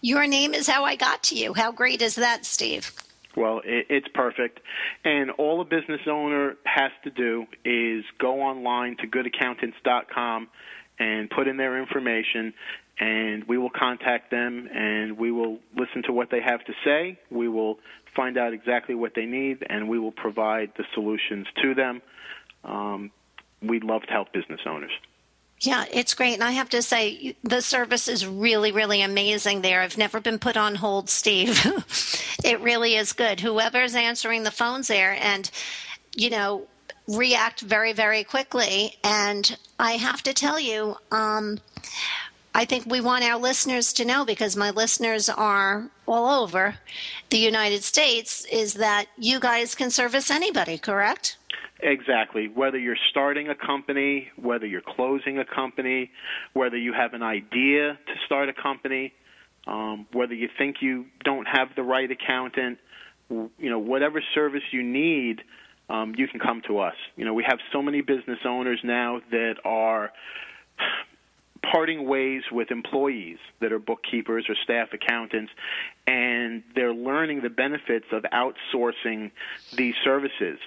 your 0.00 0.26
name 0.26 0.54
is 0.54 0.68
how 0.68 0.84
I 0.84 0.96
got 0.96 1.22
to 1.24 1.34
you. 1.36 1.54
How 1.54 1.72
great 1.72 2.02
is 2.02 2.14
that, 2.16 2.44
Steve? 2.44 2.92
Well, 3.36 3.62
it's 3.64 4.08
perfect. 4.08 4.60
And 5.04 5.30
all 5.32 5.60
a 5.60 5.64
business 5.64 6.02
owner 6.06 6.56
has 6.64 6.92
to 7.04 7.10
do 7.10 7.46
is 7.64 8.04
go 8.18 8.42
online 8.42 8.96
to 8.98 9.06
goodaccountants.com 9.06 10.48
and 10.98 11.30
put 11.30 11.48
in 11.48 11.56
their 11.56 11.80
information, 11.80 12.52
and 13.00 13.44
we 13.44 13.56
will 13.56 13.70
contact 13.70 14.30
them 14.30 14.68
and 14.72 15.16
we 15.16 15.32
will 15.32 15.58
listen 15.76 16.02
to 16.04 16.12
what 16.12 16.30
they 16.30 16.40
have 16.42 16.62
to 16.66 16.72
say. 16.84 17.18
We 17.30 17.48
will 17.48 17.78
find 18.14 18.36
out 18.36 18.52
exactly 18.52 18.94
what 18.94 19.14
they 19.14 19.24
need, 19.24 19.64
and 19.68 19.88
we 19.88 19.98
will 19.98 20.12
provide 20.12 20.72
the 20.76 20.84
solutions 20.94 21.46
to 21.62 21.74
them 21.74 22.02
um, 22.64 23.10
we'd 23.60 23.84
love 23.84 24.02
to 24.02 24.12
help 24.12 24.32
business 24.32 24.60
owners. 24.66 24.92
Yeah, 25.60 25.84
it's 25.92 26.14
great. 26.14 26.34
And 26.34 26.42
I 26.42 26.52
have 26.52 26.70
to 26.70 26.82
say, 26.82 27.36
the 27.44 27.62
service 27.62 28.08
is 28.08 28.26
really, 28.26 28.72
really 28.72 29.00
amazing 29.00 29.62
there. 29.62 29.80
I've 29.80 29.96
never 29.96 30.20
been 30.20 30.40
put 30.40 30.56
on 30.56 30.74
hold, 30.74 31.08
Steve. 31.08 31.64
it 32.44 32.60
really 32.60 32.96
is 32.96 33.12
good. 33.12 33.38
Whoever's 33.38 33.94
answering 33.94 34.42
the 34.42 34.50
phones 34.50 34.88
there 34.88 35.16
and, 35.20 35.48
you 36.16 36.30
know, 36.30 36.66
react 37.06 37.60
very, 37.60 37.92
very 37.92 38.24
quickly. 38.24 38.96
And 39.04 39.56
I 39.78 39.92
have 39.92 40.22
to 40.24 40.34
tell 40.34 40.58
you, 40.58 40.96
um, 41.12 41.60
I 42.54 42.64
think 42.64 42.86
we 42.86 43.00
want 43.00 43.24
our 43.24 43.38
listeners 43.38 43.92
to 43.94 44.04
know 44.04 44.24
because 44.24 44.56
my 44.56 44.70
listeners 44.70 45.28
are 45.28 45.90
all 46.08 46.42
over 46.42 46.74
the 47.30 47.38
United 47.38 47.84
States 47.84 48.44
is 48.50 48.74
that 48.74 49.06
you 49.16 49.40
guys 49.40 49.74
can 49.76 49.90
service 49.90 50.30
anybody, 50.30 50.76
correct? 50.76 51.36
Exactly. 51.82 52.48
Whether 52.48 52.78
you're 52.78 52.96
starting 53.10 53.48
a 53.48 53.56
company, 53.56 54.28
whether 54.36 54.66
you're 54.66 54.82
closing 54.86 55.38
a 55.38 55.44
company, 55.44 56.12
whether 56.52 56.76
you 56.76 56.92
have 56.92 57.12
an 57.12 57.22
idea 57.22 57.98
to 58.06 58.14
start 58.24 58.48
a 58.48 58.52
company, 58.52 59.12
um, 59.66 60.06
whether 60.12 60.34
you 60.34 60.48
think 60.56 60.76
you 60.80 61.06
don't 61.24 61.46
have 61.46 61.68
the 61.74 61.82
right 61.82 62.08
accountant, 62.08 62.78
you 63.28 63.50
know, 63.70 63.80
whatever 63.80 64.22
service 64.32 64.62
you 64.70 64.84
need, 64.84 65.42
um, 65.88 66.14
you 66.16 66.28
can 66.28 66.38
come 66.38 66.62
to 66.68 66.78
us. 66.78 66.94
You 67.16 67.24
know, 67.24 67.34
we 67.34 67.44
have 67.48 67.58
so 67.72 67.82
many 67.82 68.00
business 68.00 68.38
owners 68.44 68.78
now 68.84 69.20
that 69.32 69.56
are 69.64 70.12
parting 71.72 72.06
ways 72.06 72.42
with 72.50 72.70
employees 72.70 73.38
that 73.60 73.72
are 73.72 73.78
bookkeepers 73.78 74.46
or 74.48 74.54
staff 74.62 74.88
accountants, 74.92 75.52
and 76.06 76.62
they're 76.74 76.94
learning 76.94 77.42
the 77.42 77.50
benefits 77.50 78.06
of 78.12 78.24
outsourcing 78.24 79.32
these 79.74 79.94
services. 80.04 80.58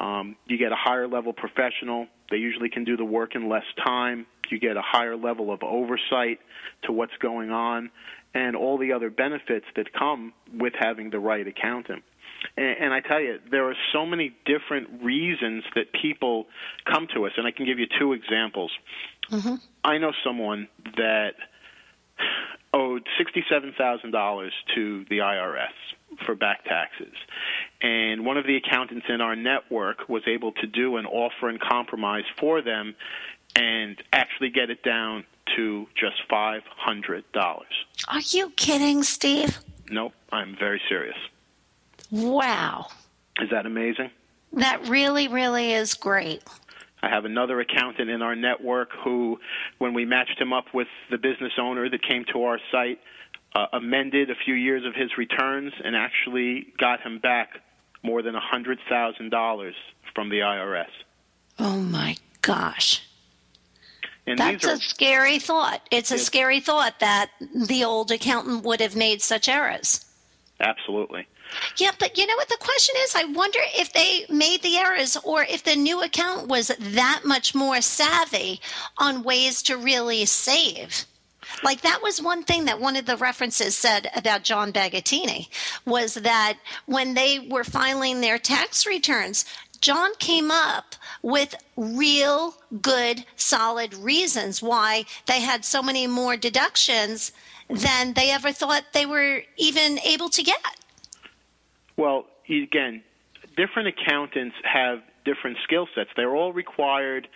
Um, 0.00 0.36
you 0.46 0.56
get 0.56 0.72
a 0.72 0.76
higher 0.76 1.06
level 1.06 1.34
professional. 1.34 2.06
They 2.30 2.38
usually 2.38 2.70
can 2.70 2.84
do 2.84 2.96
the 2.96 3.04
work 3.04 3.34
in 3.34 3.48
less 3.48 3.64
time. 3.84 4.26
You 4.50 4.58
get 4.58 4.76
a 4.76 4.82
higher 4.82 5.16
level 5.16 5.52
of 5.52 5.62
oversight 5.62 6.40
to 6.84 6.92
what's 6.92 7.16
going 7.20 7.50
on 7.50 7.90
and 8.34 8.56
all 8.56 8.78
the 8.78 8.92
other 8.92 9.10
benefits 9.10 9.66
that 9.76 9.92
come 9.92 10.32
with 10.52 10.72
having 10.78 11.10
the 11.10 11.18
right 11.18 11.46
accountant. 11.46 12.02
And, 12.56 12.76
and 12.80 12.94
I 12.94 13.00
tell 13.00 13.20
you, 13.20 13.38
there 13.50 13.68
are 13.68 13.76
so 13.92 14.06
many 14.06 14.34
different 14.46 15.02
reasons 15.04 15.64
that 15.74 15.92
people 15.92 16.46
come 16.90 17.06
to 17.14 17.26
us, 17.26 17.32
and 17.36 17.46
I 17.46 17.50
can 17.50 17.66
give 17.66 17.78
you 17.78 17.86
two 17.98 18.12
examples. 18.12 18.72
Mm-hmm. 19.30 19.56
I 19.84 19.98
know 19.98 20.12
someone 20.24 20.68
that 20.96 21.34
owed 22.72 23.06
$67,000 23.20 24.50
to 24.74 25.04
the 25.10 25.18
IRS 25.18 25.68
for 26.24 26.34
back 26.34 26.64
taxes. 26.64 27.14
And 27.80 28.24
one 28.24 28.36
of 28.36 28.46
the 28.46 28.56
accountants 28.56 29.06
in 29.08 29.20
our 29.20 29.36
network 29.36 30.08
was 30.08 30.22
able 30.26 30.52
to 30.52 30.66
do 30.66 30.96
an 30.96 31.06
offer 31.06 31.48
in 31.48 31.58
compromise 31.58 32.24
for 32.38 32.62
them 32.62 32.94
and 33.56 34.00
actually 34.12 34.50
get 34.50 34.70
it 34.70 34.82
down 34.82 35.24
to 35.56 35.86
just 35.96 36.16
$500. 36.30 37.22
Are 38.08 38.20
you 38.30 38.50
kidding, 38.50 39.02
Steve? 39.02 39.58
Nope, 39.90 40.12
I'm 40.30 40.56
very 40.56 40.80
serious. 40.88 41.16
Wow. 42.10 42.86
Is 43.40 43.50
that 43.50 43.66
amazing? 43.66 44.10
That 44.52 44.88
really, 44.88 45.28
really 45.28 45.72
is 45.72 45.94
great. 45.94 46.42
I 47.02 47.08
have 47.08 47.24
another 47.24 47.60
accountant 47.60 48.10
in 48.10 48.20
our 48.20 48.36
network 48.36 48.90
who, 49.04 49.40
when 49.78 49.94
we 49.94 50.04
matched 50.04 50.40
him 50.40 50.52
up 50.52 50.66
with 50.74 50.88
the 51.10 51.18
business 51.18 51.52
owner 51.58 51.88
that 51.88 52.02
came 52.02 52.24
to 52.32 52.44
our 52.44 52.58
site, 52.70 53.00
uh, 53.54 53.66
amended 53.72 54.30
a 54.30 54.34
few 54.44 54.54
years 54.54 54.84
of 54.84 54.94
his 54.94 55.10
returns 55.18 55.72
and 55.84 55.96
actually 55.96 56.66
got 56.78 57.00
him 57.00 57.18
back 57.18 57.60
more 58.02 58.22
than 58.22 58.34
$100,000 58.34 59.72
from 60.14 60.28
the 60.30 60.38
IRS. 60.38 60.86
Oh 61.58 61.78
my 61.80 62.16
gosh. 62.42 63.02
And 64.26 64.38
That's 64.38 64.64
are, 64.64 64.72
a 64.74 64.76
scary 64.76 65.38
thought. 65.38 65.86
It's 65.90 66.10
a 66.10 66.14
Yes. 66.16 66.24
scary 66.26 66.60
thought 66.60 67.00
that 67.00 67.30
the 67.54 67.84
old 67.84 68.10
accountant 68.10 68.64
would 68.64 68.80
have 68.80 68.94
made 68.96 69.22
such 69.22 69.48
errors. 69.48 70.04
absolutely. 70.60 71.26
Yeah, 71.78 71.90
but 71.98 72.16
you 72.16 72.26
know 72.28 72.36
what 72.36 72.48
the 72.48 72.56
question 72.60 72.94
is? 73.02 73.16
I 73.16 73.24
wonder 73.24 73.58
if 73.76 73.92
they 73.92 74.24
made 74.28 74.62
the 74.62 74.76
errors 74.76 75.16
or 75.24 75.42
if 75.42 75.64
the 75.64 75.74
new 75.74 76.00
account 76.00 76.46
was 76.46 76.68
that 76.78 77.22
much 77.24 77.56
more 77.56 77.80
savvy 77.80 78.60
on 78.98 79.24
ways 79.24 79.60
to 79.62 79.76
really 79.76 80.24
save. 80.26 81.06
Like 81.62 81.82
that 81.82 82.00
was 82.02 82.22
one 82.22 82.42
thing 82.42 82.64
that 82.64 82.80
one 82.80 82.96
of 82.96 83.06
the 83.06 83.16
references 83.16 83.76
said 83.76 84.10
about 84.14 84.44
John 84.44 84.72
Bagatini 84.72 85.48
was 85.84 86.14
that 86.14 86.58
when 86.86 87.14
they 87.14 87.38
were 87.38 87.64
filing 87.64 88.20
their 88.20 88.38
tax 88.38 88.86
returns, 88.86 89.44
John 89.80 90.10
came 90.18 90.50
up 90.50 90.94
with 91.22 91.54
real 91.76 92.54
good 92.82 93.24
solid 93.36 93.94
reasons 93.94 94.62
why 94.62 95.04
they 95.26 95.40
had 95.40 95.64
so 95.64 95.82
many 95.82 96.06
more 96.06 96.36
deductions 96.36 97.32
than 97.68 98.12
they 98.14 98.30
ever 98.30 98.52
thought 98.52 98.84
they 98.92 99.06
were 99.06 99.42
even 99.56 99.98
able 100.00 100.28
to 100.30 100.42
get. 100.42 100.58
Well, 101.96 102.26
again, 102.48 103.02
different 103.56 103.88
accountants 103.88 104.56
have 104.64 105.00
different 105.24 105.58
skill 105.64 105.86
sets. 105.94 106.10
They're 106.16 106.34
all 106.34 106.52
required 106.52 107.28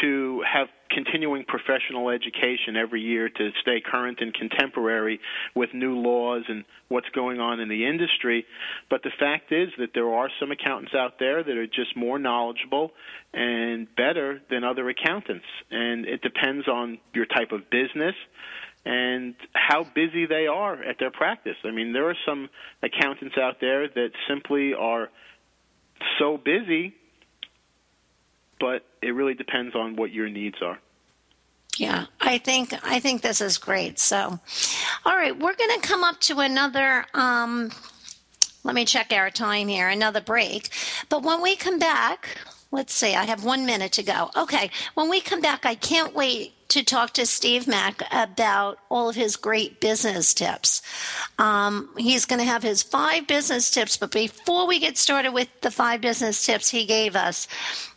to 0.00 0.42
have 0.50 0.68
continuing 0.90 1.44
professional 1.44 2.10
education 2.10 2.76
every 2.76 3.00
year 3.00 3.28
to 3.28 3.50
stay 3.60 3.80
current 3.80 4.18
and 4.20 4.32
contemporary 4.32 5.20
with 5.54 5.70
new 5.74 5.98
laws 5.98 6.44
and 6.48 6.64
what's 6.88 7.08
going 7.10 7.40
on 7.40 7.60
in 7.60 7.68
the 7.68 7.86
industry. 7.86 8.46
But 8.88 9.02
the 9.02 9.10
fact 9.18 9.52
is 9.52 9.68
that 9.78 9.90
there 9.94 10.12
are 10.12 10.28
some 10.38 10.52
accountants 10.52 10.94
out 10.94 11.18
there 11.18 11.42
that 11.42 11.56
are 11.56 11.66
just 11.66 11.96
more 11.96 12.18
knowledgeable 12.18 12.92
and 13.34 13.86
better 13.96 14.40
than 14.48 14.64
other 14.64 14.88
accountants. 14.88 15.46
And 15.70 16.06
it 16.06 16.22
depends 16.22 16.68
on 16.68 16.98
your 17.12 17.26
type 17.26 17.52
of 17.52 17.68
business 17.70 18.14
and 18.84 19.34
how 19.52 19.82
busy 19.82 20.26
they 20.26 20.46
are 20.46 20.80
at 20.80 20.98
their 21.00 21.10
practice. 21.10 21.56
I 21.64 21.72
mean, 21.72 21.92
there 21.92 22.08
are 22.08 22.16
some 22.24 22.48
accountants 22.82 23.36
out 23.36 23.56
there 23.60 23.88
that 23.88 24.10
simply 24.28 24.74
are 24.74 25.10
so 26.18 26.38
busy, 26.38 26.94
but 28.58 28.84
it 29.02 29.10
really 29.10 29.34
depends 29.34 29.74
on 29.74 29.96
what 29.96 30.12
your 30.12 30.28
needs 30.28 30.56
are. 30.62 30.78
Yeah, 31.78 32.06
I 32.20 32.38
think 32.38 32.72
I 32.84 33.00
think 33.00 33.20
this 33.20 33.40
is 33.40 33.58
great. 33.58 33.98
So, 33.98 34.38
all 35.04 35.16
right, 35.16 35.38
we're 35.38 35.54
going 35.54 35.80
to 35.80 35.86
come 35.86 36.04
up 36.04 36.20
to 36.22 36.40
another. 36.40 37.04
Um, 37.12 37.70
let 38.64 38.74
me 38.74 38.84
check 38.84 39.12
our 39.12 39.30
time 39.30 39.68
here. 39.68 39.88
Another 39.88 40.20
break, 40.20 40.70
but 41.08 41.22
when 41.22 41.42
we 41.42 41.54
come 41.54 41.78
back, 41.78 42.38
let's 42.72 42.94
see. 42.94 43.14
I 43.14 43.24
have 43.24 43.44
one 43.44 43.66
minute 43.66 43.92
to 43.92 44.02
go. 44.02 44.30
Okay, 44.36 44.70
when 44.94 45.10
we 45.10 45.20
come 45.20 45.40
back, 45.42 45.66
I 45.66 45.74
can't 45.74 46.14
wait 46.14 46.54
to 46.68 46.82
talk 46.82 47.12
to 47.12 47.26
Steve 47.26 47.68
Mack 47.68 48.02
about 48.10 48.78
all 48.90 49.08
of 49.08 49.16
his 49.16 49.36
great 49.36 49.80
business 49.80 50.34
tips. 50.34 50.82
Um, 51.38 51.90
he's 51.96 52.24
going 52.24 52.40
to 52.40 52.44
have 52.44 52.62
his 52.62 52.82
five 52.82 53.26
business 53.26 53.70
tips, 53.70 53.96
but 53.96 54.10
before 54.10 54.66
we 54.66 54.80
get 54.80 54.98
started 54.98 55.32
with 55.32 55.48
the 55.60 55.70
five 55.70 56.00
business 56.00 56.44
tips 56.44 56.70
he 56.70 56.84
gave 56.84 57.14
us, 57.14 57.46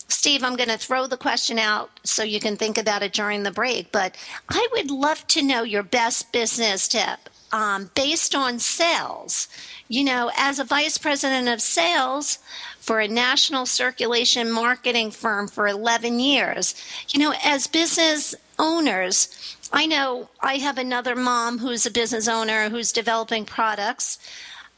Steve, 0.09 0.43
I'm 0.43 0.55
going 0.55 0.69
to 0.69 0.77
throw 0.77 1.07
the 1.07 1.17
question 1.17 1.59
out 1.59 1.99
so 2.03 2.23
you 2.23 2.39
can 2.39 2.57
think 2.57 2.77
about 2.77 3.03
it 3.03 3.13
during 3.13 3.43
the 3.43 3.51
break, 3.51 3.91
but 3.91 4.15
I 4.49 4.67
would 4.73 4.91
love 4.91 5.25
to 5.27 5.41
know 5.41 5.63
your 5.63 5.83
best 5.83 6.33
business 6.33 6.87
tip 6.87 7.29
um, 7.51 7.91
based 7.95 8.35
on 8.35 8.59
sales. 8.59 9.47
You 9.87 10.03
know, 10.03 10.31
as 10.35 10.59
a 10.59 10.63
vice 10.63 10.97
president 10.97 11.47
of 11.47 11.61
sales 11.61 12.39
for 12.79 12.99
a 12.99 13.07
national 13.07 13.65
circulation 13.65 14.51
marketing 14.51 15.11
firm 15.11 15.47
for 15.47 15.67
11 15.67 16.19
years, 16.19 16.75
you 17.09 17.19
know, 17.19 17.33
as 17.43 17.67
business 17.67 18.35
owners, 18.57 19.57
I 19.71 19.85
know 19.85 20.29
I 20.41 20.55
have 20.55 20.77
another 20.77 21.15
mom 21.15 21.59
who's 21.59 21.85
a 21.85 21.91
business 21.91 22.27
owner 22.27 22.69
who's 22.69 22.91
developing 22.91 23.45
products. 23.45 24.17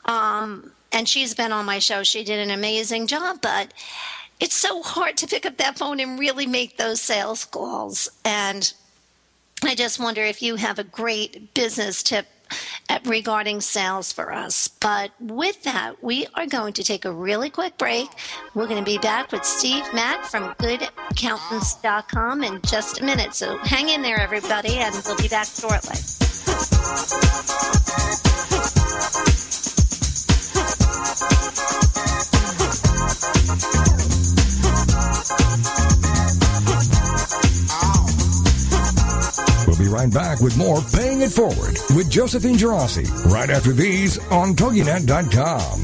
Um, 0.05 0.71
and 0.91 1.07
she's 1.07 1.33
been 1.33 1.51
on 1.51 1.65
my 1.65 1.79
show. 1.79 2.03
She 2.03 2.23
did 2.23 2.39
an 2.39 2.51
amazing 2.51 3.07
job, 3.07 3.39
but 3.41 3.73
it's 4.41 4.55
so 4.55 4.81
hard 4.81 5.15
to 5.17 5.27
pick 5.27 5.45
up 5.45 5.57
that 5.57 5.77
phone 5.77 5.99
and 5.99 6.19
really 6.19 6.47
make 6.47 6.75
those 6.75 6.99
sales 6.99 7.45
calls. 7.45 8.09
And 8.25 8.73
I 9.63 9.75
just 9.75 9.99
wonder 9.99 10.23
if 10.23 10.41
you 10.41 10.55
have 10.55 10.79
a 10.79 10.83
great 10.83 11.53
business 11.53 12.01
tip 12.01 12.25
at, 12.89 13.05
regarding 13.05 13.61
sales 13.61 14.11
for 14.11 14.33
us. 14.33 14.67
But 14.67 15.11
with 15.19 15.61
that, 15.63 16.03
we 16.03 16.25
are 16.33 16.47
going 16.47 16.73
to 16.73 16.83
take 16.83 17.05
a 17.05 17.11
really 17.11 17.51
quick 17.51 17.77
break. 17.77 18.09
We're 18.55 18.67
going 18.67 18.83
to 18.83 18.91
be 18.91 18.97
back 18.97 19.31
with 19.31 19.45
Steve 19.45 19.85
Mack 19.93 20.25
from 20.25 20.55
goodaccountants.com 20.55 22.43
in 22.43 22.61
just 22.63 22.99
a 22.99 23.05
minute. 23.05 23.35
So 23.35 23.59
hang 23.59 23.89
in 23.89 24.01
there, 24.01 24.19
everybody, 24.19 24.77
and 24.77 24.95
we'll 25.05 25.17
be 25.17 25.27
back 25.27 25.45
shortly. 25.45 25.97
Be 39.81 39.87
right 39.87 40.11
back 40.13 40.41
with 40.41 40.57
more 40.57 40.81
Paying 40.93 41.21
It 41.21 41.31
Forward 41.31 41.77
with 41.95 42.09
Josephine 42.09 42.55
Gerasi 42.55 43.07
right 43.25 43.49
after 43.49 43.71
these 43.71 44.19
on 44.29 44.53
TogiNet.com. 44.53 45.81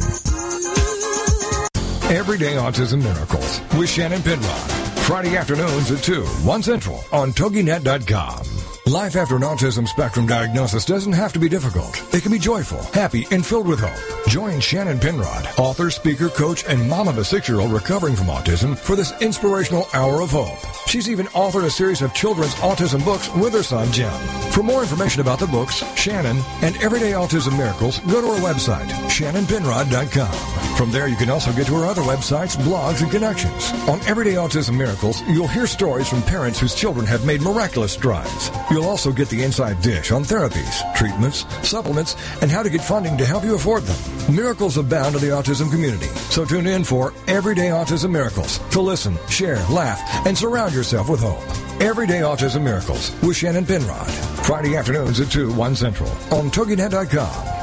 Everyday 2.16 2.56
Autism 2.56 3.02
Miracles 3.02 3.60
with 3.78 3.90
Shannon 3.90 4.22
Penrod. 4.22 4.72
Friday 5.08 5.36
afternoons 5.38 5.92
at 5.92 6.04
2, 6.04 6.24
1 6.24 6.64
Central 6.64 7.04
on 7.12 7.32
TogiNet.com. 7.32 8.67
Life 8.88 9.18
after 9.18 9.36
an 9.36 9.42
autism 9.42 9.86
spectrum 9.86 10.26
diagnosis 10.26 10.86
doesn't 10.86 11.12
have 11.12 11.34
to 11.34 11.40
be 11.40 11.50
difficult. 11.50 12.02
It 12.14 12.24
can 12.24 12.32
be 12.32 12.40
joyful, 12.40 12.82
happy, 12.94 13.28
and 13.32 13.46
filled 13.46 13.68
with 13.68 13.82
hope. 13.82 14.30
Join 14.30 14.62
Shannon 14.62 14.98
Penrod, 14.98 15.46
author, 15.58 15.90
speaker, 15.90 16.30
coach, 16.30 16.64
and 16.64 16.88
mom 16.90 17.10
of 17.10 17.18
a 17.18 17.26
six-year-old 17.26 17.74
recovering 17.74 18.16
from 18.16 18.28
autism 18.28 18.78
for 18.78 18.96
this 18.96 19.12
inspirational 19.22 19.90
hour 19.94 20.22
of 20.22 20.32
hope. 20.32 20.58
She's 20.88 21.10
even 21.10 21.26
authored 21.28 21.66
a 21.66 21.70
series 21.70 22.02
of 22.02 22.14
children's 22.14 22.56
autism 22.56 23.04
books 23.04 23.30
with 23.34 23.52
her 23.52 23.64
son, 23.64 23.92
Jim. 23.92 24.10
For 24.52 24.64
more 24.64 24.84
information 24.84 25.20
about 25.20 25.40
the 25.40 25.48
books, 25.48 25.84
Shannon, 25.98 26.38
and 26.62 26.78
Everyday 26.78 27.12
Autism 27.12 27.58
Miracles, 27.58 28.00
go 28.00 28.22
to 28.22 28.28
her 28.28 28.54
website, 28.54 28.88
shannonpenrod.com. 29.10 30.58
From 30.78 30.92
there, 30.92 31.08
you 31.08 31.16
can 31.18 31.30
also 31.30 31.52
get 31.52 31.66
to 31.68 31.76
her 31.76 31.86
other 31.86 32.04
websites, 32.04 32.56
blogs, 32.56 33.02
and 33.02 33.12
connections. 33.12 33.72
On 33.90 34.00
Everyday 34.08 34.36
Autism 34.36 34.78
Miracles, 34.78 35.24
you'll 35.24 35.48
hear 35.48 35.68
stories 35.68 36.08
from 36.08 36.22
parents 36.22 36.60
whose 36.60 36.76
children 36.76 37.06
have 37.06 37.26
made 37.26 37.42
miraculous 37.42 37.92
strides. 37.92 38.52
You'll 38.70 38.77
also 38.84 39.12
get 39.12 39.30
the 39.30 39.44
inside 39.44 39.82
dish 39.82 40.12
on 40.12 40.24
therapies, 40.24 40.82
treatments, 40.96 41.46
supplements, 41.68 42.16
and 42.42 42.52
how 42.52 42.64
to 42.64 42.70
get 42.70 42.82
funding 42.82 43.18
to 43.18 43.26
help 43.26 43.44
you 43.44 43.56
afford 43.56 43.84
them. 43.84 44.36
Miracles 44.36 44.78
abound 44.78 45.16
in 45.16 45.22
the 45.22 45.28
autism 45.28 45.70
community, 45.72 46.08
so 46.30 46.46
tune 46.46 46.68
in 46.68 46.84
for 46.84 47.14
Everyday 47.28 47.70
Autism 47.70 48.12
Miracles 48.12 48.60
to 48.72 48.82
listen, 48.82 49.18
share, 49.30 49.64
laugh, 49.68 50.02
and 50.26 50.38
surround 50.38 50.74
yourself 50.74 51.10
with 51.10 51.20
hope. 51.20 51.42
Everyday 51.82 52.22
Autism 52.22 52.64
Miracles 52.64 53.12
with 53.22 53.38
Shannon 53.38 53.66
Penrod. 53.66 54.08
Friday 54.46 54.76
afternoons 54.76 55.20
at 55.20 55.32
2, 55.32 55.54
1 55.54 55.76
Central 55.76 56.10
on 56.32 56.50
TogiNet.com. 56.50 57.58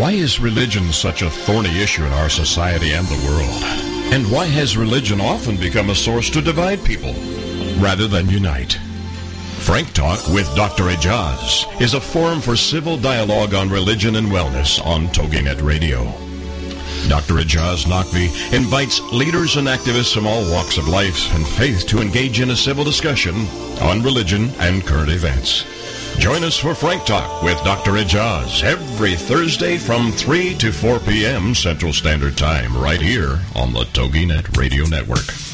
Why 0.00 0.12
is 0.12 0.40
religion 0.40 0.92
such 0.92 1.22
a 1.22 1.30
thorny 1.30 1.80
issue 1.80 2.04
in 2.04 2.12
our 2.12 2.28
society 2.28 2.92
and 2.92 3.06
the 3.06 3.26
world? 3.26 3.62
And 4.12 4.30
why 4.30 4.46
has 4.46 4.76
religion 4.76 5.20
often 5.20 5.56
become 5.56 5.90
a 5.90 5.94
source 5.94 6.30
to 6.30 6.40
divide 6.40 6.82
people 6.84 7.12
rather 7.78 8.08
than 8.08 8.28
unite? 8.28 8.78
Frank 9.68 9.92
Talk 9.92 10.26
with 10.28 10.46
Dr. 10.56 10.84
Ejaz 10.84 11.78
is 11.78 11.92
a 11.92 12.00
forum 12.00 12.40
for 12.40 12.56
civil 12.56 12.96
dialogue 12.96 13.52
on 13.52 13.68
religion 13.68 14.16
and 14.16 14.28
wellness 14.28 14.82
on 14.82 15.08
TogiNet 15.08 15.62
Radio. 15.62 16.04
Dr. 17.06 17.34
Ejaz 17.34 17.84
Naqvi 17.84 18.30
invites 18.54 19.02
leaders 19.12 19.56
and 19.56 19.68
activists 19.68 20.14
from 20.14 20.26
all 20.26 20.50
walks 20.50 20.78
of 20.78 20.88
life 20.88 21.34
and 21.34 21.46
faith 21.46 21.86
to 21.88 22.00
engage 22.00 22.40
in 22.40 22.48
a 22.48 22.56
civil 22.56 22.82
discussion 22.82 23.34
on 23.82 24.02
religion 24.02 24.48
and 24.58 24.86
current 24.86 25.10
events. 25.10 25.66
Join 26.18 26.44
us 26.44 26.56
for 26.56 26.74
Frank 26.74 27.04
Talk 27.04 27.42
with 27.42 27.62
Dr. 27.62 27.90
Ejaz 27.98 28.64
every 28.64 29.16
Thursday 29.16 29.76
from 29.76 30.12
3 30.12 30.54
to 30.54 30.72
4 30.72 30.98
p.m. 31.00 31.54
Central 31.54 31.92
Standard 31.92 32.38
Time 32.38 32.74
right 32.74 33.02
here 33.02 33.38
on 33.54 33.74
the 33.74 33.84
TogiNet 33.92 34.56
Radio 34.56 34.86
Network. 34.86 35.47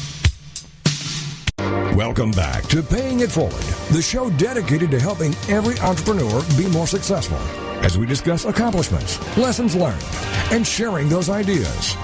Welcome 1.95 2.31
back 2.31 2.63
to 2.67 2.83
Paying 2.83 3.21
It 3.21 3.31
Forward, 3.31 3.53
the 3.93 4.01
show 4.01 4.29
dedicated 4.31 4.91
to 4.91 4.99
helping 4.99 5.33
every 5.47 5.79
entrepreneur 5.79 6.43
be 6.57 6.67
more 6.67 6.87
successful. 6.87 7.37
as 7.85 7.97
we 7.97 8.05
discuss 8.05 8.43
accomplishments, 8.43 9.17
lessons 9.37 9.75
learned, 9.75 10.03
and 10.51 10.67
sharing 10.67 11.07
those 11.07 11.29
ideas. 11.29 11.95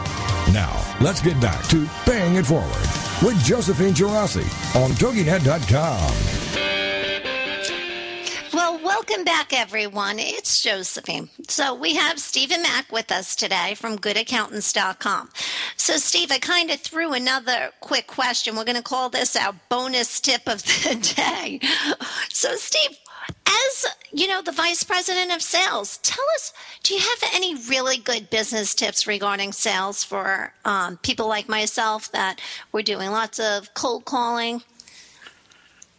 Now, 0.54 0.82
let's 1.02 1.22
get 1.22 1.42
back 1.42 1.68
to 1.70 1.86
Paying 2.06 2.36
It 2.36 2.46
Forward 2.46 2.88
with 3.22 3.44
Josephine 3.44 3.94
Girassi 3.94 4.46
on 4.82 4.92
TogiNet.com. 4.92 6.41
Welcome 8.84 9.24
back, 9.26 9.54
everyone. 9.54 10.18
It's 10.18 10.64
Josephine. 10.64 11.30
So, 11.48 11.76
we 11.76 11.96
have 11.96 12.18
Stephen 12.18 12.64
Mack 12.64 12.92
with 12.92 13.12
us 13.12 13.36
today 13.36 13.76
from 13.76 14.00
goodaccountants.com. 14.00 15.30
So, 15.78 15.98
Steve, 15.98 16.32
I 16.32 16.40
kind 16.40 16.72
of 16.72 16.80
threw 16.80 17.14
another 17.14 17.72
quick 17.82 18.08
question. 18.08 18.56
We're 18.56 18.64
going 18.64 18.78
to 18.78 18.82
call 18.82 19.10
this 19.10 19.36
our 19.36 19.54
bonus 19.70 20.20
tip 20.20 20.48
of 20.48 20.64
the 20.64 21.14
day. 21.16 21.60
So, 22.30 22.56
Steve, 22.56 22.98
as 23.46 23.86
you 24.12 24.28
know, 24.28 24.42
the 24.42 24.52
vice 24.52 24.84
president 24.84 25.32
of 25.32 25.44
sales, 25.44 26.00
tell 26.00 26.26
us 26.36 26.52
do 26.82 26.96
you 26.96 27.02
have 27.02 27.30
any 27.36 27.54
really 27.54 27.98
good 27.98 28.32
business 28.32 28.74
tips 28.74 29.06
regarding 29.06 29.52
sales 29.52 30.04
for 30.04 30.54
um, 30.66 30.98
people 30.98 31.28
like 31.28 31.48
myself 31.48 32.12
that 32.14 32.42
we're 32.72 32.82
doing 32.82 33.12
lots 33.12 33.40
of 33.40 33.76
cold 33.76 34.06
calling? 34.06 34.64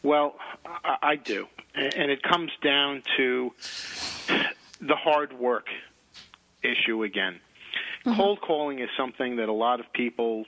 Well, 0.02 0.34
I, 0.64 0.96
I 1.02 1.16
do 1.16 1.46
and 1.74 2.10
it 2.10 2.22
comes 2.22 2.50
down 2.62 3.02
to 3.16 3.50
the 4.80 4.96
hard 4.96 5.32
work 5.32 5.66
issue 6.62 7.02
again. 7.04 7.40
Mm-hmm. 8.04 8.16
Cold 8.16 8.40
calling 8.40 8.80
is 8.80 8.88
something 8.96 9.36
that 9.36 9.48
a 9.48 9.52
lot 9.52 9.80
of 9.80 9.86
people 9.92 10.44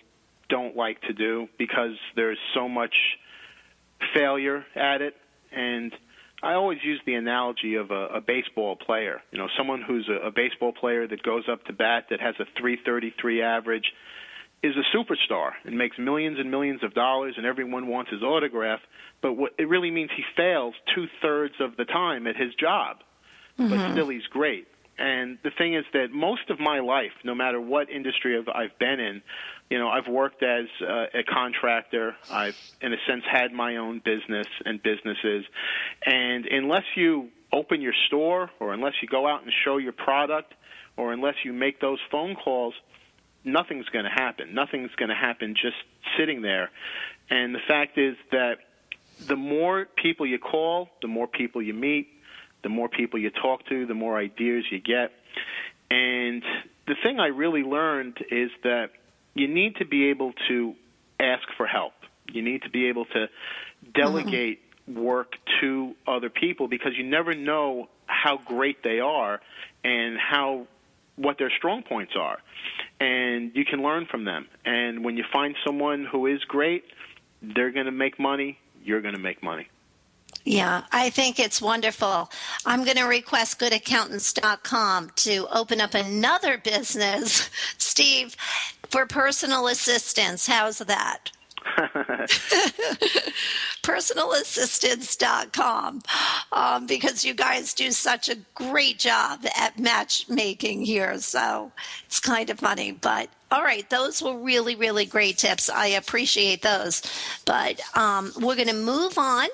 don't 0.48 0.76
like 0.76 1.00
to 1.02 1.12
do 1.12 1.48
because 1.58 1.96
there's 2.16 2.38
so 2.54 2.68
much 2.68 2.94
failure 4.12 4.64
at 4.76 5.00
it 5.00 5.14
and 5.50 5.92
I 6.44 6.54
always 6.54 6.78
use 6.82 7.00
the 7.06 7.14
analogy 7.14 7.76
of 7.76 7.90
a, 7.90 8.06
a 8.16 8.20
baseball 8.20 8.76
player. 8.76 9.22
You 9.30 9.38
know, 9.38 9.48
someone 9.56 9.80
who's 9.80 10.08
a, 10.10 10.26
a 10.26 10.30
baseball 10.30 10.72
player 10.72 11.06
that 11.08 11.22
goes 11.22 11.44
up 11.50 11.64
to 11.64 11.72
bat 11.72 12.06
that 12.10 12.20
has 12.20 12.34
a 12.38 12.44
333 12.60 13.40
average 13.40 13.92
is 14.64 14.74
a 14.76 14.96
superstar 14.96 15.50
and 15.66 15.76
makes 15.76 15.98
millions 15.98 16.38
and 16.40 16.50
millions 16.50 16.82
of 16.82 16.94
dollars, 16.94 17.34
and 17.36 17.44
everyone 17.44 17.86
wants 17.86 18.10
his 18.10 18.22
autograph. 18.22 18.80
But 19.20 19.34
what 19.34 19.52
it 19.58 19.68
really 19.68 19.90
means 19.90 20.10
he 20.16 20.24
fails 20.34 20.74
two 20.94 21.06
thirds 21.20 21.54
of 21.60 21.76
the 21.76 21.84
time 21.84 22.26
at 22.26 22.36
his 22.36 22.54
job, 22.54 22.96
mm-hmm. 23.58 23.68
but 23.68 23.92
still 23.92 24.08
he's 24.08 24.26
great. 24.30 24.66
And 24.96 25.38
the 25.42 25.50
thing 25.50 25.74
is 25.74 25.84
that 25.92 26.12
most 26.12 26.48
of 26.50 26.60
my 26.60 26.78
life, 26.78 27.12
no 27.24 27.34
matter 27.34 27.60
what 27.60 27.90
industry 27.90 28.38
I've, 28.38 28.48
I've 28.48 28.78
been 28.78 29.00
in, 29.00 29.22
you 29.68 29.78
know, 29.78 29.88
I've 29.88 30.08
worked 30.08 30.42
as 30.42 30.66
uh, 30.80 31.06
a 31.12 31.24
contractor. 31.24 32.14
I've, 32.30 32.56
in 32.80 32.92
a 32.92 32.96
sense, 33.06 33.24
had 33.30 33.52
my 33.52 33.76
own 33.76 34.00
business 34.04 34.46
and 34.64 34.82
businesses. 34.82 35.44
And 36.06 36.46
unless 36.46 36.84
you 36.94 37.28
open 37.52 37.82
your 37.82 37.94
store, 38.06 38.50
or 38.60 38.72
unless 38.72 38.94
you 39.02 39.08
go 39.08 39.26
out 39.26 39.42
and 39.42 39.52
show 39.64 39.76
your 39.78 39.92
product, 39.92 40.54
or 40.96 41.12
unless 41.12 41.34
you 41.44 41.52
make 41.52 41.80
those 41.80 41.98
phone 42.10 42.36
calls, 42.36 42.74
nothing's 43.44 43.88
going 43.90 44.04
to 44.04 44.10
happen. 44.10 44.54
Nothing's 44.54 44.94
going 44.96 45.10
to 45.10 45.14
happen 45.14 45.54
just 45.54 45.76
sitting 46.18 46.42
there. 46.42 46.70
And 47.30 47.54
the 47.54 47.60
fact 47.66 47.98
is 47.98 48.16
that 48.32 48.58
the 49.26 49.36
more 49.36 49.86
people 49.96 50.26
you 50.26 50.38
call, 50.38 50.88
the 51.02 51.08
more 51.08 51.26
people 51.26 51.62
you 51.62 51.74
meet, 51.74 52.08
the 52.62 52.68
more 52.68 52.88
people 52.88 53.20
you 53.20 53.30
talk 53.30 53.66
to, 53.68 53.86
the 53.86 53.94
more 53.94 54.18
ideas 54.18 54.64
you 54.70 54.80
get. 54.80 55.12
And 55.90 56.42
the 56.86 56.94
thing 57.02 57.20
I 57.20 57.28
really 57.28 57.62
learned 57.62 58.18
is 58.30 58.50
that 58.62 58.90
you 59.34 59.48
need 59.48 59.76
to 59.76 59.84
be 59.84 60.10
able 60.10 60.32
to 60.48 60.74
ask 61.20 61.42
for 61.56 61.66
help. 61.66 61.92
You 62.32 62.42
need 62.42 62.62
to 62.62 62.70
be 62.70 62.88
able 62.88 63.04
to 63.06 63.28
delegate 63.94 64.60
mm-hmm. 64.88 65.00
work 65.00 65.34
to 65.60 65.94
other 66.06 66.30
people 66.30 66.68
because 66.68 66.92
you 66.96 67.04
never 67.04 67.34
know 67.34 67.88
how 68.06 68.38
great 68.38 68.82
they 68.82 69.00
are 69.00 69.40
and 69.82 70.18
how 70.18 70.66
what 71.16 71.38
their 71.38 71.50
strong 71.56 71.82
points 71.82 72.14
are. 72.18 72.38
And 73.00 73.50
you 73.54 73.64
can 73.64 73.82
learn 73.82 74.06
from 74.06 74.24
them. 74.24 74.46
And 74.64 75.04
when 75.04 75.16
you 75.16 75.24
find 75.32 75.56
someone 75.64 76.04
who 76.04 76.26
is 76.26 76.42
great, 76.44 76.84
they're 77.42 77.70
going 77.70 77.86
to 77.86 77.92
make 77.92 78.18
money, 78.18 78.58
you're 78.82 79.02
going 79.02 79.14
to 79.14 79.20
make 79.20 79.42
money. 79.42 79.68
Yeah, 80.44 80.82
I 80.92 81.10
think 81.10 81.38
it's 81.38 81.62
wonderful. 81.62 82.30
I'm 82.66 82.84
going 82.84 82.98
to 82.98 83.04
request 83.04 83.58
goodaccountants.com 83.60 85.12
to 85.16 85.46
open 85.50 85.80
up 85.80 85.94
another 85.94 86.58
business, 86.64 87.50
Steve, 87.78 88.36
for 88.90 89.06
personal 89.06 89.66
assistance. 89.68 90.46
How's 90.46 90.78
that? 90.78 91.30
personalassistance.com 93.82 96.02
um, 96.52 96.86
because 96.86 97.24
you 97.24 97.34
guys 97.34 97.74
do 97.74 97.90
such 97.90 98.28
a 98.28 98.36
great 98.54 98.98
job 98.98 99.44
at 99.56 99.76
matchmaking 99.78 100.82
here. 100.82 101.18
So 101.18 101.72
it's 102.06 102.20
kind 102.20 102.50
of 102.50 102.60
funny. 102.60 102.92
But 102.92 103.30
all 103.50 103.62
right, 103.62 103.88
those 103.90 104.22
were 104.22 104.36
really, 104.36 104.74
really 104.74 105.06
great 105.06 105.38
tips. 105.38 105.70
I 105.70 105.86
appreciate 105.86 106.62
those. 106.62 107.02
But 107.44 107.80
um, 107.96 108.32
we're 108.40 108.56
going 108.56 108.68
to 108.68 108.74
move 108.74 109.18
on 109.18 109.48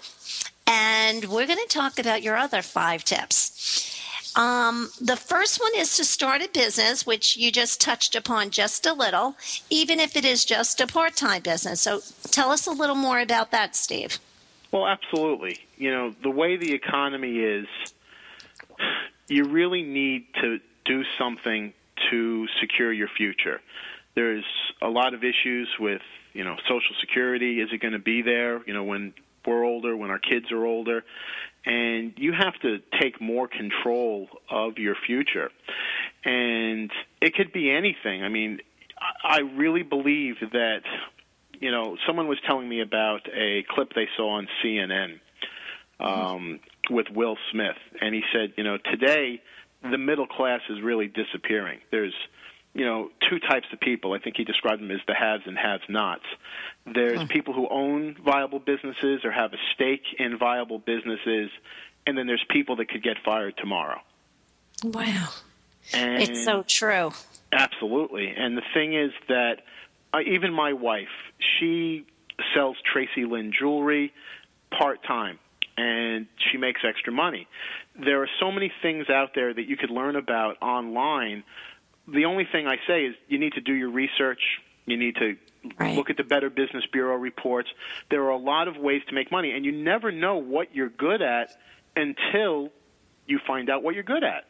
and 0.67 1.25
we're 1.27 1.47
going 1.47 1.59
to 1.59 1.69
talk 1.69 1.99
about 1.99 2.23
your 2.23 2.37
other 2.37 2.63
five 2.63 3.05
tips. 3.05 4.00
Um, 4.37 4.91
the 5.01 5.17
first 5.17 5.61
one 5.61 5.73
is 5.77 5.97
to 5.97 6.05
start 6.05 6.41
a 6.43 6.49
business, 6.49 7.05
which 7.05 7.37
you 7.37 7.51
just 7.51 7.81
touched 7.81 8.15
upon 8.15 8.51
just 8.51 8.87
a 8.87 8.93
little, 8.93 9.37
even 9.71 9.99
if 9.99 10.17
it 10.17 10.25
is 10.25 10.45
just 10.45 10.81
a 10.81 10.87
part 10.87 11.17
time 11.17 11.43
business. 11.43 11.81
So 11.81 12.01
tell 12.31 12.51
us 12.51 12.67
a 12.67 12.71
little 12.73 12.95
more 12.95 13.21
about 13.21 13.51
that, 13.51 13.75
Steve. 13.75 14.19
Well, 14.73 14.87
absolutely. 14.87 15.59
You 15.77 15.91
know, 15.91 16.15
the 16.23 16.31
way 16.31 16.57
the 16.57 16.73
economy 16.73 17.39
is, 17.39 17.67
you 19.29 19.45
really 19.45 19.83
need 19.83 20.27
to 20.41 20.59
do 20.85 21.03
something 21.19 21.73
to 22.11 22.47
secure 22.61 22.93
your 22.93 23.09
future. 23.09 23.61
There's 24.15 24.45
a 24.81 24.89
lot 24.89 25.15
of 25.15 25.25
issues 25.25 25.69
with, 25.79 26.03
you 26.33 26.45
know, 26.45 26.57
Social 26.69 26.95
Security. 27.01 27.61
Is 27.61 27.71
it 27.73 27.81
going 27.81 27.93
to 27.93 27.99
be 27.99 28.23
there, 28.23 28.65
you 28.67 28.75
know, 28.75 28.85
when 28.85 29.13
we're 29.47 29.65
older, 29.65 29.97
when 29.97 30.11
our 30.11 30.19
kids 30.19 30.53
are 30.53 30.65
older? 30.65 31.05
And 31.65 32.13
you 32.17 32.33
have 32.33 32.55
to 32.63 32.79
take 33.01 33.21
more 33.21 33.49
control 33.49 34.29
of 34.51 34.79
your 34.79 34.95
future. 35.07 35.51
And 36.25 36.91
it 37.21 37.35
could 37.35 37.53
be 37.53 37.71
anything. 37.71 38.23
I 38.23 38.29
mean, 38.29 38.61
I 39.25 39.41
really 39.41 39.83
believe 39.83 40.37
that, 40.53 40.83
you 41.59 41.71
know, 41.71 41.97
someone 42.07 42.29
was 42.29 42.39
telling 42.47 42.69
me 42.69 42.81
about 42.81 43.29
a 43.35 43.65
clip 43.69 43.93
they 43.95 44.09
saw 44.17 44.37
on 44.37 44.49
CNN 44.63 45.21
um, 45.99 46.61
with 46.91 47.07
Will 47.15 47.37
Smith, 47.53 47.77
and 48.01 48.15
he 48.15 48.23
said, 48.33 48.55
you 48.57 48.65
know, 48.65 48.79
today 48.79 49.43
the 49.83 49.99
middle 49.99 50.27
class 50.27 50.61
is 50.69 50.83
really 50.83 51.09
disappearing. 51.09 51.79
There's 51.91 52.15
you 52.75 52.85
know, 52.85 53.11
two 53.29 53.39
types 53.41 53.67
of 53.73 53.81
people. 53.81 54.13
I 54.13 54.19
think 54.19 54.37
he 54.37 54.45
described 54.45 54.81
them 54.81 54.91
as 54.91 55.01
the 55.07 55.15
haves 55.15 55.43
and 55.47 55.59
have-nots. 55.59 56.25
There's 56.87 57.21
hmm. 57.21 57.27
people 57.27 57.55
who 57.55 57.69
own 57.69 58.17
viable 58.25 58.61
businesses 58.61 59.25
or 59.25 59.33
have 59.33 59.53
a 59.53 59.59
stake 59.75 60.05
in 60.19 60.39
viable 60.39 60.79
businesses, 60.79 61.51
and 62.07 62.17
then 62.17 62.27
there's 62.27 62.45
people 62.49 62.77
that 62.77 62.89
could 62.89 63.03
get 63.03 63.17
fired 63.25 63.57
tomorrow. 63.57 64.01
Wow. 64.85 65.29
And 65.93 66.23
it's 66.23 66.45
so 66.45 66.63
true. 66.63 67.13
Absolutely. 67.53 68.29
And 68.29 68.57
the 68.57 68.63
thing 68.73 68.95
is 68.95 69.11
that 69.29 69.63
uh, 70.13 70.21
even 70.21 70.53
my 70.53 70.73
wife, 70.73 71.09
she 71.59 72.07
sells 72.55 72.77
Traci 72.95 73.29
Lynn 73.29 73.53
jewelry 73.57 74.13
part 74.71 75.03
time 75.05 75.39
and 75.77 76.27
she 76.51 76.59
makes 76.59 76.81
extra 76.87 77.13
money. 77.13 77.49
There 77.99 78.23
are 78.23 78.29
so 78.39 78.51
many 78.51 78.73
things 78.83 79.09
out 79.09 79.31
there 79.35 79.53
that 79.53 79.67
you 79.67 79.77
could 79.77 79.91
learn 79.91 80.17
about 80.17 80.61
online 80.63 81.43
the 82.13 82.25
only 82.25 82.47
thing 82.51 82.67
I 82.67 82.77
say 82.87 83.05
is 83.05 83.15
you 83.29 83.39
need 83.39 83.53
to 83.55 83.61
do 83.61 83.73
your 83.73 83.91
research. 83.91 84.41
You 84.87 84.97
need 84.97 85.17
to 85.17 85.37
right. 85.79 85.97
look 85.97 86.11
at 86.11 86.17
the 86.17 86.25
Better 86.25 86.51
Business 86.51 86.85
Bureau 86.93 87.17
reports. 87.17 87.69
There 88.11 88.23
are 88.25 88.31
a 88.31 88.37
lot 88.39 88.69
of 88.69 88.77
ways 88.77 89.03
to 89.09 89.15
make 89.15 89.31
money, 89.31 89.53
and 89.53 89.65
you 89.65 89.73
never 89.73 90.11
know 90.11 90.37
what 90.37 90.75
you're 90.75 90.89
good 90.89 91.23
at 91.23 91.57
until 91.97 92.71
you 93.27 93.39
find 93.47 93.71
out 93.71 93.83
what 93.83 93.95
you're 93.95 94.05
good 94.05 94.25
at. 94.25 94.47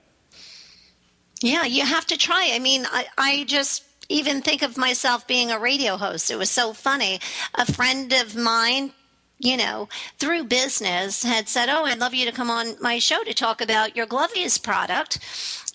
Yeah, 1.42 1.64
you 1.64 1.84
have 1.84 2.06
to 2.06 2.18
try. 2.18 2.50
I 2.52 2.58
mean, 2.58 2.86
I, 2.90 3.06
I 3.16 3.44
just 3.44 3.84
even 4.08 4.42
think 4.42 4.62
of 4.62 4.76
myself 4.76 5.26
being 5.26 5.50
a 5.50 5.58
radio 5.58 5.96
host. 5.96 6.30
It 6.30 6.36
was 6.36 6.50
so 6.50 6.72
funny. 6.72 7.20
A 7.54 7.70
friend 7.70 8.12
of 8.12 8.36
mine 8.36 8.92
you 9.40 9.56
know, 9.56 9.88
through 10.18 10.44
business 10.44 11.24
had 11.24 11.48
said, 11.48 11.68
Oh, 11.68 11.86
I'd 11.86 11.98
love 11.98 12.14
you 12.14 12.26
to 12.26 12.32
come 12.32 12.50
on 12.50 12.76
my 12.80 12.98
show 12.98 13.24
to 13.24 13.34
talk 13.34 13.60
about 13.60 13.96
your 13.96 14.06
Glovies 14.06 14.62
product. 14.62 15.18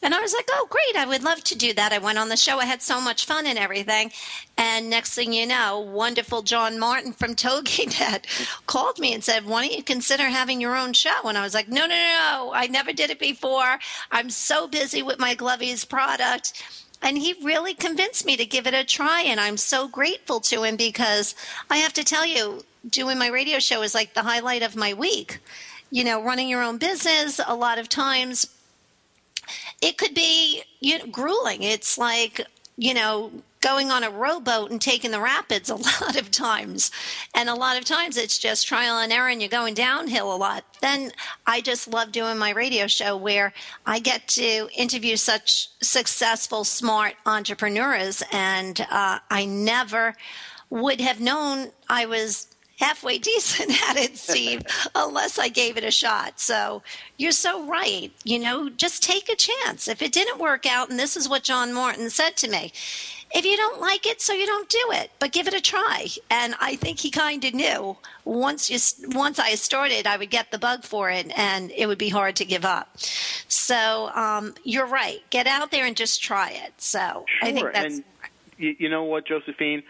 And 0.05 0.13
I 0.13 0.21
was 0.21 0.33
like, 0.33 0.47
oh, 0.51 0.67
great. 0.69 0.95
I 0.95 1.07
would 1.07 1.23
love 1.23 1.43
to 1.45 1.57
do 1.57 1.73
that. 1.73 1.91
I 1.91 1.97
went 1.97 2.19
on 2.19 2.29
the 2.29 2.37
show. 2.37 2.59
I 2.59 2.65
had 2.65 2.83
so 2.83 3.01
much 3.01 3.25
fun 3.25 3.47
and 3.47 3.57
everything. 3.57 4.11
And 4.55 4.87
next 4.87 5.15
thing 5.15 5.33
you 5.33 5.47
know, 5.47 5.79
wonderful 5.79 6.43
John 6.43 6.77
Martin 6.77 7.11
from 7.11 7.33
TogiNet 7.35 8.25
called 8.67 8.99
me 8.99 9.15
and 9.15 9.23
said, 9.23 9.45
why 9.45 9.63
don't 9.67 9.75
you 9.75 9.83
consider 9.83 10.25
having 10.25 10.61
your 10.61 10.75
own 10.75 10.93
show? 10.93 11.23
And 11.23 11.39
I 11.39 11.43
was 11.43 11.55
like, 11.55 11.69
no, 11.69 11.87
no, 11.87 11.95
no, 11.95 12.51
I 12.53 12.67
never 12.67 12.93
did 12.93 13.09
it 13.09 13.19
before. 13.19 13.79
I'm 14.11 14.29
so 14.29 14.67
busy 14.67 15.01
with 15.01 15.17
my 15.17 15.33
Glovies 15.33 15.89
product. 15.89 16.61
And 17.01 17.17
he 17.17 17.35
really 17.43 17.73
convinced 17.73 18.27
me 18.27 18.37
to 18.37 18.45
give 18.45 18.67
it 18.67 18.75
a 18.75 18.83
try. 18.83 19.21
And 19.21 19.39
I'm 19.39 19.57
so 19.57 19.87
grateful 19.87 20.39
to 20.41 20.63
him 20.63 20.75
because 20.75 21.33
I 21.69 21.77
have 21.77 21.93
to 21.93 22.03
tell 22.03 22.25
you, 22.27 22.63
doing 22.89 23.17
my 23.17 23.27
radio 23.27 23.59
show 23.59 23.81
is 23.81 23.93
like 23.95 24.13
the 24.13 24.23
highlight 24.23 24.63
of 24.63 24.75
my 24.75 24.93
week. 24.93 25.39
You 25.91 26.03
know, 26.03 26.21
running 26.23 26.49
your 26.49 26.63
own 26.63 26.77
business, 26.77 27.39
a 27.45 27.55
lot 27.55 27.77
of 27.77 27.89
times 27.89 28.47
it 29.81 29.97
could 29.97 30.13
be 30.13 30.63
you 30.79 30.99
know, 30.99 31.05
grueling. 31.07 31.63
It's 31.63 31.97
like, 31.97 32.41
you 32.77 32.93
know, 32.93 33.31
going 33.61 33.89
on 33.89 34.03
a 34.03 34.09
rowboat 34.11 34.69
and 34.69 34.79
taking 34.79 35.09
the 35.09 35.19
rapids 35.19 35.69
a 35.71 35.75
lot 35.75 36.15
of 36.15 36.29
times. 36.29 36.91
And 37.33 37.49
a 37.49 37.55
lot 37.55 37.77
of 37.77 37.85
times 37.85 38.17
it's 38.17 38.37
just 38.37 38.67
trial 38.67 38.99
and 38.99 39.11
error 39.11 39.29
and 39.29 39.41
you're 39.41 39.49
going 39.49 39.73
downhill 39.73 40.33
a 40.33 40.37
lot. 40.37 40.63
Then 40.81 41.11
I 41.47 41.61
just 41.61 41.87
love 41.87 42.11
doing 42.11 42.37
my 42.37 42.51
radio 42.51 42.87
show 42.87 43.17
where 43.17 43.53
I 43.85 43.99
get 43.99 44.27
to 44.29 44.69
interview 44.75 45.15
such 45.15 45.69
successful, 45.81 46.63
smart 46.63 47.15
entrepreneurs. 47.25 48.21
And 48.31 48.85
uh, 48.91 49.19
I 49.31 49.45
never 49.45 50.15
would 50.69 51.01
have 51.01 51.19
known 51.19 51.71
I 51.89 52.05
was 52.05 52.47
halfway 52.77 53.17
decent 53.19 53.71
at 53.89 53.97
it, 53.97 54.17
Steve, 54.17 54.61
unless 54.95 55.39
I 55.39 55.49
gave 55.49 55.77
it 55.77 55.83
a 55.83 55.91
shot. 55.91 56.39
So 56.39 56.81
you're 57.17 57.31
so 57.31 57.65
right. 57.65 58.11
You 58.23 58.39
know, 58.39 58.69
just 58.69 59.03
take 59.03 59.29
a 59.29 59.35
chance. 59.35 59.87
If 59.87 60.01
it 60.01 60.11
didn't 60.11 60.39
work 60.39 60.65
out, 60.65 60.89
and 60.89 60.99
this 60.99 61.17
is 61.17 61.29
what 61.29 61.43
John 61.43 61.73
Morton 61.73 62.09
said 62.09 62.35
to 62.37 62.49
me, 62.49 62.71
if 63.33 63.43
you 63.43 63.57
don't 63.57 63.81
like 63.81 64.05
it, 64.05 64.21
so 64.21 64.33
you 64.33 64.45
don't 64.45 64.69
do 64.69 64.83
it, 64.91 65.11
but 65.19 65.31
give 65.33 65.47
it 65.47 65.53
a 65.53 65.59
try. 65.59 66.07
And 66.29 66.55
I 66.61 66.75
think 66.75 66.99
he 66.99 67.09
kind 67.09 67.43
of 67.43 67.53
knew 67.53 67.97
once 68.23 68.69
you 68.69 68.79
once 69.09 69.39
I 69.39 69.55
started, 69.55 70.07
I 70.07 70.15
would 70.17 70.29
get 70.29 70.51
the 70.51 70.57
bug 70.57 70.83
for 70.83 71.09
it, 71.09 71.37
and 71.37 71.71
it 71.71 71.87
would 71.87 71.97
be 71.97 72.09
hard 72.09 72.35
to 72.37 72.45
give 72.45 72.63
up. 72.63 72.97
So 72.97 74.09
um, 74.15 74.53
you're 74.63 74.85
right. 74.85 75.19
Get 75.31 75.47
out 75.47 75.71
there 75.71 75.85
and 75.85 75.97
just 75.97 76.23
try 76.23 76.51
it. 76.51 76.73
So 76.77 76.99
sure. 76.99 77.25
I 77.41 77.51
think 77.51 77.73
that's. 77.73 77.95
And 77.95 78.03
you 78.57 78.87
know 78.87 79.03
what, 79.03 79.27
Josephine? 79.27 79.83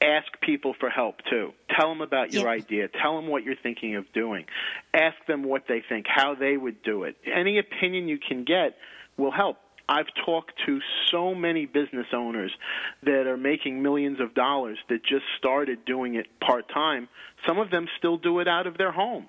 Ask 0.00 0.26
people 0.40 0.74
for 0.78 0.88
help 0.88 1.16
too. 1.28 1.52
Tell 1.78 1.88
them 1.88 2.00
about 2.00 2.32
your 2.32 2.48
idea. 2.48 2.88
Tell 2.88 3.16
them 3.16 3.28
what 3.28 3.44
you're 3.44 3.56
thinking 3.62 3.96
of 3.96 4.10
doing. 4.12 4.46
Ask 4.94 5.16
them 5.26 5.42
what 5.42 5.64
they 5.68 5.82
think, 5.86 6.06
how 6.08 6.34
they 6.34 6.56
would 6.56 6.82
do 6.82 7.04
it. 7.04 7.16
Any 7.32 7.58
opinion 7.58 8.08
you 8.08 8.18
can 8.18 8.44
get 8.44 8.76
will 9.16 9.30
help. 9.30 9.58
I've 9.88 10.06
talked 10.24 10.52
to 10.66 10.78
so 11.10 11.34
many 11.34 11.66
business 11.66 12.06
owners 12.14 12.52
that 13.02 13.26
are 13.26 13.36
making 13.36 13.82
millions 13.82 14.20
of 14.20 14.34
dollars 14.34 14.78
that 14.88 15.02
just 15.02 15.24
started 15.36 15.84
doing 15.84 16.14
it 16.14 16.26
part 16.40 16.68
time. 16.72 17.08
Some 17.46 17.58
of 17.58 17.70
them 17.70 17.88
still 17.98 18.16
do 18.16 18.38
it 18.38 18.46
out 18.46 18.68
of 18.68 18.78
their 18.78 18.92
homes. 18.92 19.26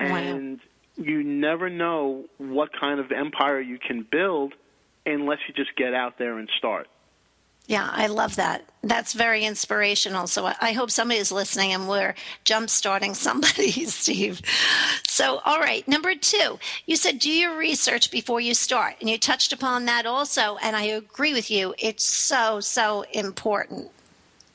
Wow. 0.00 0.16
And 0.16 0.60
you 0.96 1.22
never 1.22 1.70
know 1.70 2.24
what 2.38 2.70
kind 2.78 2.98
of 2.98 3.12
empire 3.12 3.60
you 3.60 3.78
can 3.78 4.04
build 4.10 4.54
unless 5.06 5.38
you 5.46 5.54
just 5.54 5.76
get 5.76 5.94
out 5.94 6.18
there 6.18 6.38
and 6.38 6.48
start. 6.58 6.88
Yeah, 7.66 7.88
I 7.90 8.08
love 8.08 8.36
that. 8.36 8.64
That's 8.82 9.14
very 9.14 9.44
inspirational. 9.44 10.26
So 10.26 10.52
I 10.60 10.72
hope 10.72 10.90
somebody 10.90 11.18
is 11.18 11.32
listening 11.32 11.72
and 11.72 11.88
we're 11.88 12.14
jump 12.44 12.68
starting 12.68 13.14
somebody, 13.14 13.70
Steve. 13.86 14.42
So, 15.08 15.40
all 15.44 15.60
right, 15.60 15.86
number 15.88 16.14
two, 16.14 16.58
you 16.84 16.96
said 16.96 17.18
do 17.18 17.30
your 17.30 17.56
research 17.56 18.10
before 18.10 18.40
you 18.40 18.52
start. 18.52 18.96
And 19.00 19.08
you 19.08 19.16
touched 19.16 19.52
upon 19.52 19.86
that 19.86 20.04
also. 20.04 20.58
And 20.62 20.76
I 20.76 20.82
agree 20.82 21.32
with 21.32 21.50
you. 21.50 21.74
It's 21.78 22.04
so, 22.04 22.60
so 22.60 23.02
important. 23.12 23.90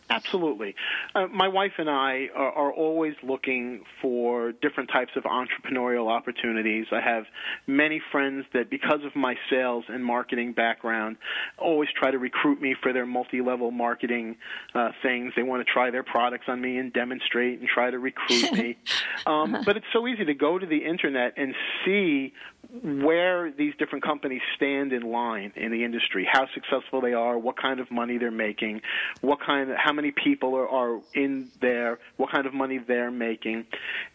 Absolutely. 0.09 0.75
Uh, 1.13 1.27
my 1.27 1.47
wife 1.47 1.73
and 1.77 1.89
I 1.89 2.29
are, 2.35 2.51
are 2.51 2.73
always 2.73 3.13
looking 3.21 3.83
for 4.01 4.51
different 4.51 4.89
types 4.91 5.11
of 5.15 5.23
entrepreneurial 5.23 6.09
opportunities. 6.09 6.87
I 6.91 6.99
have 7.01 7.25
many 7.67 8.01
friends 8.11 8.45
that, 8.53 8.69
because 8.69 9.03
of 9.05 9.15
my 9.15 9.35
sales 9.49 9.85
and 9.87 10.03
marketing 10.03 10.53
background, 10.53 11.17
always 11.57 11.89
try 11.95 12.09
to 12.09 12.17
recruit 12.17 12.59
me 12.59 12.75
for 12.81 12.91
their 12.91 13.05
multi 13.05 13.41
level 13.41 13.69
marketing 13.69 14.37
uh, 14.73 14.89
things. 15.03 15.33
They 15.35 15.43
want 15.43 15.65
to 15.65 15.71
try 15.71 15.91
their 15.91 16.03
products 16.03 16.45
on 16.47 16.59
me 16.59 16.77
and 16.77 16.91
demonstrate 16.91 17.59
and 17.59 17.69
try 17.69 17.91
to 17.91 17.99
recruit 17.99 18.51
me. 18.53 18.77
Um, 19.25 19.63
but 19.65 19.75
it's 19.75 19.85
so 19.91 20.07
easy 20.07 20.23
to 20.25 20.33
go 20.33 20.57
to 20.57 20.65
the 20.65 20.77
internet 20.77 21.33
and 21.35 21.53
see 21.85 22.33
where 22.71 23.51
these 23.51 23.73
different 23.79 24.03
companies 24.03 24.41
stand 24.55 24.93
in 24.93 25.01
line 25.01 25.51
in 25.55 25.71
the 25.71 25.83
industry, 25.83 26.27
how 26.31 26.47
successful 26.53 27.01
they 27.01 27.13
are, 27.13 27.37
what 27.37 27.57
kind 27.57 27.79
of 27.79 27.89
money 27.89 28.17
they're 28.17 28.31
making, 28.31 28.81
what 29.21 29.39
kind 29.43 29.71
of, 29.71 29.77
how 29.77 29.91
many 29.99 30.11
people 30.11 30.55
are, 30.55 30.69
are 30.69 31.01
in 31.13 31.49
there, 31.59 31.99
what 32.15 32.31
kind 32.31 32.45
of 32.45 32.53
money 32.53 32.77
they're 32.77 33.11
making. 33.11 33.65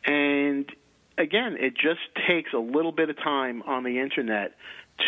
And 0.07 0.65
again, 1.19 1.59
it 1.61 1.75
just 1.75 2.01
takes 2.27 2.55
a 2.55 2.59
little 2.59 2.91
bit 2.91 3.11
of 3.11 3.19
time 3.19 3.63
on 3.67 3.85
the 3.85 3.99
internet 3.99 4.55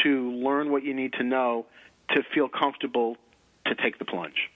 to 0.03 0.33
learn 0.33 0.70
what 0.70 0.83
you 0.83 0.93
need 0.93 1.14
to 1.14 1.22
know 1.22 1.64
to 2.11 2.22
feel 2.35 2.49
comfortable 2.49 3.16
to 3.64 3.74
take 3.74 3.99
the 3.99 4.05
plunge. 4.05 4.51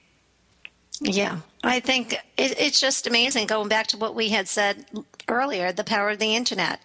Yeah, 1.01 1.39
I 1.65 1.81
think 1.81 2.13
it, 2.13 2.61
it's 2.61 2.79
just 2.79 3.07
amazing 3.07 3.47
going 3.47 3.69
back 3.69 3.87
to 3.89 3.97
what 3.97 4.15
we 4.15 4.29
had 4.29 4.47
said 4.47 4.85
earlier 5.27 5.73
the 5.73 5.85
power 5.85 6.11
of 6.11 6.19
the 6.19 6.37
internet. 6.37 6.81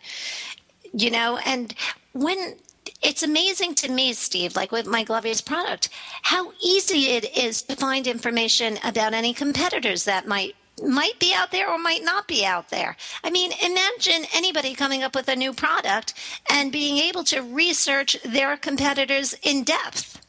You 0.93 1.11
know, 1.11 1.38
and 1.45 1.75
when 2.13 2.55
it's 3.01 3.23
amazing 3.23 3.75
to 3.75 3.91
me, 3.91 4.13
Steve, 4.13 4.55
like 4.55 4.71
with 4.71 4.86
my 4.86 5.03
Glovies 5.03 5.45
product, 5.45 5.89
how 6.23 6.53
easy 6.63 7.07
it 7.11 7.38
is 7.38 7.61
to 7.63 7.75
find 7.75 8.07
information 8.07 8.77
about 8.83 9.13
any 9.13 9.33
competitors 9.33 10.05
that 10.05 10.27
might 10.27 10.55
might 10.83 11.17
be 11.19 11.33
out 11.33 11.51
there 11.51 11.69
or 11.69 11.77
might 11.77 12.03
not 12.03 12.27
be 12.27 12.45
out 12.45 12.69
there. 12.69 12.97
I 13.23 13.29
mean, 13.29 13.51
imagine 13.63 14.25
anybody 14.33 14.73
coming 14.73 15.03
up 15.03 15.15
with 15.15 15.29
a 15.29 15.36
new 15.36 15.53
product 15.53 16.13
and 16.49 16.69
being 16.69 16.97
able 16.97 17.23
to 17.25 17.41
research 17.41 18.17
their 18.23 18.57
competitors 18.57 19.36
in 19.41 19.63
depth. 19.63 20.21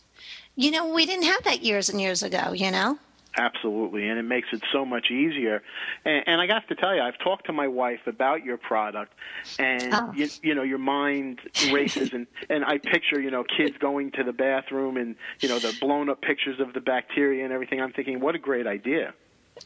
You 0.54 0.70
know, 0.70 0.88
we 0.92 1.04
didn't 1.04 1.24
have 1.24 1.42
that 1.42 1.62
years 1.62 1.88
and 1.88 2.00
years 2.00 2.22
ago, 2.22 2.52
you 2.52 2.70
know? 2.70 2.98
Absolutely, 3.38 4.08
and 4.08 4.18
it 4.18 4.22
makes 4.22 4.48
it 4.52 4.62
so 4.72 4.86
much 4.86 5.10
easier. 5.10 5.62
And, 6.06 6.24
and 6.26 6.40
I 6.40 6.46
got 6.46 6.66
to 6.68 6.74
tell 6.74 6.94
you, 6.94 7.02
I've 7.02 7.18
talked 7.18 7.46
to 7.46 7.52
my 7.52 7.68
wife 7.68 8.00
about 8.06 8.44
your 8.44 8.56
product, 8.56 9.12
and 9.58 9.92
Oh. 9.92 10.12
you, 10.14 10.28
you 10.42 10.54
know, 10.54 10.62
your 10.62 10.78
mind 10.78 11.40
races, 11.70 12.10
and 12.12 12.26
and 12.48 12.64
I 12.64 12.78
picture 12.78 13.20
you 13.20 13.30
know 13.30 13.44
kids 13.44 13.76
going 13.78 14.12
to 14.12 14.24
the 14.24 14.32
bathroom, 14.32 14.96
and 14.96 15.16
you 15.40 15.48
know 15.50 15.58
the 15.58 15.76
blown 15.80 16.08
up 16.08 16.22
pictures 16.22 16.60
of 16.60 16.72
the 16.72 16.80
bacteria 16.80 17.44
and 17.44 17.52
everything. 17.52 17.80
I'm 17.80 17.92
thinking, 17.92 18.20
what 18.20 18.34
a 18.34 18.38
great 18.38 18.66
idea. 18.66 19.12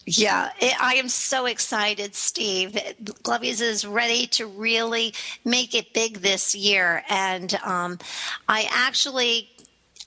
Yeah, 0.07 0.51
I 0.61 0.75
I 0.81 0.95
am 0.95 1.09
so 1.09 1.47
excited, 1.47 2.14
Steve. 2.14 2.73
Glovies 3.23 3.61
is 3.61 3.85
ready 3.87 4.27
to 4.29 4.47
really 4.47 5.14
make 5.45 5.75
it 5.75 5.93
big 5.93 6.18
this 6.18 6.55
year, 6.55 7.03
and 7.09 7.55
um, 7.64 7.99
I 8.49 8.68
actually, 8.71 9.49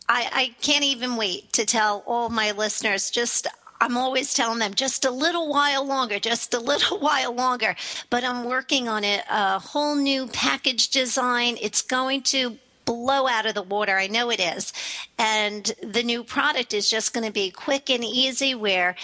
I, 0.09 0.29
I 0.31 0.55
can't 0.61 0.83
even 0.83 1.15
wait 1.15 1.53
to 1.53 1.65
tell 1.65 2.03
all 2.05 2.29
my 2.29 2.51
listeners. 2.51 3.09
Just, 3.09 3.47
I'm 3.79 3.97
always 3.97 4.33
telling 4.33 4.59
them 4.59 4.73
just 4.73 5.05
a 5.05 5.11
little 5.11 5.49
while 5.49 5.85
longer, 5.85 6.19
just 6.19 6.53
a 6.53 6.59
little 6.59 6.99
while 7.07 7.33
longer. 7.33 7.75
But 8.09 8.23
I'm 8.23 8.45
working 8.45 8.87
on 8.87 9.03
it, 9.03 9.23
a 9.29 9.59
whole 9.59 9.95
new 9.95 10.27
package 10.27 10.89
design. 10.89 11.57
It's 11.61 11.81
going 11.81 12.21
to 12.23 12.57
blow 12.85 13.27
out 13.27 13.45
of 13.45 13.55
the 13.55 13.63
water. 13.63 13.97
I 13.97 14.07
know 14.07 14.29
it 14.29 14.39
is. 14.39 14.73
And 15.17 15.71
the 15.81 16.03
new 16.03 16.23
product 16.23 16.73
is 16.73 16.89
just 16.89 17.13
going 17.13 17.25
to 17.25 17.31
be 17.31 17.49
quick 17.51 17.89
and 17.89 18.03
easy 18.03 18.55
where, 18.55 18.95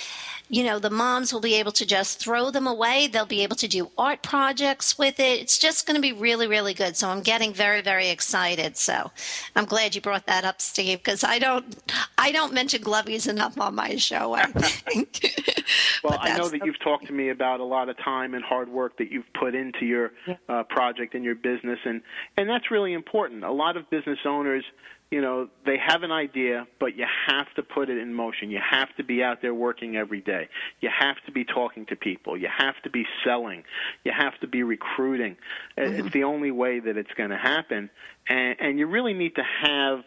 you 0.49 0.63
know, 0.63 0.79
the 0.79 0.89
moms 0.89 1.31
will 1.31 1.41
be 1.41 1.55
able 1.55 1.71
to 1.73 1.85
just 1.85 2.19
throw 2.19 2.49
them 2.51 2.67
away. 2.67 3.07
They'll 3.07 3.25
be 3.25 3.43
able 3.43 3.55
to 3.57 3.67
do 3.67 3.91
art 3.97 4.23
projects 4.23 4.97
with 4.97 5.19
it. 5.19 5.39
It's 5.41 5.57
just 5.57 5.85
going 5.85 5.95
to 5.95 6.01
be 6.01 6.11
really, 6.11 6.47
really 6.47 6.73
good. 6.73 6.97
So 6.97 7.09
I'm 7.09 7.21
getting 7.21 7.53
very, 7.53 7.81
very 7.81 8.09
excited. 8.09 8.75
So 8.75 9.11
I'm 9.55 9.65
glad 9.65 9.95
you 9.95 10.01
brought 10.01 10.25
that 10.25 10.43
up, 10.43 10.59
Steve, 10.61 10.97
because 10.99 11.23
I 11.23 11.39
don't, 11.39 11.75
I 12.17 12.31
don't 12.31 12.53
mention 12.53 12.81
Glovies 12.81 13.27
enough 13.29 13.59
on 13.59 13.75
my 13.75 13.95
show, 13.97 14.33
I 14.33 14.45
think. 14.51 15.35
Well, 16.03 16.17
I 16.19 16.35
know 16.37 16.47
that 16.47 16.59
the- 16.61 16.65
you've 16.65 16.79
talked 16.79 17.07
to 17.07 17.13
me 17.13 17.29
about 17.29 17.59
a 17.59 17.63
lot 17.63 17.89
of 17.89 17.97
time 17.97 18.33
and 18.33 18.43
hard 18.43 18.69
work 18.69 18.97
that 18.97 19.11
you've 19.11 19.31
put 19.33 19.53
into 19.53 19.85
your 19.85 20.13
uh, 20.47 20.63
project 20.63 21.13
and 21.13 21.23
your 21.25 21.35
business, 21.35 21.77
and 21.83 22.01
and 22.37 22.49
that's 22.49 22.71
really 22.71 22.93
important. 22.93 23.43
A 23.43 23.51
lot 23.51 23.68
of 23.77 23.89
business 23.89 24.19
owners, 24.25 24.63
you 25.11 25.21
know, 25.21 25.49
they 25.65 25.77
have 25.77 26.03
an 26.03 26.11
idea, 26.11 26.67
but 26.79 26.95
you 26.95 27.05
have 27.27 27.47
to 27.55 27.63
put 27.63 27.89
it 27.89 27.97
in 27.97 28.13
motion. 28.13 28.51
You 28.51 28.59
have 28.69 28.95
to 28.97 29.03
be 29.03 29.23
out 29.23 29.41
there 29.41 29.55
working 29.55 29.97
every 29.97 30.21
day. 30.21 30.47
You 30.81 30.89
have 30.97 31.15
to 31.25 31.31
be 31.31 31.43
talking 31.43 31.87
to 31.87 31.95
people. 31.95 32.37
You 32.37 32.47
have 32.55 32.75
to 32.83 32.91
be 32.91 33.05
selling. 33.23 33.63
You 34.03 34.11
have 34.15 34.39
to 34.41 34.47
be 34.47 34.61
recruiting. 34.61 35.35
Uh, 35.77 35.83
It's 35.83 36.13
the 36.13 36.25
only 36.25 36.51
way 36.51 36.79
that 36.79 36.95
it's 36.95 37.13
going 37.15 37.31
to 37.31 37.37
happen, 37.37 37.89
and 38.27 38.55
and 38.59 38.79
you 38.79 38.85
really 38.85 39.13
need 39.13 39.35
to 39.35 39.43
have 39.63 40.03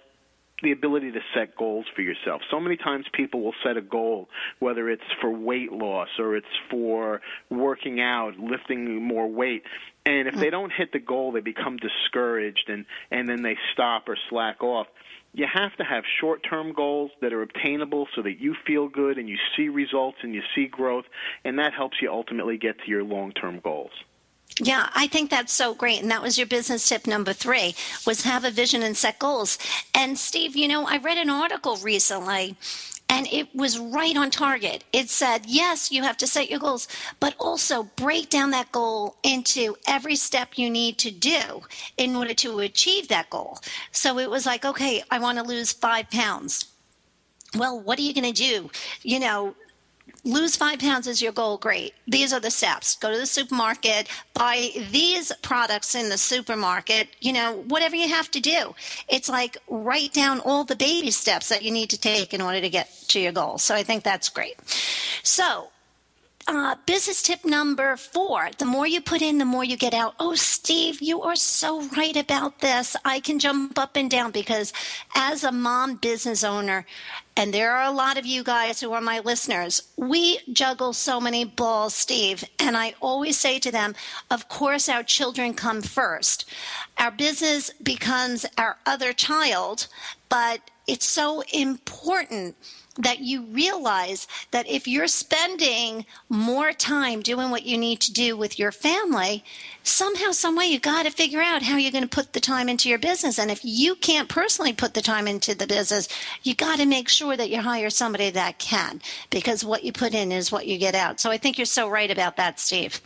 the 0.62 0.72
ability 0.72 1.12
to 1.12 1.20
set 1.34 1.56
goals 1.56 1.86
for 1.94 2.02
yourself. 2.02 2.42
So 2.50 2.60
many 2.60 2.76
times 2.76 3.06
people 3.12 3.42
will 3.42 3.54
set 3.64 3.76
a 3.76 3.82
goal, 3.82 4.28
whether 4.58 4.88
it's 4.88 5.02
for 5.20 5.30
weight 5.30 5.72
loss 5.72 6.08
or 6.18 6.36
it's 6.36 6.46
for 6.70 7.20
working 7.50 8.00
out, 8.00 8.38
lifting 8.38 9.02
more 9.02 9.28
weight. 9.28 9.62
And 10.04 10.28
if 10.28 10.34
they 10.34 10.48
mm. 10.48 10.52
don't 10.52 10.72
hit 10.72 10.92
the 10.92 10.98
goal, 10.98 11.32
they 11.32 11.40
become 11.40 11.76
discouraged 11.76 12.68
and, 12.68 12.86
and 13.10 13.28
then 13.28 13.42
they 13.42 13.56
stop 13.72 14.08
or 14.08 14.16
slack 14.30 14.62
off. 14.62 14.86
You 15.34 15.46
have 15.52 15.74
to 15.76 15.84
have 15.84 16.04
short 16.20 16.44
term 16.48 16.74
goals 16.74 17.10
that 17.22 17.32
are 17.32 17.42
obtainable 17.42 18.06
so 18.14 18.22
that 18.22 18.38
you 18.38 18.54
feel 18.66 18.88
good 18.88 19.16
and 19.16 19.28
you 19.28 19.38
see 19.56 19.68
results 19.68 20.18
and 20.22 20.34
you 20.34 20.42
see 20.54 20.66
growth, 20.66 21.06
and 21.44 21.58
that 21.58 21.72
helps 21.72 21.96
you 22.02 22.12
ultimately 22.12 22.58
get 22.58 22.78
to 22.80 22.90
your 22.90 23.02
long 23.02 23.32
term 23.32 23.60
goals. 23.60 23.92
Yeah, 24.60 24.88
I 24.94 25.06
think 25.08 25.30
that's 25.30 25.52
so 25.52 25.74
great. 25.74 26.02
And 26.02 26.10
that 26.10 26.22
was 26.22 26.38
your 26.38 26.46
business 26.46 26.88
tip 26.88 27.06
number 27.06 27.32
three 27.32 27.74
was 28.06 28.22
have 28.24 28.44
a 28.44 28.50
vision 28.50 28.82
and 28.82 28.96
set 28.96 29.18
goals. 29.18 29.58
And 29.94 30.18
Steve, 30.18 30.56
you 30.56 30.68
know, 30.68 30.86
I 30.86 30.98
read 30.98 31.18
an 31.18 31.30
article 31.30 31.76
recently 31.78 32.56
And 33.08 33.28
it 33.32 33.54
was 33.54 33.78
right 33.78 34.16
on 34.16 34.30
target. 34.30 34.84
It 34.92 35.10
said, 35.10 35.42
yes, 35.46 35.92
you 35.92 36.02
have 36.02 36.16
to 36.18 36.26
set 36.26 36.50
your 36.50 36.60
goals, 36.60 36.88
but 37.20 37.34
also 37.38 37.84
break 37.84 38.30
down 38.30 38.50
that 38.52 38.72
goal 38.72 39.16
into 39.22 39.76
every 39.86 40.16
step 40.16 40.58
you 40.58 40.70
need 40.70 40.98
to 40.98 41.10
do 41.10 41.62
in 41.98 42.16
order 42.16 42.34
to 42.34 42.60
achieve 42.60 43.08
that 43.08 43.30
goal. 43.30 43.60
So 43.92 44.18
it 44.18 44.30
was 44.30 44.46
like, 44.46 44.64
okay, 44.64 45.02
I 45.10 45.18
want 45.20 45.38
to 45.38 45.44
lose 45.44 45.72
five 45.72 46.10
pounds 46.10 46.66
well, 47.56 47.80
what 47.80 47.98
are 47.98 48.02
you 48.02 48.14
going 48.14 48.32
to 48.32 48.42
do? 48.42 48.70
You 49.02 49.20
know, 49.20 49.54
lose 50.24 50.56
five 50.56 50.78
pounds 50.78 51.06
is 51.06 51.20
your 51.20 51.32
goal. 51.32 51.58
Great. 51.58 51.94
These 52.06 52.32
are 52.32 52.40
the 52.40 52.50
steps. 52.50 52.96
Go 52.96 53.12
to 53.12 53.18
the 53.18 53.26
supermarket, 53.26 54.08
buy 54.34 54.70
these 54.90 55.32
products 55.42 55.94
in 55.94 56.08
the 56.08 56.18
supermarket, 56.18 57.08
you 57.20 57.32
know, 57.32 57.64
whatever 57.66 57.96
you 57.96 58.08
have 58.08 58.30
to 58.32 58.40
do. 58.40 58.74
It's 59.08 59.28
like 59.28 59.58
write 59.68 60.12
down 60.12 60.40
all 60.40 60.64
the 60.64 60.76
baby 60.76 61.10
steps 61.10 61.48
that 61.48 61.62
you 61.62 61.70
need 61.70 61.90
to 61.90 62.00
take 62.00 62.32
in 62.32 62.40
order 62.40 62.60
to 62.60 62.70
get 62.70 62.88
to 63.08 63.20
your 63.20 63.32
goal. 63.32 63.58
So 63.58 63.74
I 63.74 63.82
think 63.82 64.04
that's 64.04 64.28
great. 64.28 64.56
So 65.22 65.71
uh, 66.46 66.76
business 66.86 67.22
tip 67.22 67.44
number 67.44 67.96
four 67.96 68.50
the 68.58 68.64
more 68.64 68.86
you 68.86 69.00
put 69.00 69.22
in, 69.22 69.38
the 69.38 69.44
more 69.44 69.64
you 69.64 69.76
get 69.76 69.94
out. 69.94 70.14
Oh, 70.18 70.34
Steve, 70.34 71.00
you 71.00 71.22
are 71.22 71.36
so 71.36 71.82
right 71.96 72.16
about 72.16 72.60
this. 72.60 72.96
I 73.04 73.20
can 73.20 73.38
jump 73.38 73.78
up 73.78 73.96
and 73.96 74.10
down 74.10 74.30
because 74.30 74.72
as 75.14 75.44
a 75.44 75.52
mom 75.52 75.96
business 75.96 76.44
owner, 76.44 76.86
and 77.36 77.52
there 77.52 77.72
are 77.72 77.84
a 77.84 77.94
lot 77.94 78.18
of 78.18 78.26
you 78.26 78.44
guys 78.44 78.80
who 78.80 78.92
are 78.92 79.00
my 79.00 79.20
listeners, 79.20 79.82
we 79.96 80.40
juggle 80.52 80.92
so 80.92 81.20
many 81.20 81.44
balls, 81.44 81.94
Steve. 81.94 82.44
And 82.58 82.76
I 82.76 82.94
always 83.00 83.38
say 83.38 83.58
to 83.60 83.70
them, 83.70 83.94
of 84.30 84.48
course, 84.48 84.88
our 84.88 85.02
children 85.02 85.54
come 85.54 85.80
first. 85.80 86.48
Our 86.98 87.10
business 87.10 87.70
becomes 87.82 88.44
our 88.58 88.76
other 88.84 89.12
child, 89.12 89.86
but 90.28 90.60
it's 90.86 91.06
so 91.06 91.42
important 91.52 92.56
that 92.98 93.20
you 93.20 93.42
realize 93.44 94.28
that 94.50 94.68
if 94.68 94.86
you're 94.86 95.06
spending 95.06 96.04
more 96.28 96.72
time 96.72 97.20
doing 97.20 97.50
what 97.50 97.64
you 97.64 97.78
need 97.78 98.00
to 98.00 98.12
do 98.12 98.36
with 98.36 98.58
your 98.58 98.70
family, 98.70 99.42
somehow, 99.82 100.30
some 100.30 100.56
way, 100.56 100.66
you 100.66 100.78
got 100.78 101.06
to 101.06 101.10
figure 101.10 101.40
out 101.40 101.62
how 101.62 101.76
you're 101.76 101.90
going 101.90 102.02
to 102.02 102.08
put 102.08 102.34
the 102.34 102.40
time 102.40 102.68
into 102.68 102.90
your 102.90 102.98
business. 102.98 103.38
And 103.38 103.50
if 103.50 103.64
you 103.64 103.94
can't 103.94 104.28
personally 104.28 104.74
put 104.74 104.92
the 104.92 105.00
time 105.00 105.26
into 105.26 105.54
the 105.54 105.66
business, 105.66 106.06
you 106.42 106.54
got 106.54 106.78
to 106.78 106.86
make 106.86 107.08
sure 107.08 107.36
that 107.36 107.48
you 107.48 107.62
hire 107.62 107.88
somebody 107.88 108.28
that 108.30 108.58
can, 108.58 109.00
because 109.30 109.64
what 109.64 109.84
you 109.84 109.92
put 109.92 110.12
in 110.12 110.30
is 110.30 110.52
what 110.52 110.66
you 110.66 110.76
get 110.76 110.94
out. 110.94 111.18
So 111.18 111.30
I 111.30 111.38
think 111.38 111.56
you're 111.56 111.64
so 111.64 111.88
right 111.88 112.10
about 112.10 112.36
that, 112.36 112.60
Steve. 112.60 113.00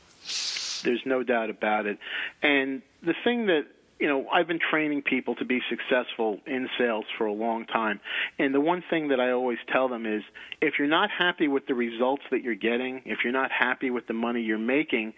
There's 0.83 1.03
no 1.05 1.23
doubt 1.23 1.51
about 1.51 1.87
it. 1.87 1.99
And 2.43 2.83
the 3.03 3.15
thing 3.23 3.47
that 3.47 3.67
you 3.99 4.09
know, 4.09 4.27
I've 4.33 4.47
been 4.47 4.59
training 4.71 5.03
people 5.03 5.35
to 5.37 5.45
be 5.45 5.61
successful 5.71 6.39
in 6.47 6.69
sales 6.79 7.05
for 7.17 7.27
a 7.27 7.33
long 7.33 7.65
time. 7.67 8.01
And 8.39 8.55
the 8.55 8.61
one 8.61 8.83
thing 8.91 9.09
that 9.09 9.21
I 9.21 9.31
always 9.31 9.59
tell 9.73 9.89
them 9.89 10.07
is 10.07 10.23
if 10.61 10.75
you're 10.79 10.89
not 10.89 11.11
happy 11.17 11.49
with 11.49 11.67
the 11.67 11.75
results 11.75 12.23
that 12.31 12.43
you're 12.43 12.55
getting, 12.55 13.03
if 13.07 13.19
you're 13.25 13.33
not 13.33 13.51
happy 13.51 13.91
with 13.91 14.07
the 14.07 14.15
money 14.15 14.43
you're 14.43 14.59
making, 14.59 15.15